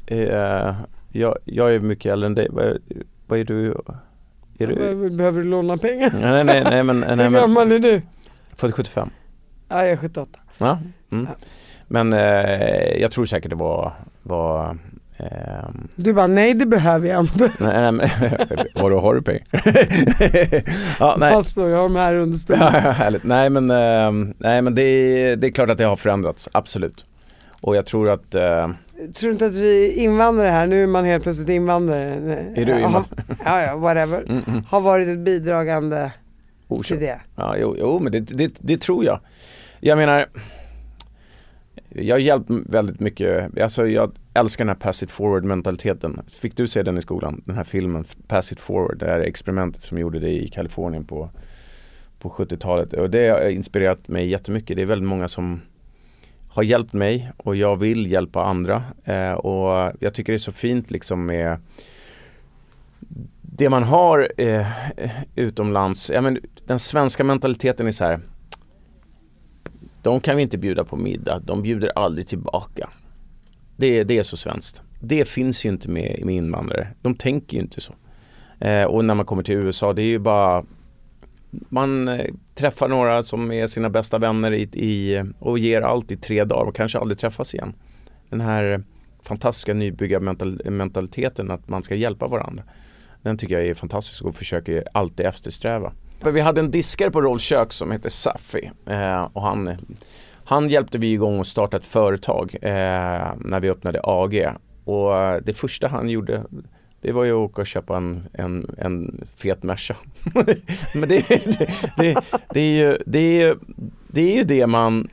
eh, 0.06 0.74
jag, 1.12 1.38
jag 1.44 1.74
är 1.74 1.80
mycket 1.80 2.12
äldre 2.12 2.26
än 2.26 2.34
dig, 2.34 2.48
vad 2.50 2.78
vad 3.26 3.38
är 3.38 3.44
du? 3.44 3.74
Är 4.58 4.66
du? 4.66 5.10
Behöver 5.10 5.42
du 5.42 5.48
låna 5.48 5.76
pengar? 5.76 6.10
Nej 6.20 6.44
nej 6.44 6.64
nej 6.64 6.82
men, 6.82 7.00
nej, 7.16 7.26
Hur 7.26 7.30
gammal 7.30 7.72
är 7.72 7.78
du? 7.78 8.02
född 8.56 8.74
75. 8.74 9.10
Ja, 9.68 9.82
jag 9.82 9.88
är 9.90 9.96
78. 9.96 10.40
Ja. 10.58 10.78
Mm. 11.12 11.28
Men 11.88 12.12
eh, 12.12 13.00
jag 13.00 13.10
tror 13.10 13.24
säkert 13.26 13.50
det 13.50 13.56
var, 13.56 13.92
var 14.22 14.78
ehm, 15.16 15.88
Du 15.96 16.12
bara, 16.12 16.26
nej 16.26 16.54
det 16.54 16.66
behöver 16.66 17.08
jag 17.08 17.20
inte. 17.20 17.52
Nej, 17.60 17.80
nej 17.80 17.92
men 17.92 18.08
vadå, 18.74 19.00
har 19.00 19.14
du 19.14 19.22
pengar? 19.22 19.44
ja, 21.00 21.16
nej. 21.18 21.34
Alltså 21.34 21.68
jag 21.68 21.76
har 21.76 21.82
de 21.82 21.96
här 21.96 22.16
under 22.16 22.36
stolen. 22.38 22.62
Ja, 22.62 22.80
ja, 22.84 22.90
härligt. 22.90 23.24
Nej 23.24 23.50
men, 23.50 23.70
ehm, 23.70 24.34
nej, 24.38 24.62
men 24.62 24.74
det, 24.74 24.82
är, 24.82 25.36
det 25.36 25.46
är 25.46 25.50
klart 25.50 25.70
att 25.70 25.78
det 25.78 25.84
har 25.84 25.96
förändrats, 25.96 26.48
absolut. 26.52 27.06
Och 27.60 27.76
jag 27.76 27.86
tror 27.86 28.10
att, 28.10 28.34
eh, 28.34 28.68
Tror 29.14 29.32
inte 29.32 29.46
att 29.46 29.54
vi 29.54 29.92
invandrare 29.92 30.48
här, 30.48 30.66
nu 30.66 30.82
är 30.82 30.86
man 30.86 31.04
helt 31.04 31.22
plötsligt 31.22 31.48
invandrare. 31.48 32.14
Är 32.56 32.64
du 32.64 32.72
invandrare? 32.72 33.04
Ja, 33.44 33.62
ja, 33.62 33.76
whatever. 33.76 34.24
mm, 34.28 34.42
mm, 34.46 34.62
Har 34.68 34.80
varit 34.80 35.08
ett 35.08 35.18
bidragande 35.18 36.12
orsak. 36.68 36.86
till 36.86 37.06
det. 37.06 37.20
Ja, 37.36 37.56
jo, 37.58 37.76
jo 37.78 37.98
men 37.98 38.12
det, 38.12 38.20
det, 38.20 38.54
det 38.60 38.80
tror 38.80 39.04
jag. 39.04 39.20
Jag 39.80 39.98
menar, 39.98 40.26
jag 41.88 42.14
har 42.14 42.20
hjälpt 42.20 42.50
väldigt 42.50 43.00
mycket, 43.00 43.60
alltså 43.60 43.86
jag 43.88 44.12
älskar 44.34 44.64
den 44.64 44.68
här 44.68 44.80
pass 44.80 45.02
it 45.02 45.10
forward 45.10 45.44
mentaliteten. 45.44 46.20
Fick 46.28 46.56
du 46.56 46.66
se 46.66 46.82
den 46.82 46.98
i 46.98 47.00
skolan? 47.00 47.42
Den 47.44 47.56
här 47.56 47.64
filmen, 47.64 48.04
pass 48.26 48.52
it 48.52 48.60
forward, 48.60 48.98
det 48.98 49.06
här 49.06 49.20
experimentet 49.20 49.82
som 49.82 49.98
gjorde 49.98 50.18
det 50.18 50.30
i 50.30 50.48
Kalifornien 50.48 51.04
på, 51.04 51.30
på 52.18 52.28
70-talet. 52.28 52.92
Och 52.92 53.10
det 53.10 53.28
har 53.28 53.48
inspirerat 53.48 54.08
mig 54.08 54.28
jättemycket. 54.28 54.76
Det 54.76 54.82
är 54.82 54.86
väldigt 54.86 55.08
många 55.08 55.28
som 55.28 55.60
har 56.56 56.62
hjälpt 56.62 56.92
mig 56.92 57.30
och 57.36 57.56
jag 57.56 57.76
vill 57.76 58.12
hjälpa 58.12 58.44
andra. 58.44 58.84
Eh, 59.04 59.32
och 59.32 59.92
jag 60.00 60.14
tycker 60.14 60.32
det 60.32 60.36
är 60.36 60.38
så 60.38 60.52
fint 60.52 60.90
liksom 60.90 61.26
med 61.26 61.60
det 63.42 63.70
man 63.70 63.82
har 63.82 64.32
eh, 64.36 64.66
utomlands, 65.34 66.10
ja, 66.14 66.20
men 66.20 66.38
den 66.66 66.78
svenska 66.78 67.24
mentaliteten 67.24 67.86
är 67.86 67.90
så 67.90 68.04
här. 68.04 68.20
De 70.02 70.20
kan 70.20 70.36
vi 70.36 70.42
inte 70.42 70.58
bjuda 70.58 70.84
på 70.84 70.96
middag, 70.96 71.38
de 71.38 71.62
bjuder 71.62 71.92
aldrig 71.98 72.28
tillbaka. 72.28 72.88
Det, 73.76 74.04
det 74.04 74.18
är 74.18 74.22
så 74.22 74.36
svenskt. 74.36 74.82
Det 75.00 75.28
finns 75.28 75.64
ju 75.64 75.68
inte 75.68 75.88
med, 75.88 76.20
med 76.24 76.34
invandrare. 76.34 76.88
De 77.02 77.14
tänker 77.14 77.56
ju 77.56 77.62
inte 77.62 77.80
så. 77.80 77.92
Eh, 78.58 78.84
och 78.84 79.04
när 79.04 79.14
man 79.14 79.26
kommer 79.26 79.42
till 79.42 79.54
USA, 79.54 79.92
det 79.92 80.02
är 80.02 80.06
ju 80.06 80.18
bara 80.18 80.64
man 81.68 82.08
eh, 82.08 82.26
träffar 82.54 82.88
några 82.88 83.22
som 83.22 83.52
är 83.52 83.66
sina 83.66 83.90
bästa 83.90 84.18
vänner 84.18 84.52
i, 84.52 84.62
i, 84.62 85.22
och 85.38 85.58
ger 85.58 85.82
allt 85.82 86.12
i 86.12 86.16
tre 86.16 86.44
dagar 86.44 86.64
och 86.64 86.76
kanske 86.76 86.98
aldrig 86.98 87.18
träffas 87.18 87.54
igen. 87.54 87.74
Den 88.30 88.40
här 88.40 88.82
fantastiska 89.22 89.74
nybyggarmentaliteten 89.74 91.50
att 91.50 91.68
man 91.68 91.82
ska 91.82 91.94
hjälpa 91.94 92.26
varandra. 92.26 92.62
Den 93.22 93.38
tycker 93.38 93.54
jag 93.54 93.66
är 93.66 93.74
fantastisk 93.74 94.24
och 94.24 94.36
försöker 94.36 94.84
alltid 94.92 95.26
eftersträva. 95.26 95.92
Vi 96.24 96.40
hade 96.40 96.60
en 96.60 96.70
diskare 96.70 97.10
på 97.10 97.20
Rolls 97.20 97.42
kök 97.42 97.72
som 97.72 97.92
heter 97.92 98.08
Safi 98.08 98.70
eh, 98.86 99.28
och 99.32 99.42
han, 99.42 99.76
han 100.44 100.68
hjälpte 100.68 100.98
vi 100.98 101.12
igång 101.12 101.40
att 101.40 101.46
starta 101.46 101.76
ett 101.76 101.86
företag 101.86 102.56
eh, 102.62 102.70
när 103.38 103.60
vi 103.60 103.70
öppnade 103.70 104.00
AG. 104.02 104.46
Och 104.84 105.42
det 105.42 105.54
första 105.56 105.88
han 105.88 106.08
gjorde 106.08 106.44
det 107.06 107.12
var 107.12 107.24
ju 107.24 107.30
att 107.30 107.50
åka 107.50 107.62
och 107.62 107.66
köpa 107.66 107.96
en, 107.96 108.22
en, 108.32 108.74
en 108.78 109.24
fet 109.36 109.62
Merca. 109.62 109.96
Men 110.94 111.08
det, 111.08 111.28
det, 111.28 111.68
det, 111.96 112.22
det, 112.50 112.60
är 112.60 112.76
ju, 112.78 112.98
det, 113.06 113.18
är 113.18 113.46
ju, 113.46 113.56
det 114.08 114.20
är 114.20 114.36
ju 114.36 114.44
det 114.44 114.66
man 114.66 115.08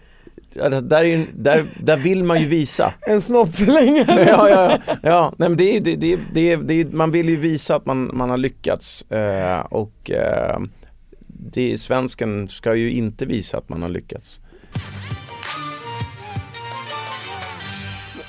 där, 0.82 1.04
är, 1.04 1.26
där, 1.34 1.66
där 1.80 1.98
vill 1.98 2.24
man 2.24 2.42
ju 2.42 2.48
visa. 2.48 2.94
En 3.02 3.22
snoppförlängare. 3.22 4.26
ja, 4.30 4.50
ja, 4.50 4.80
ja. 5.04 5.34
Nej, 5.38 5.50
men 5.50 5.58
det 5.58 5.78
är, 5.78 5.82
det, 5.82 5.96
det, 5.96 6.20
det, 6.34 6.56
det, 6.56 6.94
man 6.94 7.12
vill 7.12 7.30
ju 7.30 7.36
visa 7.36 7.76
att 7.76 7.86
man, 7.86 8.12
man 8.14 8.30
har 8.30 8.38
lyckats. 8.38 9.12
Eh, 9.12 9.60
och 9.60 10.12
eh, 10.12 10.60
det, 11.28 11.78
svensken 11.78 12.48
ska 12.48 12.76
ju 12.76 12.92
inte 12.92 13.26
visa 13.26 13.58
att 13.58 13.70
man 13.70 13.82
har 13.82 13.90
lyckats. 13.90 14.42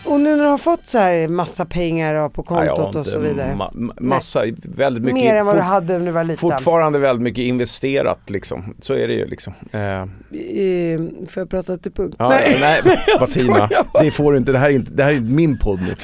Och 0.04 0.20
nu 0.20 0.36
när 0.36 0.44
du 0.44 0.50
har 0.50 0.58
fått 0.58 0.86
så 0.86 0.98
här 0.98 1.28
massa 1.28 1.64
pengar 1.64 2.28
på 2.28 2.42
kontot 2.42 2.90
ja, 2.94 3.00
och 3.00 3.06
så 3.06 3.18
vidare. 3.18 3.54
Ma 3.54 3.70
massa, 4.00 4.44
väldigt 4.62 5.02
mycket. 5.02 5.24
Mer 5.24 5.34
än 5.34 5.46
vad 5.46 5.56
du 5.56 5.60
hade 5.60 5.98
när 5.98 6.06
du 6.06 6.12
var 6.12 6.24
liten. 6.24 6.36
Fortfarande 6.36 6.98
väldigt 6.98 7.22
mycket 7.22 7.42
investerat 7.42 8.30
liksom. 8.30 8.74
Så 8.80 8.94
är 8.94 9.08
det 9.08 9.14
ju 9.14 9.26
liksom. 9.26 9.54
Eh. 9.72 10.04
I, 10.38 10.98
får 11.30 11.40
jag 11.40 11.50
prata 11.50 11.78
till 11.78 11.92
punkt? 11.92 12.16
Ja, 12.18 12.28
nej, 12.28 12.56
nej 12.60 12.82
Martina, 13.20 13.68
det 14.00 14.10
får 14.10 14.32
du 14.32 14.38
inte. 14.38 14.52
Det 14.52 14.58
här 14.58 14.70
är, 14.70 14.74
inte, 14.74 14.92
det 14.92 15.04
här 15.04 15.12
är 15.12 15.20
min 15.20 15.58
podd 15.58 15.80
nu. 15.82 15.94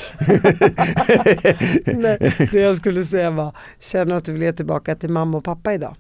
nej, 1.95 2.49
det 2.53 2.61
jag 2.61 2.77
skulle 2.77 3.05
säga 3.05 3.31
var, 3.31 3.57
känner 3.81 4.17
att 4.17 4.25
du 4.25 4.33
vill 4.33 4.43
ge 4.43 4.53
tillbaka 4.53 4.95
till 4.95 5.11
mamma 5.11 5.39
och 5.39 5.45
pappa 5.45 5.75
idag? 5.75 5.95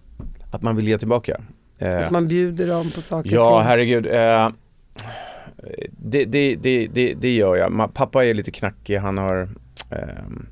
Att 0.50 0.62
man 0.62 0.76
vill 0.76 0.88
ge 0.88 0.98
tillbaka? 0.98 1.40
Eh. 1.78 2.04
Att 2.04 2.10
man 2.10 2.28
bjuder 2.28 2.66
dem 2.66 2.90
på 2.94 3.00
saker 3.00 3.30
Ja, 3.30 3.60
herregud. 3.60 4.06
Eh 4.06 4.48
det, 5.90 6.24
det, 6.24 6.56
det, 6.56 6.86
det, 6.86 7.14
det 7.14 7.34
gör 7.34 7.56
jag. 7.56 7.94
Pappa 7.94 8.24
är 8.24 8.34
lite 8.34 8.50
knackig, 8.50 8.96
han 8.96 9.18
har 9.18 9.48
ehm, 9.90 10.46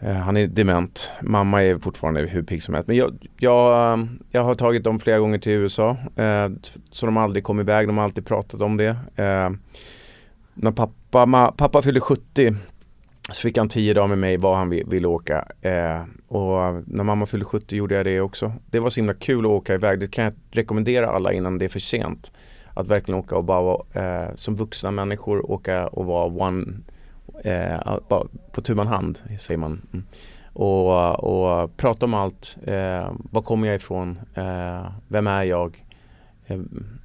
eh, 0.00 0.14
han 0.14 0.36
är 0.36 0.46
dement. 0.46 1.12
Mamma 1.22 1.62
är 1.64 1.78
fortfarande 1.78 2.20
hur 2.20 2.42
pigg 2.42 2.62
som 2.62 2.74
helst. 2.74 2.88
Men 2.88 2.96
jag, 2.96 3.28
jag, 3.38 4.08
jag 4.30 4.44
har 4.44 4.54
tagit 4.54 4.84
dem 4.84 4.98
flera 4.98 5.18
gånger 5.18 5.38
till 5.38 5.52
USA. 5.52 5.90
Eh, 6.16 6.48
så 6.90 7.06
de 7.06 7.16
har 7.16 7.22
aldrig 7.22 7.44
kommit 7.44 7.64
iväg. 7.64 7.86
De 7.86 7.98
har 7.98 8.04
alltid 8.04 8.26
pratat 8.26 8.60
om 8.60 8.76
det. 8.76 8.96
Eh, 9.16 9.50
när 10.54 10.72
pappa, 10.72 11.26
ma, 11.26 11.52
pappa 11.52 11.82
fyllde 11.82 12.00
70 12.00 12.54
så 13.32 13.40
fick 13.40 13.58
han 13.58 13.68
tio 13.68 13.94
dagar 13.94 14.08
med 14.08 14.18
mig 14.18 14.36
var 14.36 14.56
han 14.56 14.70
ville 14.70 15.06
åka. 15.06 15.48
Eh, 15.60 16.02
och 16.28 16.82
när 16.86 17.04
mamma 17.04 17.26
fyllde 17.26 17.46
70 17.46 17.76
gjorde 17.76 17.94
jag 17.94 18.06
det 18.06 18.20
också. 18.20 18.52
Det 18.66 18.80
var 18.80 18.90
så 18.90 19.00
himla 19.00 19.14
kul 19.14 19.44
att 19.44 19.50
åka 19.50 19.74
iväg. 19.74 20.00
Det 20.00 20.10
kan 20.10 20.24
jag 20.24 20.32
rekommendera 20.50 21.08
alla 21.10 21.32
innan 21.32 21.58
det 21.58 21.64
är 21.64 21.68
för 21.68 21.80
sent. 21.80 22.32
Att 22.76 22.88
verkligen 22.88 23.20
åka 23.20 23.36
och 23.36 23.44
bara 23.44 23.78
eh, 23.92 24.34
som 24.34 24.54
vuxna 24.54 24.90
människor 24.90 25.50
åka 25.50 25.86
och 25.86 26.06
vara 26.06 26.26
one, 26.26 26.66
eh, 27.44 27.98
bara 28.08 28.26
på 28.52 28.60
tu 28.60 28.74
man 28.74 28.86
hand 28.86 29.18
säger 29.40 29.58
man. 29.58 29.82
Mm. 29.92 30.06
Och, 30.52 31.24
och 31.24 31.76
prata 31.76 32.06
om 32.06 32.14
allt. 32.14 32.56
Eh, 32.64 33.12
var 33.30 33.42
kommer 33.42 33.66
jag 33.66 33.76
ifrån? 33.76 34.18
Eh, 34.34 34.86
vem 35.08 35.26
är 35.26 35.42
jag? 35.42 35.84
Eh, 36.46 36.60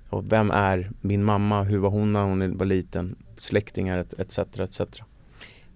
och 0.09 0.31
vem 0.31 0.51
är 0.51 0.91
min 1.01 1.23
mamma? 1.23 1.63
Hur 1.63 1.77
var 1.77 1.89
hon 1.89 2.11
när 2.11 2.23
hon 2.23 2.57
var 2.57 2.65
liten? 2.65 3.15
Släktingar 3.37 4.05
etc. 4.17 4.39
etc. 4.39 4.81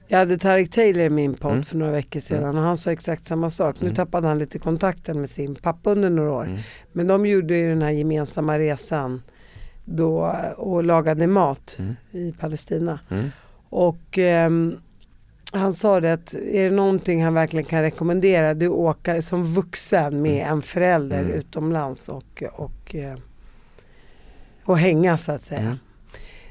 Jag 0.07 0.17
hade 0.17 0.37
Tarik 0.37 0.71
Taylor 0.71 1.05
i 1.05 1.09
min 1.09 1.33
podd 1.33 1.51
mm. 1.51 1.63
för 1.63 1.77
några 1.77 1.91
veckor 1.91 2.19
sedan 2.19 2.43
mm. 2.43 2.57
och 2.57 2.61
han 2.61 2.77
sa 2.77 2.91
exakt 2.91 3.25
samma 3.25 3.49
sak. 3.49 3.75
Nu 3.79 3.87
mm. 3.87 3.95
tappade 3.95 4.27
han 4.27 4.39
lite 4.39 4.59
kontakten 4.59 5.21
med 5.21 5.29
sin 5.29 5.55
pappa 5.55 5.91
under 5.91 6.09
några 6.09 6.31
år. 6.31 6.45
Mm. 6.45 6.59
Men 6.91 7.07
de 7.07 7.25
gjorde 7.25 7.57
ju 7.57 7.69
den 7.69 7.81
här 7.81 7.91
gemensamma 7.91 8.59
resan 8.59 9.21
då 9.86 10.36
och 10.57 10.83
lagade 10.83 11.27
mat 11.27 11.77
mm. 11.79 11.95
i 12.11 12.31
Palestina. 12.31 12.99
Mm. 13.09 13.31
Och 13.69 14.19
eh, 14.19 14.49
han 15.51 15.73
sa 15.73 15.99
det 15.99 16.13
att 16.13 16.33
är 16.33 16.63
det 16.63 16.75
någonting 16.75 17.23
han 17.23 17.33
verkligen 17.33 17.65
kan 17.65 17.81
rekommendera 17.81 18.53
det 18.53 18.65
är 18.65 18.69
att 18.69 18.75
åka 18.75 19.21
som 19.21 19.43
vuxen 19.43 20.21
med 20.21 20.41
mm. 20.41 20.53
en 20.53 20.61
förälder 20.61 21.19
mm. 21.19 21.31
utomlands 21.31 22.09
och, 22.09 22.43
och, 22.53 22.95
eh, 22.95 23.17
och 24.63 24.77
hänga 24.77 25.17
så 25.17 25.31
att 25.31 25.41
säga. 25.41 25.61
Mm. 25.61 25.75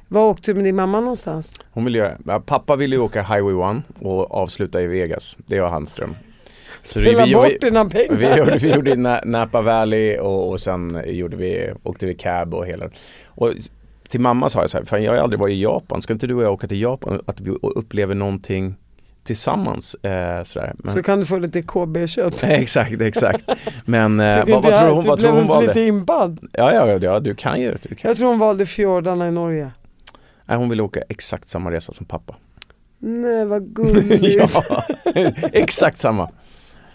Var 0.09 0.27
åkte 0.27 0.51
du 0.51 0.55
med 0.55 0.65
din 0.65 0.77
mamma 0.77 1.01
någonstans? 1.01 1.61
Hon 1.71 1.85
ville, 1.85 2.17
pappa 2.47 2.77
ville 2.77 2.97
ju 2.97 3.03
åka 3.03 3.23
Highway 3.23 3.79
1 3.79 3.85
och 4.01 4.35
avsluta 4.35 4.83
i 4.83 4.87
Vegas. 4.87 5.39
Det 5.47 5.61
var 5.61 5.69
hans 5.69 5.93
dröm. 5.93 6.17
Så 6.83 7.01
Spela 7.01 7.25
vi, 7.25 7.35
bort 7.35 7.47
vi, 7.51 7.59
dina 7.61 7.85
pengar. 7.85 8.17
Vi 8.17 8.37
gjorde, 8.37 8.59
vi 8.59 8.75
gjorde 8.75 9.21
Napa 9.25 9.63
Valley 9.63 10.19
och, 10.19 10.51
och 10.51 10.61
sen 10.61 11.03
gjorde 11.07 11.37
vi, 11.37 11.73
åkte 11.83 12.07
vi 12.07 12.15
cab 12.15 12.55
och 12.55 12.67
hela. 12.67 12.91
Och 13.35 13.53
till 14.09 14.21
mamma 14.21 14.49
sa 14.49 14.61
jag 14.61 14.71
så 14.71 14.79
här, 14.79 14.85
fan 14.85 15.03
jag 15.03 15.13
har 15.13 15.19
aldrig 15.19 15.41
varit 15.41 15.53
i 15.53 15.63
Japan, 15.63 16.03
ska 16.03 16.13
inte 16.13 16.27
du 16.27 16.35
och 16.35 16.43
jag 16.43 16.53
åka 16.53 16.69
till 16.69 16.81
Japan? 16.81 17.21
Att 17.27 17.41
vi 17.41 17.51
upplever 17.63 18.15
någonting 18.15 18.75
tillsammans. 19.25 19.95
Eh, 19.95 20.43
sådär. 20.43 20.75
Men... 20.79 20.95
Så 20.95 21.03
kan 21.03 21.19
du 21.19 21.27
få 21.27 21.39
lite 21.39 21.63
KB-kött. 21.63 22.45
exakt, 22.45 23.01
exakt. 23.01 23.45
Men 23.85 24.21
eh, 24.21 24.45
vad, 24.47 24.63
vad, 24.63 24.81
tror 24.81 24.91
hon, 24.91 25.05
vad 25.05 25.21
tror 25.21 25.33
hon 25.33 25.47
valde? 25.47 25.67
lite 25.67 25.81
inbad. 25.81 26.39
Ja, 26.53 26.75
ja, 26.75 26.99
ja, 27.03 27.21
du 27.21 27.35
kan 27.35 27.61
ju. 27.61 27.77
Du 27.83 27.95
kan. 27.95 28.09
Jag 28.09 28.17
tror 28.17 28.29
hon 28.29 28.39
valde 28.39 28.67
fjordarna 28.67 29.29
i 29.29 29.31
Norge. 29.31 29.71
Nej, 30.45 30.57
hon 30.57 30.69
ville 30.69 30.83
åka 30.83 31.01
exakt 31.09 31.49
samma 31.49 31.71
resa 31.71 31.93
som 31.93 32.07
pappa. 32.07 32.37
Nej, 32.99 33.45
vad 33.45 33.63
gulligt. 33.75 34.35
ja, 34.35 34.85
exakt 35.53 35.99
samma. 35.99 36.31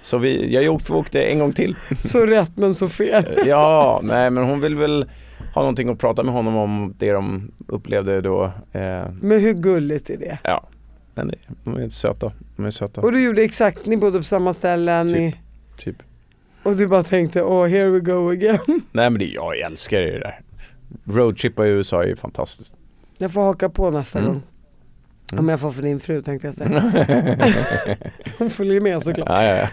Så 0.01 0.17
vi, 0.17 0.53
jag 0.53 0.73
åkte, 0.73 0.93
åkte 0.93 1.21
en 1.21 1.39
gång 1.39 1.53
till. 1.53 1.75
Så 2.01 2.25
rätt 2.25 2.51
men 2.55 2.73
så 2.73 2.89
fel. 2.89 3.25
ja, 3.45 3.99
nej 4.03 4.29
men 4.29 4.43
hon 4.43 4.61
vill 4.61 4.75
väl 4.75 5.05
ha 5.59 5.63
någonting 5.63 5.89
att 5.89 5.99
prata 5.99 6.23
med 6.23 6.33
honom 6.33 6.55
om 6.55 6.93
det 6.97 7.11
de 7.11 7.51
upplevde 7.67 8.21
då. 8.21 8.43
Eh. 8.71 9.05
Men 9.21 9.39
hur 9.39 9.53
gulligt 9.53 10.09
är 10.09 10.17
det? 10.17 10.37
Ja, 10.43 10.63
men 11.15 11.31
de 11.63 11.75
är 11.75 11.89
söta. 11.89 12.31
De 12.55 12.65
är 12.65 12.71
söta. 12.71 13.01
Och 13.01 13.11
du 13.11 13.23
gjorde 13.23 13.43
exakt, 13.43 13.85
ni 13.85 13.97
bodde 13.97 14.17
på 14.17 14.23
samma 14.23 14.53
ställen? 14.53 15.07
Typ. 15.07 15.17
Ni... 15.17 15.35
typ. 15.77 16.03
Och 16.63 16.75
du 16.75 16.87
bara 16.87 17.03
tänkte, 17.03 17.41
oh 17.41 17.67
here 17.67 17.89
we 17.89 17.99
go 17.99 18.29
again. 18.31 18.59
Nej 18.91 19.09
men 19.09 19.19
det, 19.19 19.25
jag 19.25 19.59
älskar 19.59 20.01
det 20.01 20.19
där. 20.19 20.39
Roadtrippa 21.05 21.67
i 21.67 21.69
USA 21.69 22.03
är 22.03 22.07
ju 22.07 22.15
fantastiskt. 22.15 22.75
Jag 23.17 23.33
får 23.33 23.41
haka 23.41 23.69
på 23.69 23.91
nästa 23.91 24.19
mm. 24.19 24.31
gång. 24.31 24.41
Mm. 25.31 25.45
Om 25.45 25.49
jag 25.49 25.59
får 25.59 25.71
för 25.71 25.81
din 25.81 25.99
fru 25.99 26.21
tänkte 26.21 26.47
jag 26.47 26.55
säga. 26.55 26.91
Hon 28.37 28.49
följer 28.49 28.81
med 28.81 29.03
såklart. 29.03 29.29
Ja, 29.29 29.43
ja, 29.43 29.67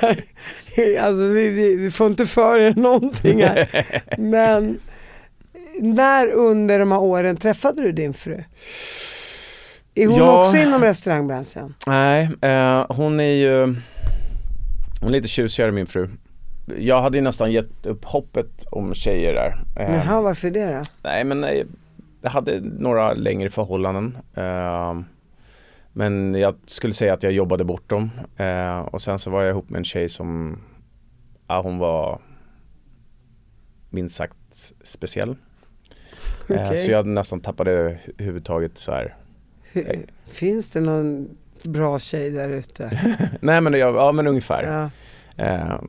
ja. 0.00 1.00
alltså 1.06 1.22
vi, 1.22 1.48
vi, 1.48 1.76
vi, 1.76 1.90
får 1.90 2.06
inte 2.06 2.26
för 2.26 2.58
er 2.58 2.74
någonting 2.74 3.42
här. 3.42 3.86
Men 4.18 4.78
när 5.80 6.32
under 6.32 6.78
de 6.78 6.92
här 6.92 7.00
åren 7.00 7.36
träffade 7.36 7.82
du 7.82 7.92
din 7.92 8.14
fru? 8.14 8.44
Är 9.94 10.06
hon 10.06 10.16
ja, 10.16 10.40
också 10.40 10.56
inom 10.56 10.82
restaurangbranschen? 10.82 11.74
Nej, 11.86 12.30
eh, 12.40 12.86
hon 12.88 13.20
är 13.20 13.34
ju 13.34 13.74
Hon 15.00 15.08
är 15.08 15.12
lite 15.12 15.28
tjusigare 15.28 15.70
min 15.70 15.86
fru 15.86 16.08
Jag 16.78 17.02
hade 17.02 17.18
ju 17.18 17.22
nästan 17.22 17.52
gett 17.52 17.86
upp 17.86 18.04
hoppet 18.04 18.64
om 18.70 18.94
tjejer 18.94 19.34
där 19.34 19.64
eh, 19.76 19.94
Jaha, 19.94 20.20
varför 20.20 20.50
det 20.50 20.74
då? 20.74 20.82
Nej 21.02 21.24
men 21.24 21.40
nej, 21.40 21.66
jag 22.22 22.30
hade 22.30 22.60
några 22.60 23.12
längre 23.12 23.48
förhållanden. 23.48 24.18
Eh, 24.34 25.00
men 25.92 26.34
jag 26.34 26.54
skulle 26.66 26.92
säga 26.92 27.14
att 27.14 27.22
jag 27.22 27.32
jobbade 27.32 27.64
bort 27.64 27.88
dem. 27.88 28.10
Eh, 28.36 28.78
och 28.78 29.02
sen 29.02 29.18
så 29.18 29.30
var 29.30 29.42
jag 29.42 29.50
ihop 29.50 29.70
med 29.70 29.78
en 29.78 29.84
tjej 29.84 30.08
som, 30.08 30.58
ja 31.46 31.60
hon 31.60 31.78
var 31.78 32.20
minst 33.90 34.16
sagt 34.16 34.72
speciell. 34.82 35.36
Okay. 36.44 36.76
Eh, 36.76 36.80
så 36.80 36.90
jag 36.90 37.06
nästan 37.06 37.40
tappade 37.40 37.98
huvudtaget 38.18 38.78
så 38.78 38.92
här. 38.92 39.14
Finns 40.26 40.70
det 40.70 40.80
någon 40.80 41.28
bra 41.62 41.98
tjej 41.98 42.30
där 42.30 42.48
ute? 42.48 43.00
Nej 43.40 43.60
men, 43.60 43.72
jag, 43.72 43.94
ja, 43.94 44.12
men 44.12 44.26
ungefär. 44.26 44.62
Ja. 44.62 44.90
Eh, 45.36 45.80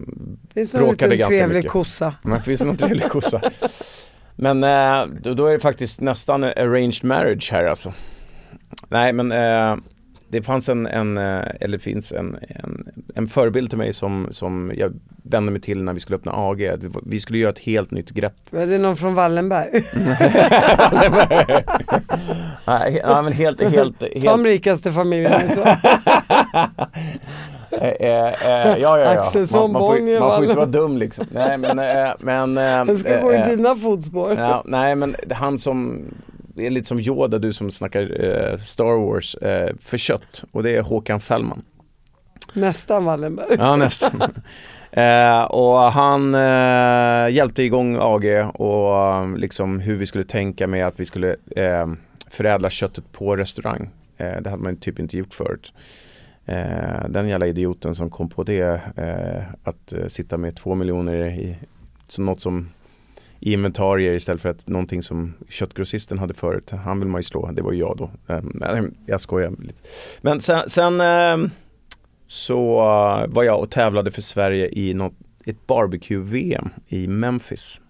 finns 0.53 0.72
det 0.72 0.80
någon 0.80 0.89
liten 0.89 1.32
trevlig 1.32 1.58
mycket. 1.58 1.72
kossa? 1.72 2.16
Men 2.24 2.41
finns 2.41 2.60
det 2.60 2.66
någon 2.66 2.78
trevlig 2.78 3.10
kossa? 3.10 3.41
Men 4.36 4.64
eh, 4.64 5.06
då, 5.22 5.34
då, 5.34 5.47
är 5.47 5.53
det 5.53 5.60
faktiskt 5.60 6.01
nästan 6.01 6.43
arranged 6.43 7.03
marriage 7.03 7.51
här 7.51 7.66
alltså. 7.66 7.93
Nej 8.88 9.14
men 9.14 9.32
eh, 9.32 9.78
det 10.28 10.41
fanns 10.41 10.69
en, 10.69 10.88
en, 10.88 11.17
eh, 11.17 11.43
eller 11.61 11.78
finns 11.78 12.11
en, 12.11 12.38
en, 12.49 12.88
en 13.15 13.28
förebild 13.28 13.69
till 13.69 13.78
mig 13.78 13.93
som, 13.93 14.28
som 14.32 14.71
jag 14.76 14.93
vände 15.23 15.51
mig 15.51 15.61
till 15.61 15.84
när 15.84 15.93
vi 15.93 15.99
skulle 15.99 16.15
öppna 16.17 16.32
AG. 16.36 16.69
Var- 16.82 17.01
Vi 17.05 17.19
skulle 17.19 17.39
göra 17.39 17.51
ett 17.51 17.59
helt 17.59 17.91
nytt 17.91 18.09
grepp. 18.09 18.34
Är 18.51 18.67
det 18.67 18.78
någon 18.78 18.95
från 18.97 19.13
Wallenberg? 19.15 19.84
Nej, 22.67 23.01
ja, 23.03 23.21
men 23.21 23.34
helt, 23.34 23.61
helt, 23.63 24.01
helt 24.13 24.26
De 24.26 24.43
rikaste 24.45 24.91
familjerna 24.91 25.41
så. 25.55 25.61
Eh, 27.71 27.89
eh, 27.89 28.28
eh, 28.28 28.78
ja, 28.78 28.99
ja, 28.99 29.13
ja. 29.34 29.45
Man, 29.53 29.71
man, 29.71 29.82
får, 29.82 29.97
ju- 29.99 30.19
man 30.19 30.32
får 30.32 30.43
inte 30.43 30.55
vara 30.57 30.65
Wallenberg. 30.65 30.71
dum 30.71 30.97
liksom. 30.97 31.26
Nej 31.32 31.57
men, 31.57 31.80
eh, 31.80 32.11
men 32.19 32.57
eh, 32.57 32.63
Den 32.86 32.97
ska 32.97 33.21
gå 33.21 33.32
eh, 33.32 33.51
i 33.51 33.55
dina 33.55 33.76
fotspår. 33.76 34.34
Ja, 34.38 34.63
nej 34.65 34.95
men 34.95 35.15
han 35.32 35.57
som 35.57 36.03
är 36.58 36.70
lite 36.70 36.88
som 36.88 36.99
Yoda, 36.99 37.38
du 37.38 37.53
som 37.53 37.72
snackar 37.72 38.24
eh, 38.24 38.58
Star 38.58 39.06
Wars, 39.06 39.36
eh, 39.36 39.76
för 39.80 39.97
kött. 39.97 40.43
Och 40.51 40.64
det 40.64 40.76
är 40.76 40.82
Håkan 40.82 41.22
Fällman. 41.22 41.64
Nästan 42.53 43.06
Wallenberg. 43.06 43.56
Ja, 43.58 43.76
nästan. 43.76 44.22
eh, 44.91 45.41
och 45.41 45.78
han 45.78 46.36
eh, 46.36 47.36
hjälpte 47.36 47.64
igång 47.64 47.97
AG 47.99 48.26
och 48.53 49.39
liksom 49.39 49.80
hur 49.80 49.95
vi 49.95 50.06
skulle 50.06 50.24
tänka 50.24 50.68
med 50.68 50.88
att 50.88 50.99
vi 50.99 51.06
skulle 51.06 51.36
eh, 51.56 51.88
förädla 52.30 52.70
köttet 52.70 53.12
på 53.12 53.36
restaurang. 53.36 53.89
Eh, 54.18 54.41
det 54.41 54.49
hade 54.49 54.64
man 54.64 54.78
typ 54.78 54.99
inte 54.99 55.18
gjort 55.18 55.34
förut. 55.34 55.74
Eh, 56.45 57.10
den 57.10 57.28
jävla 57.28 57.47
idioten 57.47 57.95
som 57.95 58.10
kom 58.10 58.30
på 58.30 58.43
det, 58.43 58.82
eh, 58.95 59.43
att 59.64 59.93
eh, 59.93 60.08
sitta 60.08 60.38
med 60.38 60.56
två 60.56 60.76
miljoner 60.76 61.14
i 61.14 61.56
så 62.08 62.22
något 62.22 62.41
som 62.41 62.70
i 63.46 63.54
inventarier 63.54 64.14
istället 64.14 64.41
för 64.41 64.50
att 64.50 64.68
någonting 64.68 65.04
som 65.04 65.34
köttgrossisten 65.50 66.20
hade 66.20 66.34
förut. 66.34 66.72
Han 66.84 67.00
vill 67.00 67.10
man 67.10 67.20
ju 67.20 67.24
slå, 67.24 67.52
det 67.52 67.62
var 67.62 67.72
ju 67.72 67.80
jag 67.80 67.98
då. 67.98 68.34
Ehm, 68.34 68.52
Men 68.54 68.96
jag 69.06 69.22
skojar 69.22 69.52
lite. 69.60 69.82
Men 70.22 70.41
sen, 70.41 70.70
sen 70.70 71.02
ehm, 71.02 71.50
så 72.28 72.80
eh, 72.80 73.34
var 73.34 73.43
jag 73.43 73.60
och 73.60 73.72
tävlade 73.72 74.12
för 74.12 74.22
Sverige 74.22 74.70
i 74.72 74.93
något, 74.93 75.14
ett 75.46 75.68
barbecue-VM 75.68 76.70
i 76.88 77.08
Memphis. 77.08 77.82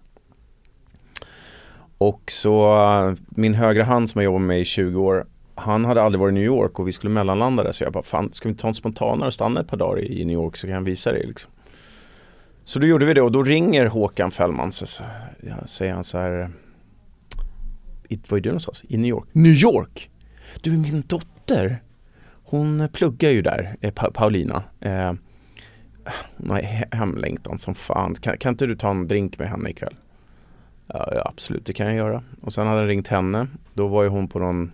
Och 1.98 2.22
så 2.26 2.76
eh, 2.76 3.14
min 3.28 3.54
högra 3.54 3.84
hand 3.84 4.10
som 4.10 4.20
jag 4.20 4.24
jobbat 4.24 4.42
med 4.42 4.60
i 4.60 4.64
20 4.64 5.00
år 5.00 5.26
han 5.54 5.84
hade 5.84 6.02
aldrig 6.02 6.20
varit 6.20 6.32
i 6.32 6.34
New 6.34 6.44
York 6.44 6.78
och 6.78 6.88
vi 6.88 6.92
skulle 6.92 7.12
mellanlanda 7.14 7.62
där 7.62 7.72
så 7.72 7.84
jag 7.84 7.92
bara 7.92 8.02
fan 8.02 8.32
ska 8.32 8.48
vi 8.48 8.54
ta 8.54 8.68
en 8.68 8.74
spontanare 8.74 9.26
och 9.26 9.34
stanna 9.34 9.60
ett 9.60 9.68
par 9.68 9.76
dagar 9.76 10.02
i 10.02 10.24
New 10.24 10.34
York 10.34 10.56
så 10.56 10.66
kan 10.66 10.74
jag 10.74 10.82
visa 10.82 11.12
dig 11.12 11.22
liksom. 11.26 11.52
Så 12.68 12.78
då 12.78 12.86
gjorde 12.86 13.06
vi 13.06 13.14
det 13.14 13.22
och 13.22 13.32
då 13.32 13.42
ringer 13.42 13.86
Håkan 13.86 14.30
Fällman 14.30 14.72
så, 14.72 14.86
så 14.86 15.02
ja, 15.40 15.66
säger 15.66 15.92
han 15.92 16.04
så 16.04 16.18
här 16.18 16.50
Var 18.28 18.38
är 18.38 18.40
du 18.42 18.48
någonstans? 18.48 18.84
I 18.88 18.96
New 18.96 19.08
York? 19.08 19.28
New 19.32 19.52
York! 19.52 20.10
Du 20.62 20.74
är 20.74 20.78
min 20.78 21.02
dotter! 21.06 21.82
Hon 22.44 22.88
pluggar 22.92 23.30
ju 23.30 23.42
där, 23.42 23.76
eh, 23.80 23.92
pa 23.94 24.10
Paulina. 24.10 24.62
Eh, 24.80 25.12
hon 26.36 26.50
har 26.50 26.60
he- 26.60 26.96
hemlängtan 26.96 27.58
som 27.58 27.74
fan. 27.74 28.14
Kan, 28.14 28.38
kan 28.38 28.52
inte 28.52 28.66
du 28.66 28.76
ta 28.76 28.90
en 28.90 29.08
drink 29.08 29.38
med 29.38 29.48
henne 29.48 29.70
ikväll? 29.70 29.94
Ja, 30.86 31.12
ja, 31.14 31.22
absolut, 31.34 31.66
det 31.66 31.72
kan 31.72 31.86
jag 31.86 31.96
göra. 31.96 32.22
Och 32.42 32.52
sen 32.52 32.66
hade 32.66 32.78
han 32.78 32.88
ringt 32.88 33.08
henne. 33.08 33.46
Då 33.74 33.88
var 33.88 34.02
ju 34.02 34.08
hon 34.08 34.28
på 34.28 34.38
någon 34.38 34.72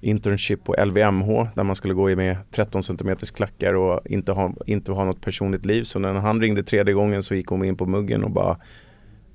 internship 0.00 0.64
på 0.64 0.76
LVMH 0.84 1.46
där 1.54 1.62
man 1.62 1.76
skulle 1.76 1.94
gå 1.94 2.10
i 2.10 2.16
med 2.16 2.36
13 2.50 2.82
cm 2.82 3.16
klackar 3.34 3.74
och 3.74 4.00
inte 4.06 4.32
ha, 4.32 4.54
inte 4.66 4.92
ha 4.92 5.04
något 5.04 5.20
personligt 5.20 5.66
liv. 5.66 5.82
Så 5.82 5.98
när 5.98 6.12
han 6.12 6.40
ringde 6.40 6.62
tredje 6.62 6.94
gången 6.94 7.22
så 7.22 7.34
gick 7.34 7.46
hon 7.46 7.64
in 7.64 7.76
på 7.76 7.86
muggen 7.86 8.24
och 8.24 8.30
bara 8.30 8.56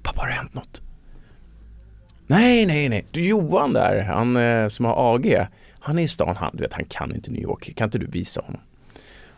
Pappa 0.04 0.22
har 0.22 0.28
det 0.28 0.34
hänt 0.34 0.54
något? 0.54 0.82
Nej, 2.28 2.66
nej, 2.66 2.90
nej. 2.90 3.06
Du 3.12 3.28
Johan 3.28 3.74
där, 3.74 4.04
han 4.04 4.38
eh, 4.38 4.68
som 4.68 4.86
har 4.86 5.16
AG. 5.16 5.48
Han 5.80 6.00
är 6.00 6.04
i 6.04 6.08
stan, 6.08 6.36
han, 6.36 6.52
du 6.54 6.62
vet, 6.62 6.74
han 6.74 6.86
kan 6.86 7.16
inte 7.16 7.32
New 7.32 7.42
York. 7.42 7.76
Kan 7.76 7.88
inte 7.88 7.98
du 7.98 8.06
visa 8.06 8.42
honom? 8.42 8.62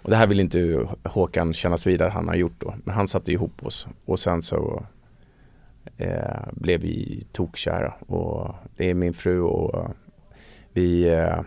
Och 0.01 0.09
det 0.09 0.15
här 0.15 0.27
vill 0.27 0.39
inte 0.39 0.87
Håkan 1.03 1.53
kännas 1.53 1.87
vid 1.87 2.01
att 2.01 2.13
han 2.13 2.27
har 2.27 2.35
gjort 2.35 2.55
då. 2.59 2.75
Men 2.83 2.95
han 2.95 3.07
satte 3.07 3.31
ihop 3.31 3.63
oss. 3.63 3.87
Och 4.05 4.19
sen 4.19 4.41
så 4.41 4.85
eh, 5.97 6.47
blev 6.51 6.81
vi 6.81 7.23
tokkära. 7.31 7.93
Och 7.99 8.55
det 8.77 8.89
är 8.89 8.93
min 8.93 9.13
fru 9.13 9.41
och 9.41 9.95
vi 10.77 11.09
eh, 11.09 11.39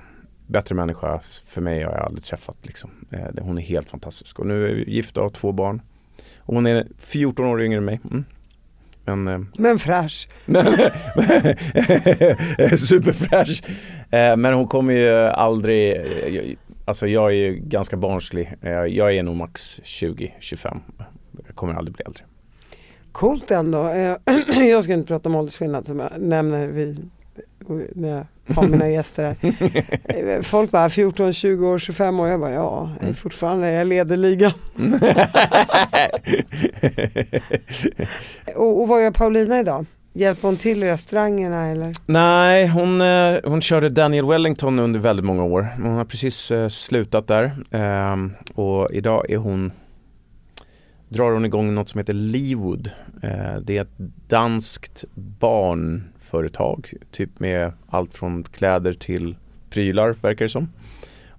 Bättre 0.47 0.75
människa 0.75 1.21
för 1.47 1.61
mig 1.61 1.83
har 1.83 1.93
jag 1.93 2.01
aldrig 2.07 2.25
träffat 2.25 2.57
liksom. 2.63 2.91
eh, 3.11 3.43
Hon 3.45 3.59
är 3.59 3.63
helt 3.63 3.91
fantastisk. 3.91 4.39
Och 4.39 4.47
nu 4.47 4.69
är 4.71 4.75
vi 4.75 4.91
gifta 4.95 5.21
och 5.21 5.25
har 5.25 5.31
två 5.31 5.53
barn. 5.53 5.83
Och 6.39 6.55
hon 6.55 6.67
är 6.67 6.87
14 6.99 7.47
år 7.47 7.63
yngre 7.63 7.79
än 7.79 7.85
mig. 7.85 8.01
Mm. 8.11 8.25
Men 9.05 9.29
eh, 9.29 9.41
Men 9.59 9.79
fräsch. 9.79 10.29
superfräsch. 12.79 13.63
Eh, 14.11 14.37
Men 14.37 14.55
hon 14.55 14.67
kommer 14.69 14.93
ju 14.95 15.11
aldrig, 15.19 15.97
eh, 15.97 16.29
jag- 16.29 16.57
alltså 16.85 17.07
jag 17.07 17.31
är 17.31 17.35
ju 17.35 17.55
ganska 17.55 17.97
barnslig. 17.97 18.53
Eh, 18.63 18.71
Jag 18.73 19.15
är 19.17 19.23
nog 19.23 19.37
max 19.37 19.81
20-25. 19.85 20.81
Jag 21.47 21.55
kommer 21.57 21.75
aldrig 21.75 21.95
bli 21.97 22.05
äldre. 22.07 22.23
Coolt 23.13 23.51
ändå. 23.51 23.79
Jag 24.71 24.85
ska 24.85 24.93
inte 24.93 25.07
prata 25.09 25.29
om 25.29 25.35
åldersskillnad 25.35 25.87
som 25.87 25.99
jag 25.99 26.11
nämner 26.21 26.67
vid, 26.67 27.11
när 27.95 28.09
jag 28.09 28.27
har 28.57 28.69
mina 28.69 28.89
gäster 28.91 29.37
här. 29.41 29.53
Eh, 30.37 30.43
Folk 30.43 30.71
bara 30.71 30.91
14, 30.91 31.33
20 31.33 31.67
år, 31.69 31.79
25 31.79 32.21
år. 32.21 32.29
Jag 32.29 32.41
bara 32.41 32.51
ja, 32.51 32.91
jag 33.01 33.09
är 33.09 33.15
fortfarande, 33.15 33.71
jag 33.73 33.87
leder 33.87 34.17
ligan. 34.17 34.53
Och, 38.57 38.81
och 38.81 38.89
vad 38.89 39.03
gör 39.03 39.11
Paulina 39.11 39.61
idag? 39.61 39.87
Hjälper 40.13 40.49
hon 40.49 40.57
till 40.57 40.83
i 40.83 40.87
restaurangerna 40.91 41.67
eller? 41.67 41.93
Nej, 42.07 42.67
hon, 42.67 43.01
eh, 43.01 43.37
hon 43.45 43.61
körde 43.61 43.89
Daniel 43.89 44.27
Wellington 44.27 44.79
under 44.79 45.01
väldigt 45.01 45.27
många 45.27 45.45
år. 45.45 45.69
Hon 45.77 45.93
har 45.93 46.05
precis 46.05 46.51
eh, 46.51 46.69
slutat 46.69 47.27
där. 47.29 47.57
Ehm, 47.71 48.33
Och 48.55 48.89
idag 48.93 49.31
är 49.31 49.37
hon 49.37 49.73
drar 51.09 51.33
hon 51.33 51.45
igång 51.45 51.75
något 51.75 51.89
som 51.89 51.99
heter 51.99 52.13
Leewood. 52.13 52.91
Det 53.63 53.77
är 53.77 53.83
ett 53.83 53.99
danskt 54.29 55.05
barnföretag. 56.31 56.93
Typ 57.11 57.41
med 57.41 57.73
allt 57.89 58.15
från 58.15 58.43
kläder 58.43 58.93
till 58.93 59.37
prylar 59.71 60.13
verkar 60.23 60.45
det 60.45 60.49
som. 60.49 60.69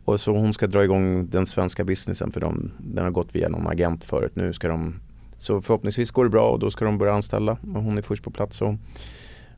Och 0.05 0.19
så 0.19 0.31
hon 0.31 0.53
ska 0.53 0.67
dra 0.67 0.83
igång 0.83 1.29
den 1.29 1.45
svenska 1.45 1.83
businessen 1.83 2.31
för 2.31 2.41
dem. 2.41 2.71
Den 2.77 3.03
har 3.03 3.11
gått 3.11 3.35
via 3.35 3.49
någon 3.49 3.67
agent 3.67 4.03
förut. 4.03 4.31
Nu 4.35 4.53
ska 4.53 4.67
de 4.67 4.95
så 5.37 5.61
förhoppningsvis 5.61 6.11
går 6.11 6.23
det 6.23 6.29
bra 6.29 6.49
och 6.49 6.59
då 6.59 6.71
ska 6.71 6.85
de 6.85 6.97
börja 6.97 7.13
anställa. 7.13 7.51
Och 7.51 7.83
hon 7.83 7.97
är 7.97 8.01
först 8.01 8.23
på 8.23 8.31
plats. 8.31 8.61
Och 8.61 8.73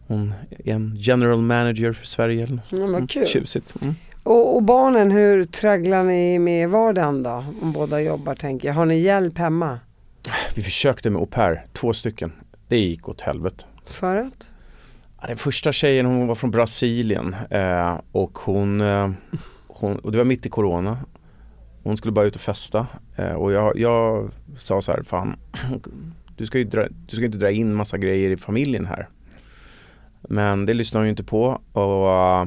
hon 0.08 0.34
är 0.66 0.74
en 0.74 0.96
general 0.98 1.42
manager 1.42 1.94
för 1.94 2.06
Sverige. 2.06 2.60
eller 2.70 2.88
vad 2.88 3.10
kul. 3.10 3.28
Tjusigt. 3.28 3.76
Mm. 3.82 3.96
Och, 4.24 4.56
och 4.56 4.64
barnen, 4.64 5.12
hur 5.12 5.46
tragglar 5.46 6.04
ni 6.04 6.40
med 6.40 6.70
vardagen 6.70 7.24
då? 7.24 7.46
Om 7.62 7.72
båda 7.72 8.02
jobbar 8.02 8.36
tänker 8.36 8.68
jag. 8.68 8.76
Har 8.76 8.86
ni 8.86 9.00
hjälp 9.00 9.38
hemma? 9.38 9.80
Vi 10.56 10.64
försökte 10.64 11.10
med 11.10 11.20
au 11.20 11.26
pair, 11.26 11.66
två 11.74 11.94
stycken. 11.94 12.32
Det 12.68 12.78
gick 12.78 13.10
åt 13.10 13.22
helvete. 13.22 13.64
För 13.86 14.16
att? 14.16 14.53
Den 15.28 15.38
första 15.38 15.72
tjejen 15.72 16.06
hon 16.06 16.28
var 16.28 16.36
från 16.36 16.52
Brasilien 16.52 17.36
eh, 17.50 18.00
och 18.12 18.38
hon, 18.38 18.82
eh, 18.82 19.12
hon, 19.68 20.00
och 20.00 20.12
det 20.12 20.18
var 20.18 20.26
mitt 20.26 20.46
i 20.46 20.50
corona. 20.50 21.00
Hon 21.84 21.98
skulle 21.98 22.12
bara 22.12 22.26
ut 22.26 22.36
och 22.36 22.42
festa 22.42 22.88
eh, 23.16 23.32
och 23.32 23.52
jag, 23.52 23.80
jag 23.80 24.30
sa 24.58 24.82
så 24.82 24.92
här, 24.92 25.04
fan 25.04 25.36
du 26.38 26.46
ska 26.46 26.58
ju 26.58 26.64
dra, 26.64 26.88
du 27.08 27.16
ska 27.16 27.26
inte 27.26 27.38
dra 27.38 27.52
in 27.52 27.74
massa 27.74 27.98
grejer 27.98 28.30
i 28.30 28.38
familjen 28.38 28.86
här. 28.86 29.10
Men 30.22 30.66
det 30.66 30.74
lyssnade 30.74 31.02
hon 31.02 31.08
ju 31.08 31.10
inte 31.10 31.24
på 31.24 31.62
och 31.72 32.10
eh, 32.10 32.46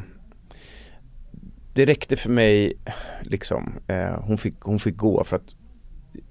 det 1.73 1.85
räckte 1.85 2.17
för 2.17 2.31
mig 2.31 2.73
liksom. 3.23 3.73
Eh, 3.87 4.21
hon, 4.21 4.39
fick, 4.39 4.61
hon 4.61 4.79
fick 4.79 4.97
gå 4.97 5.25
för 5.25 5.37
att 5.37 5.57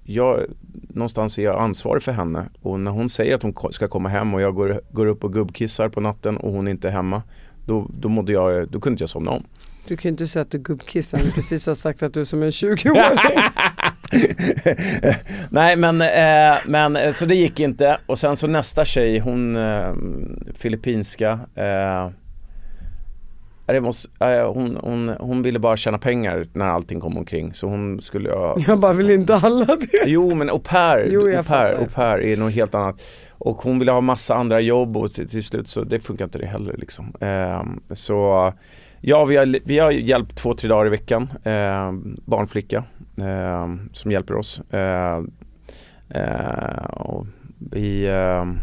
jag, 0.06 0.40
någonstans 0.70 1.38
är 1.38 1.42
jag 1.42 1.60
ansvarig 1.60 2.02
för 2.02 2.12
henne 2.12 2.48
och 2.62 2.80
när 2.80 2.90
hon 2.90 3.08
säger 3.08 3.34
att 3.34 3.42
hon 3.42 3.72
ska 3.72 3.88
komma 3.88 4.08
hem 4.08 4.34
och 4.34 4.40
jag 4.40 4.54
går, 4.54 4.80
går 4.90 5.06
upp 5.06 5.24
och 5.24 5.32
gubbkissar 5.32 5.88
på 5.88 6.00
natten 6.00 6.36
och 6.36 6.52
hon 6.52 6.68
inte 6.68 6.88
är 6.88 6.92
hemma 6.92 7.22
då, 7.66 7.90
då, 8.00 8.08
mådde 8.08 8.32
jag, 8.32 8.68
då 8.68 8.80
kunde 8.80 8.94
inte 8.94 9.02
jag 9.02 9.10
somna 9.10 9.30
om. 9.30 9.44
Du 9.88 9.96
kan 9.96 10.08
ju 10.08 10.10
inte 10.10 10.26
säga 10.26 10.42
att 10.42 10.50
du 10.50 10.58
gubbkissar. 10.58 11.18
Du 11.18 11.32
precis 11.32 11.66
har 11.66 11.74
sagt 11.74 12.02
att 12.02 12.14
du 12.14 12.20
är 12.20 12.24
som 12.24 12.42
en 12.42 12.50
20-åring. 12.50 13.18
Nej 15.50 15.76
men, 15.76 16.00
eh, 16.00 16.58
men 16.66 16.96
eh, 16.96 17.12
så 17.12 17.26
det 17.26 17.34
gick 17.34 17.60
inte 17.60 17.98
och 18.06 18.18
sen 18.18 18.36
så 18.36 18.46
nästa 18.46 18.84
tjej 18.84 19.18
hon 19.18 19.56
eh, 19.56 19.94
filippinska 20.54 21.40
eh, 21.54 22.10
det 23.74 23.80
måste, 23.80 24.26
eh, 24.26 24.52
hon, 24.52 24.78
hon, 24.82 25.08
hon 25.08 25.42
ville 25.42 25.58
bara 25.58 25.76
tjäna 25.76 25.98
pengar 25.98 26.46
när 26.52 26.66
allting 26.66 27.00
kom 27.00 27.16
omkring 27.18 27.54
så 27.54 27.66
hon 27.66 28.00
skulle 28.00 28.30
ha 28.30 28.56
Jag 28.66 28.78
bara 28.80 28.92
vill 28.92 29.10
inte 29.10 29.34
alla 29.34 29.64
det. 29.64 30.06
Jo 30.06 30.34
men 30.34 30.50
au 30.50 30.58
pair, 30.58 31.06
Jo, 31.10 31.20
au, 31.20 31.42
pair 31.42 31.74
au 31.74 31.86
pair 31.94 32.20
är 32.22 32.36
något 32.36 32.52
helt 32.52 32.74
annat. 32.74 33.02
Och 33.38 33.56
hon 33.56 33.78
ville 33.78 33.92
ha 33.92 34.00
massa 34.00 34.34
andra 34.34 34.60
jobb 34.60 34.96
och 34.96 35.12
till, 35.12 35.28
till 35.28 35.44
slut 35.44 35.68
så 35.68 35.84
det 35.84 36.00
funkar 36.00 36.24
inte 36.24 36.38
det 36.38 36.46
heller 36.46 36.76
liksom. 36.78 37.14
Ehm, 37.20 37.80
så 37.90 38.52
ja 39.00 39.24
vi 39.24 39.36
har, 39.36 39.58
vi 39.64 39.78
har 39.78 39.90
hjälpt 39.90 40.36
två, 40.36 40.54
tre 40.54 40.68
dagar 40.68 40.86
i 40.86 40.90
veckan. 40.90 41.28
Ehm, 41.44 42.16
barnflicka 42.24 42.84
ehm, 43.18 43.88
som 43.92 44.10
hjälper 44.10 44.34
oss. 44.34 44.60
Ehm, 44.70 45.30
eh, 46.08 46.84
och 46.84 47.26
vi, 47.70 48.06
ehm, 48.06 48.58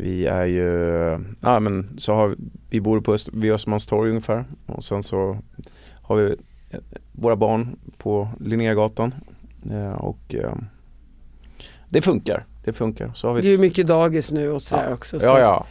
vi 0.00 0.26
är 0.26 0.44
ju, 0.46 1.18
ja 1.40 1.60
men 1.60 1.94
så 1.98 2.14
har 2.14 2.28
vi, 2.28 2.36
vi 2.70 2.80
bor 2.80 3.00
på 3.00 3.14
Öst, 3.14 3.28
vid 3.32 3.52
Östermalmstorg 3.52 4.10
ungefär 4.10 4.44
och 4.66 4.84
sen 4.84 5.02
så 5.02 5.38
har 6.02 6.16
vi 6.16 6.36
eh, 6.70 6.80
våra 7.12 7.36
barn 7.36 7.76
på 7.98 8.28
Linnégatan 8.40 9.14
Eh, 9.70 9.92
och 9.92 10.34
eh, 10.34 10.54
det 11.88 12.02
funkar. 12.02 12.44
Det 12.64 12.72
funkar. 12.72 13.12
Så 13.14 13.28
har 13.28 13.34
vi 13.34 13.42
Det 13.42 13.48
är 13.48 13.52
ju 13.52 13.58
mycket 13.58 13.86
dagis 13.86 14.30
nu 14.30 14.50
och 14.50 14.62
sådär 14.62 14.84
ja. 14.88 14.94
också. 14.94 15.20
Så 15.20 15.26
Ja, 15.26 15.40
ja. 15.40 15.66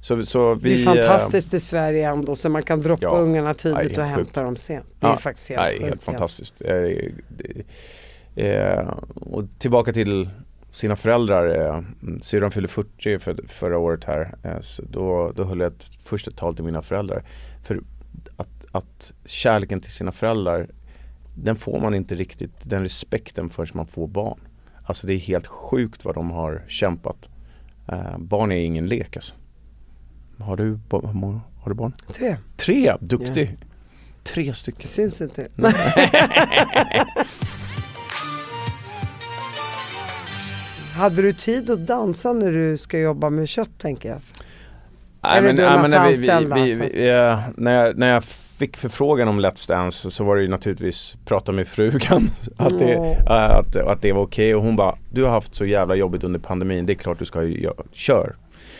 Så, 0.00 0.26
så 0.26 0.54
vi, 0.54 0.84
det 0.84 0.90
är 0.90 0.94
fantastiskt 1.02 1.54
i 1.54 1.60
Sverige 1.60 2.08
ändå 2.10 2.36
så 2.36 2.48
man 2.48 2.62
kan 2.62 2.80
droppa 2.80 3.02
Ja. 3.04 3.16
ungarna 3.16 3.48
Nej, 3.48 3.54
tidigt 3.54 3.76
helt 3.78 3.98
och 3.98 4.04
sjukt. 4.04 4.16
hämta 4.16 4.42
dem 4.42 4.56
sent. 4.56 4.86
Det 5.00 5.06
är 5.06 5.10
Ja. 5.10 5.16
faktiskt 5.16 5.48
helt 5.48 5.60
Nej, 5.60 5.70
sjukt. 5.72 5.84
helt 5.84 6.02
fantastiskt. 6.02 6.60
Eh, 6.64 6.74
Eh, 8.36 8.88
och 9.14 9.44
tillbaka 9.58 9.92
till 9.92 10.28
sina 10.74 10.96
föräldrar. 10.96 11.74
Eh, 11.74 11.82
syrran 12.20 12.50
fyllde 12.50 12.68
40 12.68 13.18
för, 13.18 13.36
förra 13.48 13.78
året 13.78 14.04
här. 14.04 14.34
Eh, 14.42 14.60
så 14.60 14.82
då, 14.82 15.32
då 15.36 15.44
höll 15.44 15.60
jag 15.60 15.72
ett 15.72 15.90
första 16.02 16.30
tal 16.30 16.54
till 16.54 16.64
mina 16.64 16.82
föräldrar. 16.82 17.24
För 17.62 17.80
att, 18.36 18.66
att 18.72 19.14
kärleken 19.24 19.80
till 19.80 19.90
sina 19.90 20.12
föräldrar 20.12 20.68
den 21.34 21.56
får 21.56 21.80
man 21.80 21.94
inte 21.94 22.14
riktigt 22.14 22.52
den 22.62 22.82
respekten 22.82 23.50
förrän 23.50 23.68
man 23.74 23.86
får 23.86 24.06
barn. 24.06 24.40
Alltså 24.84 25.06
det 25.06 25.14
är 25.14 25.18
helt 25.18 25.46
sjukt 25.46 26.04
vad 26.04 26.14
de 26.14 26.30
har 26.30 26.62
kämpat. 26.68 27.28
Eh, 27.88 28.18
barn 28.18 28.52
är 28.52 28.56
ingen 28.56 28.86
lek 28.86 29.16
alltså. 29.16 29.34
Har 30.38 30.56
du, 30.56 30.78
har 30.90 31.68
du 31.68 31.74
barn? 31.74 31.92
Tre, 32.12 32.36
Tre, 32.56 32.96
duktig. 33.00 33.56
Tre 34.22 34.54
stycken. 34.54 34.80
det 34.82 34.88
syns 34.88 35.20
inte. 35.20 35.48
Hade 40.94 41.22
du 41.22 41.32
tid 41.32 41.70
att 41.70 41.86
dansa 41.86 42.32
när 42.32 42.52
du 42.52 42.76
ska 42.76 42.98
jobba 42.98 43.30
med 43.30 43.48
kött 43.48 43.78
tänker 43.78 44.08
jag? 44.08 44.18
Nej, 45.22 45.38
Eller 45.38 45.46
men, 45.48 45.56
du 45.56 45.62
har 45.62 45.70
nej, 45.70 45.78
massa 45.78 45.88
men 45.88 46.02
när, 46.02 46.10
vi, 46.10 46.16
vi, 46.16 46.30
anställda, 46.30 46.64
vi, 46.64 46.76
så 46.76 46.82
att- 46.82 46.90
vi, 46.90 47.62
när, 47.62 47.84
jag, 47.86 47.98
när 47.98 48.12
jag 48.12 48.24
fick 48.58 48.76
förfrågan 48.76 49.28
om 49.28 49.40
Let's 49.40 49.68
Dance 49.68 50.10
så 50.10 50.24
var 50.24 50.36
det 50.36 50.42
ju 50.42 50.48
naturligtvis 50.48 51.16
prata 51.24 51.52
med 51.52 51.68
frugan 51.68 52.30
att 52.56 52.78
det, 52.78 52.94
eh, 52.94 53.56
att, 53.56 53.76
att 53.76 54.02
det 54.02 54.12
var 54.12 54.22
okej. 54.22 54.54
Och 54.54 54.62
hon 54.62 54.76
bara 54.76 54.96
Du 55.10 55.24
har 55.24 55.30
haft 55.30 55.54
så 55.54 55.64
jävla 55.64 55.94
jobbigt 55.94 56.24
under 56.24 56.38
pandemin, 56.40 56.86
det 56.86 56.92
är 56.92 56.94
klart 56.94 57.18
du 57.18 57.24
ska 57.24 57.42
ju 57.42 57.70
kör. 57.92 58.34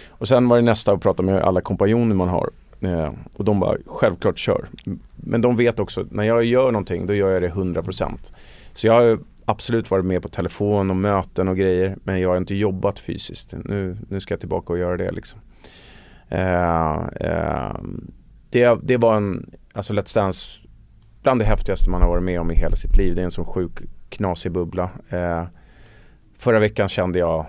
Och 0.08 0.28
sen 0.28 0.48
var 0.48 0.56
det 0.56 0.62
nästa 0.62 0.92
att 0.92 1.00
prata 1.02 1.22
med 1.22 1.42
alla 1.42 1.60
kompanjoner 1.60 2.14
man 2.16 2.28
har. 2.28 2.50
Eh, 2.80 3.12
och 3.36 3.44
de 3.44 3.60
bara 3.60 3.76
självklart 3.86 4.38
kör. 4.38 4.68
Men 5.16 5.40
de 5.40 5.56
vet 5.56 5.80
också, 5.80 6.06
när 6.10 6.24
jag 6.24 6.44
gör 6.44 6.72
någonting 6.72 7.06
då 7.06 7.14
gör 7.14 7.30
jag 7.30 7.42
det 7.42 7.48
100% 7.48 8.32
Så 8.74 8.86
jag 8.86 8.94
har 8.94 9.18
absolut 9.44 9.90
varit 9.90 10.04
med 10.04 10.22
på 10.22 10.28
telefon 10.28 10.90
och 10.90 10.96
möten 10.96 11.48
och 11.48 11.56
grejer 11.56 11.96
men 12.04 12.20
jag 12.20 12.28
har 12.28 12.36
inte 12.36 12.54
jobbat 12.54 12.98
fysiskt 12.98 13.54
Nu, 13.64 13.96
nu 14.08 14.20
ska 14.20 14.32
jag 14.34 14.40
tillbaka 14.40 14.72
och 14.72 14.78
göra 14.78 14.96
det 14.96 15.12
liksom 15.12 15.40
Eh, 16.28 17.08
eh, 17.20 17.76
det, 18.50 18.78
det 18.82 18.96
var 18.96 19.16
en, 19.16 19.50
alltså 19.72 19.92
Let's 19.92 20.14
Dance, 20.14 20.68
bland 21.22 21.40
det 21.40 21.44
häftigaste 21.44 21.90
man 21.90 22.02
har 22.02 22.08
varit 22.08 22.22
med 22.22 22.40
om 22.40 22.50
i 22.50 22.54
hela 22.54 22.76
sitt 22.76 22.96
liv. 22.96 23.14
Det 23.14 23.22
är 23.22 23.24
en 23.24 23.30
sån 23.30 23.44
sjuk 23.44 23.72
knasig 24.08 24.52
bubbla. 24.52 24.90
Eh, 25.08 25.44
förra 26.38 26.58
veckan 26.58 26.88
kände 26.88 27.18
jag 27.18 27.46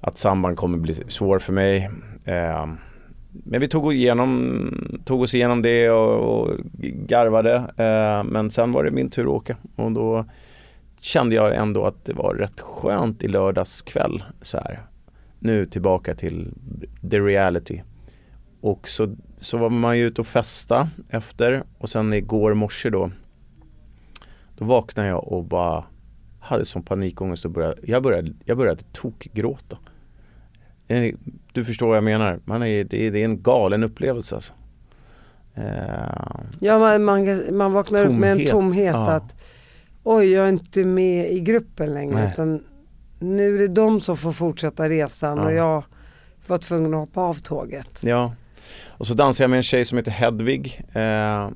att 0.00 0.18
samban 0.18 0.56
kommer 0.56 0.78
bli 0.78 0.94
svår 0.94 1.38
för 1.38 1.52
mig. 1.52 1.90
Eh, 2.24 2.66
men 3.30 3.60
vi 3.60 3.68
tog, 3.68 3.94
igenom, 3.94 5.00
tog 5.04 5.22
oss 5.22 5.34
igenom 5.34 5.62
det 5.62 5.90
och, 5.90 6.40
och 6.40 6.50
garvade. 6.80 7.54
Eh, 7.56 8.24
men 8.24 8.50
sen 8.50 8.72
var 8.72 8.84
det 8.84 8.90
min 8.90 9.10
tur 9.10 9.22
att 9.22 9.28
åka 9.28 9.56
och 9.76 9.92
då 9.92 10.24
kände 11.04 11.34
jag 11.34 11.56
ändå 11.56 11.86
att 11.86 12.04
det 12.04 12.12
var 12.12 12.34
rätt 12.34 12.60
skönt 12.60 13.22
i 13.22 13.28
lördags 13.28 13.82
kväll 13.82 14.24
så 14.42 14.58
här 14.58 14.82
nu 15.38 15.66
tillbaka 15.66 16.14
till 16.14 16.52
the 17.10 17.20
reality. 17.20 17.80
Och 18.60 18.88
så, 18.88 19.14
så 19.38 19.58
var 19.58 19.70
man 19.70 19.98
ju 19.98 20.06
ute 20.06 20.20
och 20.20 20.26
festa 20.26 20.88
efter 21.08 21.62
och 21.78 21.88
sen 21.88 22.12
igår 22.12 22.54
morse 22.54 22.90
då 22.90 23.10
Då 24.58 24.64
vaknade 24.64 25.08
jag 25.08 25.28
och 25.28 25.44
bara 25.44 25.84
hade 26.40 26.64
sån 26.64 26.82
panikångest 26.82 27.44
och 27.44 27.50
började, 27.50 27.76
jag 27.84 28.02
började, 28.02 28.32
jag 28.44 28.56
började 28.58 28.82
tokgråta. 28.92 29.78
Eh, 30.88 31.14
Du 31.52 31.64
förstår 31.64 31.86
vad 31.88 31.96
jag 31.96 32.04
menar, 32.04 32.40
man 32.44 32.62
är, 32.62 32.84
det, 32.84 33.06
är, 33.06 33.10
det 33.10 33.18
är 33.20 33.24
en 33.24 33.42
galen 33.42 33.82
upplevelse 33.84 34.34
alltså. 34.34 34.54
Eh, 35.54 35.64
Ja 36.60 36.78
man, 36.78 37.04
man, 37.04 37.40
man 37.56 37.72
vaknar 37.72 38.04
upp 38.04 38.12
med 38.12 38.30
en 38.32 38.36
Tomhet. 38.38 38.50
tomhet 38.50 38.94
Ja. 38.94 39.10
att 39.10 39.34
oj 40.04 40.30
jag 40.30 40.44
är 40.44 40.48
inte 40.48 40.84
med 40.84 41.32
i 41.32 41.40
gruppen 41.40 41.92
längre 41.92 42.14
Nej. 42.14 42.30
utan 42.32 42.64
nu 43.18 43.54
är 43.54 43.58
det 43.58 43.68
de 43.68 44.00
som 44.00 44.16
får 44.16 44.32
fortsätta 44.32 44.88
resan 44.88 45.38
Ja. 45.38 45.44
och 45.44 45.52
jag 45.52 45.84
var 46.46 46.58
tvungen 46.58 46.94
att 46.94 47.00
hoppa 47.00 47.20
av 47.20 47.34
tåget. 47.34 48.00
Ja. 48.02 48.34
Och 48.88 49.06
så 49.06 49.14
dansade 49.14 49.44
jag 49.44 49.50
med 49.50 49.56
en 49.56 49.62
tjej 49.62 49.84
som 49.84 49.98
heter 49.98 50.10
Hedvig. 50.10 50.82
Eh, 50.92 51.48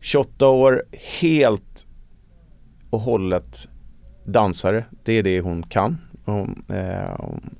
28 0.00 0.48
år, 0.48 0.84
helt 1.20 1.86
och 2.90 3.00
hållet 3.00 3.68
dansare. 4.24 4.84
Det 5.04 5.12
är 5.12 5.22
det 5.22 5.40
hon 5.40 5.62
kan. 5.62 5.98
Hon, 6.24 6.64
eh, 6.68 7.10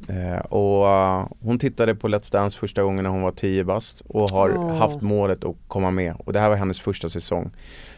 eh, 0.08 0.38
och 0.38 0.88
eh, 0.88 1.26
hon 1.40 1.58
tittade 1.58 1.94
på 1.94 2.08
Let's 2.08 2.32
Dance 2.32 2.58
första 2.58 2.82
gången 2.82 3.02
när 3.02 3.10
hon 3.10 3.22
var 3.22 3.32
10 3.32 3.64
bast 3.64 4.00
och 4.00 4.30
har 4.30 4.56
Åh. 4.58 4.74
haft 4.74 5.00
målet 5.00 5.44
att 5.44 5.56
komma 5.68 5.90
med. 5.90 6.14
Och 6.18 6.32
det 6.32 6.40
här 6.40 6.48
var 6.48 6.56
hennes 6.56 6.80
första 6.80 7.08
säsong. 7.08 7.50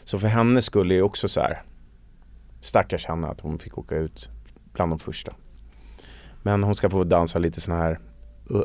Så 0.04 0.18
för 0.18 0.26
henne 0.28 0.62
skulle 0.62 0.94
det 0.94 1.02
också 1.02 1.28
så 1.28 1.40
här 1.40 1.62
stackars 2.60 3.06
henne 3.06 3.26
att 3.28 3.40
hon 3.40 3.58
fick 3.58 3.78
åka 3.78 3.96
ut 3.96 4.30
bland 4.72 4.92
de 4.92 4.98
första. 4.98 5.34
Men 6.42 6.62
hon 6.62 6.74
ska 6.74 6.90
få 6.90 7.04
dansa 7.04 7.38
lite 7.38 7.60
såna 7.60 7.76
här 7.78 7.98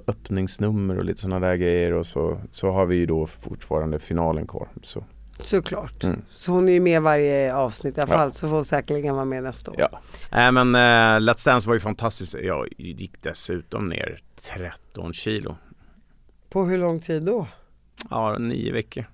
öppningsnummer 0.08 0.98
och 0.98 1.04
lite 1.06 1.22
sådana 1.22 1.48
där 1.48 1.56
grejer 1.56 1.94
och 1.94 2.06
så, 2.08 2.42
så 2.52 2.72
har 2.72 2.86
vi 2.86 2.96
ju 2.96 3.06
då 3.06 3.28
fortfarande 3.28 4.00
finalen 4.00 4.48
kvar. 4.48 4.70
Så, 4.82 5.04
Såklart. 5.40 6.04
Mm. 6.04 6.22
Så 6.32 6.52
hon 6.52 6.70
är 6.70 6.74
ju 6.74 6.80
med 6.80 7.02
varje 7.02 7.56
avsnitt 7.56 7.98
i 7.98 8.02
alla 8.02 8.12
Ja. 8.14 8.18
fall 8.18 8.32
så 8.32 8.48
får 8.48 8.56
hon 8.56 8.66
säkerligen 8.66 9.16
vara 9.16 9.26
med 9.26 9.44
nästa 9.44 9.72
år. 9.72 9.78
ja. 9.80 10.00
Nej 10.32 10.52
men 10.52 10.76
eh, 10.76 11.20
Let's 11.32 11.46
Dance 11.46 11.68
var 11.68 11.74
ju 11.74 11.80
fantastiskt. 11.80 12.34
Jag 12.34 12.68
gick 12.78 13.22
dessutom 13.22 13.90
ner 13.90 14.20
13 14.42 15.14
kilo. 15.14 15.56
På 16.50 16.66
hur 16.66 16.78
lång 16.78 17.00
tid 17.00 17.24
då? 17.24 17.48
Ja, 18.10 18.38
nio 18.38 18.72
veckor. 18.74 19.06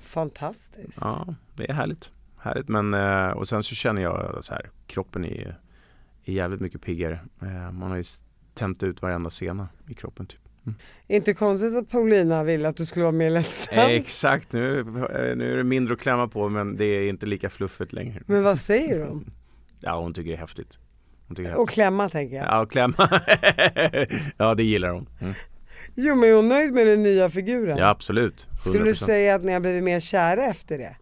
Fantastiskt. 0.00 0.98
Ja, 1.00 1.26
det 1.56 1.70
är 1.70 1.74
härligt. 1.74 2.12
Härligt 2.40 2.68
men 2.68 2.94
eh, 2.94 3.30
och 3.30 3.48
sen 3.48 3.62
så 3.62 3.74
känner 3.74 4.02
jag 4.02 4.38
så 4.44 4.54
här, 4.54 4.70
kroppen 4.86 5.24
är, 5.24 5.58
är 6.24 6.32
jävligt 6.32 6.60
mycket 6.60 6.82
piggare. 6.82 7.20
Eh, 7.42 7.72
man 7.72 7.90
har 7.90 7.96
ju 7.96 8.04
tänt 8.54 8.82
ut 8.82 9.02
varenda 9.02 9.30
sena 9.30 9.68
i 9.88 9.94
kroppen 9.94 10.26
typ. 10.26 10.40
Inte 11.06 11.34
konstigt 11.34 11.74
att 11.74 11.90
Paulina 11.90 12.44
ville 12.44 12.68
att 12.68 12.76
du 12.76 12.86
skulle 12.86 13.02
vara 13.04 13.12
med 13.12 13.32
i 13.32 13.36
Let's 13.36 13.74
Dance. 13.74 13.94
Exakt, 13.94 14.52
nu, 14.52 14.78
eh, 14.78 15.36
nu 15.36 15.52
är 15.52 15.56
det 15.56 15.64
mindre 15.64 15.94
att 15.94 16.00
klämma 16.00 16.28
på 16.28 16.48
men 16.48 16.76
det 16.76 16.84
är 16.84 17.08
inte 17.08 17.26
lika 17.26 17.50
fluffigt 17.50 17.92
längre. 17.92 18.22
Men 18.26 18.42
vad 18.42 18.58
säger 18.58 19.06
hon? 19.06 19.30
Ja 19.80 20.00
hon 20.00 20.14
tycker 20.14 20.30
det 20.30 20.36
är 20.36 20.40
häftigt. 20.40 20.78
Hon 21.26 21.36
tycker 21.36 21.50
är 21.50 21.54
Och 21.56 21.68
klämma 21.68 22.08
tänker 22.08 22.36
jag. 22.36 22.46
Ja, 22.46 22.60
och 22.60 22.70
klämma. 22.70 22.94
ja, 24.36 24.54
det 24.54 24.62
gillar 24.62 24.90
hon. 24.90 25.08
Mm. 25.20 25.34
Jo 25.94 26.14
men 26.14 26.30
är 26.30 26.34
hon 26.34 26.48
nöjd 26.48 26.72
med 26.72 26.86
den 26.86 27.02
nya 27.02 27.30
figuren? 27.30 27.78
Ja, 27.78 27.88
absolut. 27.88 28.48
100%. 28.50 28.68
Skulle 28.68 28.84
du 28.84 28.94
säga 28.94 29.34
att 29.34 29.44
ni 29.44 29.52
har 29.52 29.60
blivit 29.60 29.84
mer 29.84 30.00
kära 30.00 30.44
efter 30.44 30.78
det? 30.78 30.96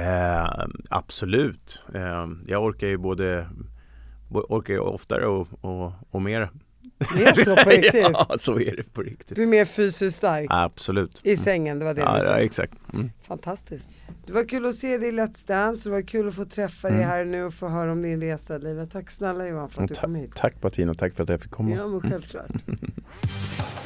Eh, 0.00 0.66
absolut. 0.88 1.82
Eh, 1.94 2.26
jag 2.46 2.64
orkar 2.64 2.86
ju 2.86 2.96
både 2.96 3.48
orkar 4.30 4.74
ju 4.74 4.80
oftare 4.80 5.26
och, 5.26 5.48
och, 5.60 5.92
och 6.10 6.22
mer. 6.22 6.50
Det 7.14 7.24
är 7.24 7.44
så 7.44 7.56
på 7.56 7.70
riktigt? 7.70 8.06
ja, 8.12 8.36
så 8.38 8.60
är 8.60 8.76
det 8.76 8.92
på 8.94 9.02
riktigt. 9.02 9.36
Du 9.36 9.42
är 9.42 9.46
mer 9.46 9.64
fysiskt 9.64 10.16
stark 10.16 10.46
Absolut. 10.50 11.20
i 11.24 11.36
sängen, 11.36 11.78
det 11.78 11.84
var 11.84 11.94
det 11.94 12.00
Ja, 12.00 12.12
du 12.12 12.18
ja, 12.18 12.24
sa. 12.24 12.34
exakt. 12.38 12.74
Mm. 12.94 13.10
Fantastiskt. 13.22 13.86
Det 14.26 14.32
var 14.32 14.48
kul 14.48 14.66
att 14.66 14.76
se 14.76 14.98
dig 14.98 15.08
i 15.08 15.12
Let's 15.12 15.46
Dance, 15.46 15.88
det 15.88 15.92
var 15.92 16.02
kul 16.02 16.28
att 16.28 16.34
få 16.34 16.44
träffa 16.44 16.88
dig 16.88 16.96
Mm. 16.96 17.08
här 17.08 17.24
nu 17.24 17.44
och 17.44 17.54
få 17.54 17.68
höra 17.68 17.92
om 17.92 18.02
din 18.02 18.20
resa 18.20 18.56
i 18.56 18.58
livet. 18.58 18.90
Tack 18.92 19.10
snälla 19.10 19.46
Johan 19.48 19.68
för 19.70 19.82
att 19.82 19.88
du 19.88 19.94
Ta- 19.94 20.00
kom 20.00 20.14
hit. 20.14 20.30
tack 20.34 20.62
Martina, 20.62 20.94
tack 20.94 21.14
för 21.14 21.22
att 21.22 21.28
jag 21.28 21.40
fick 21.40 21.50
komma. 21.50 21.70
Ja 21.70 21.86
men 21.88 22.00
självklart. 22.00 22.50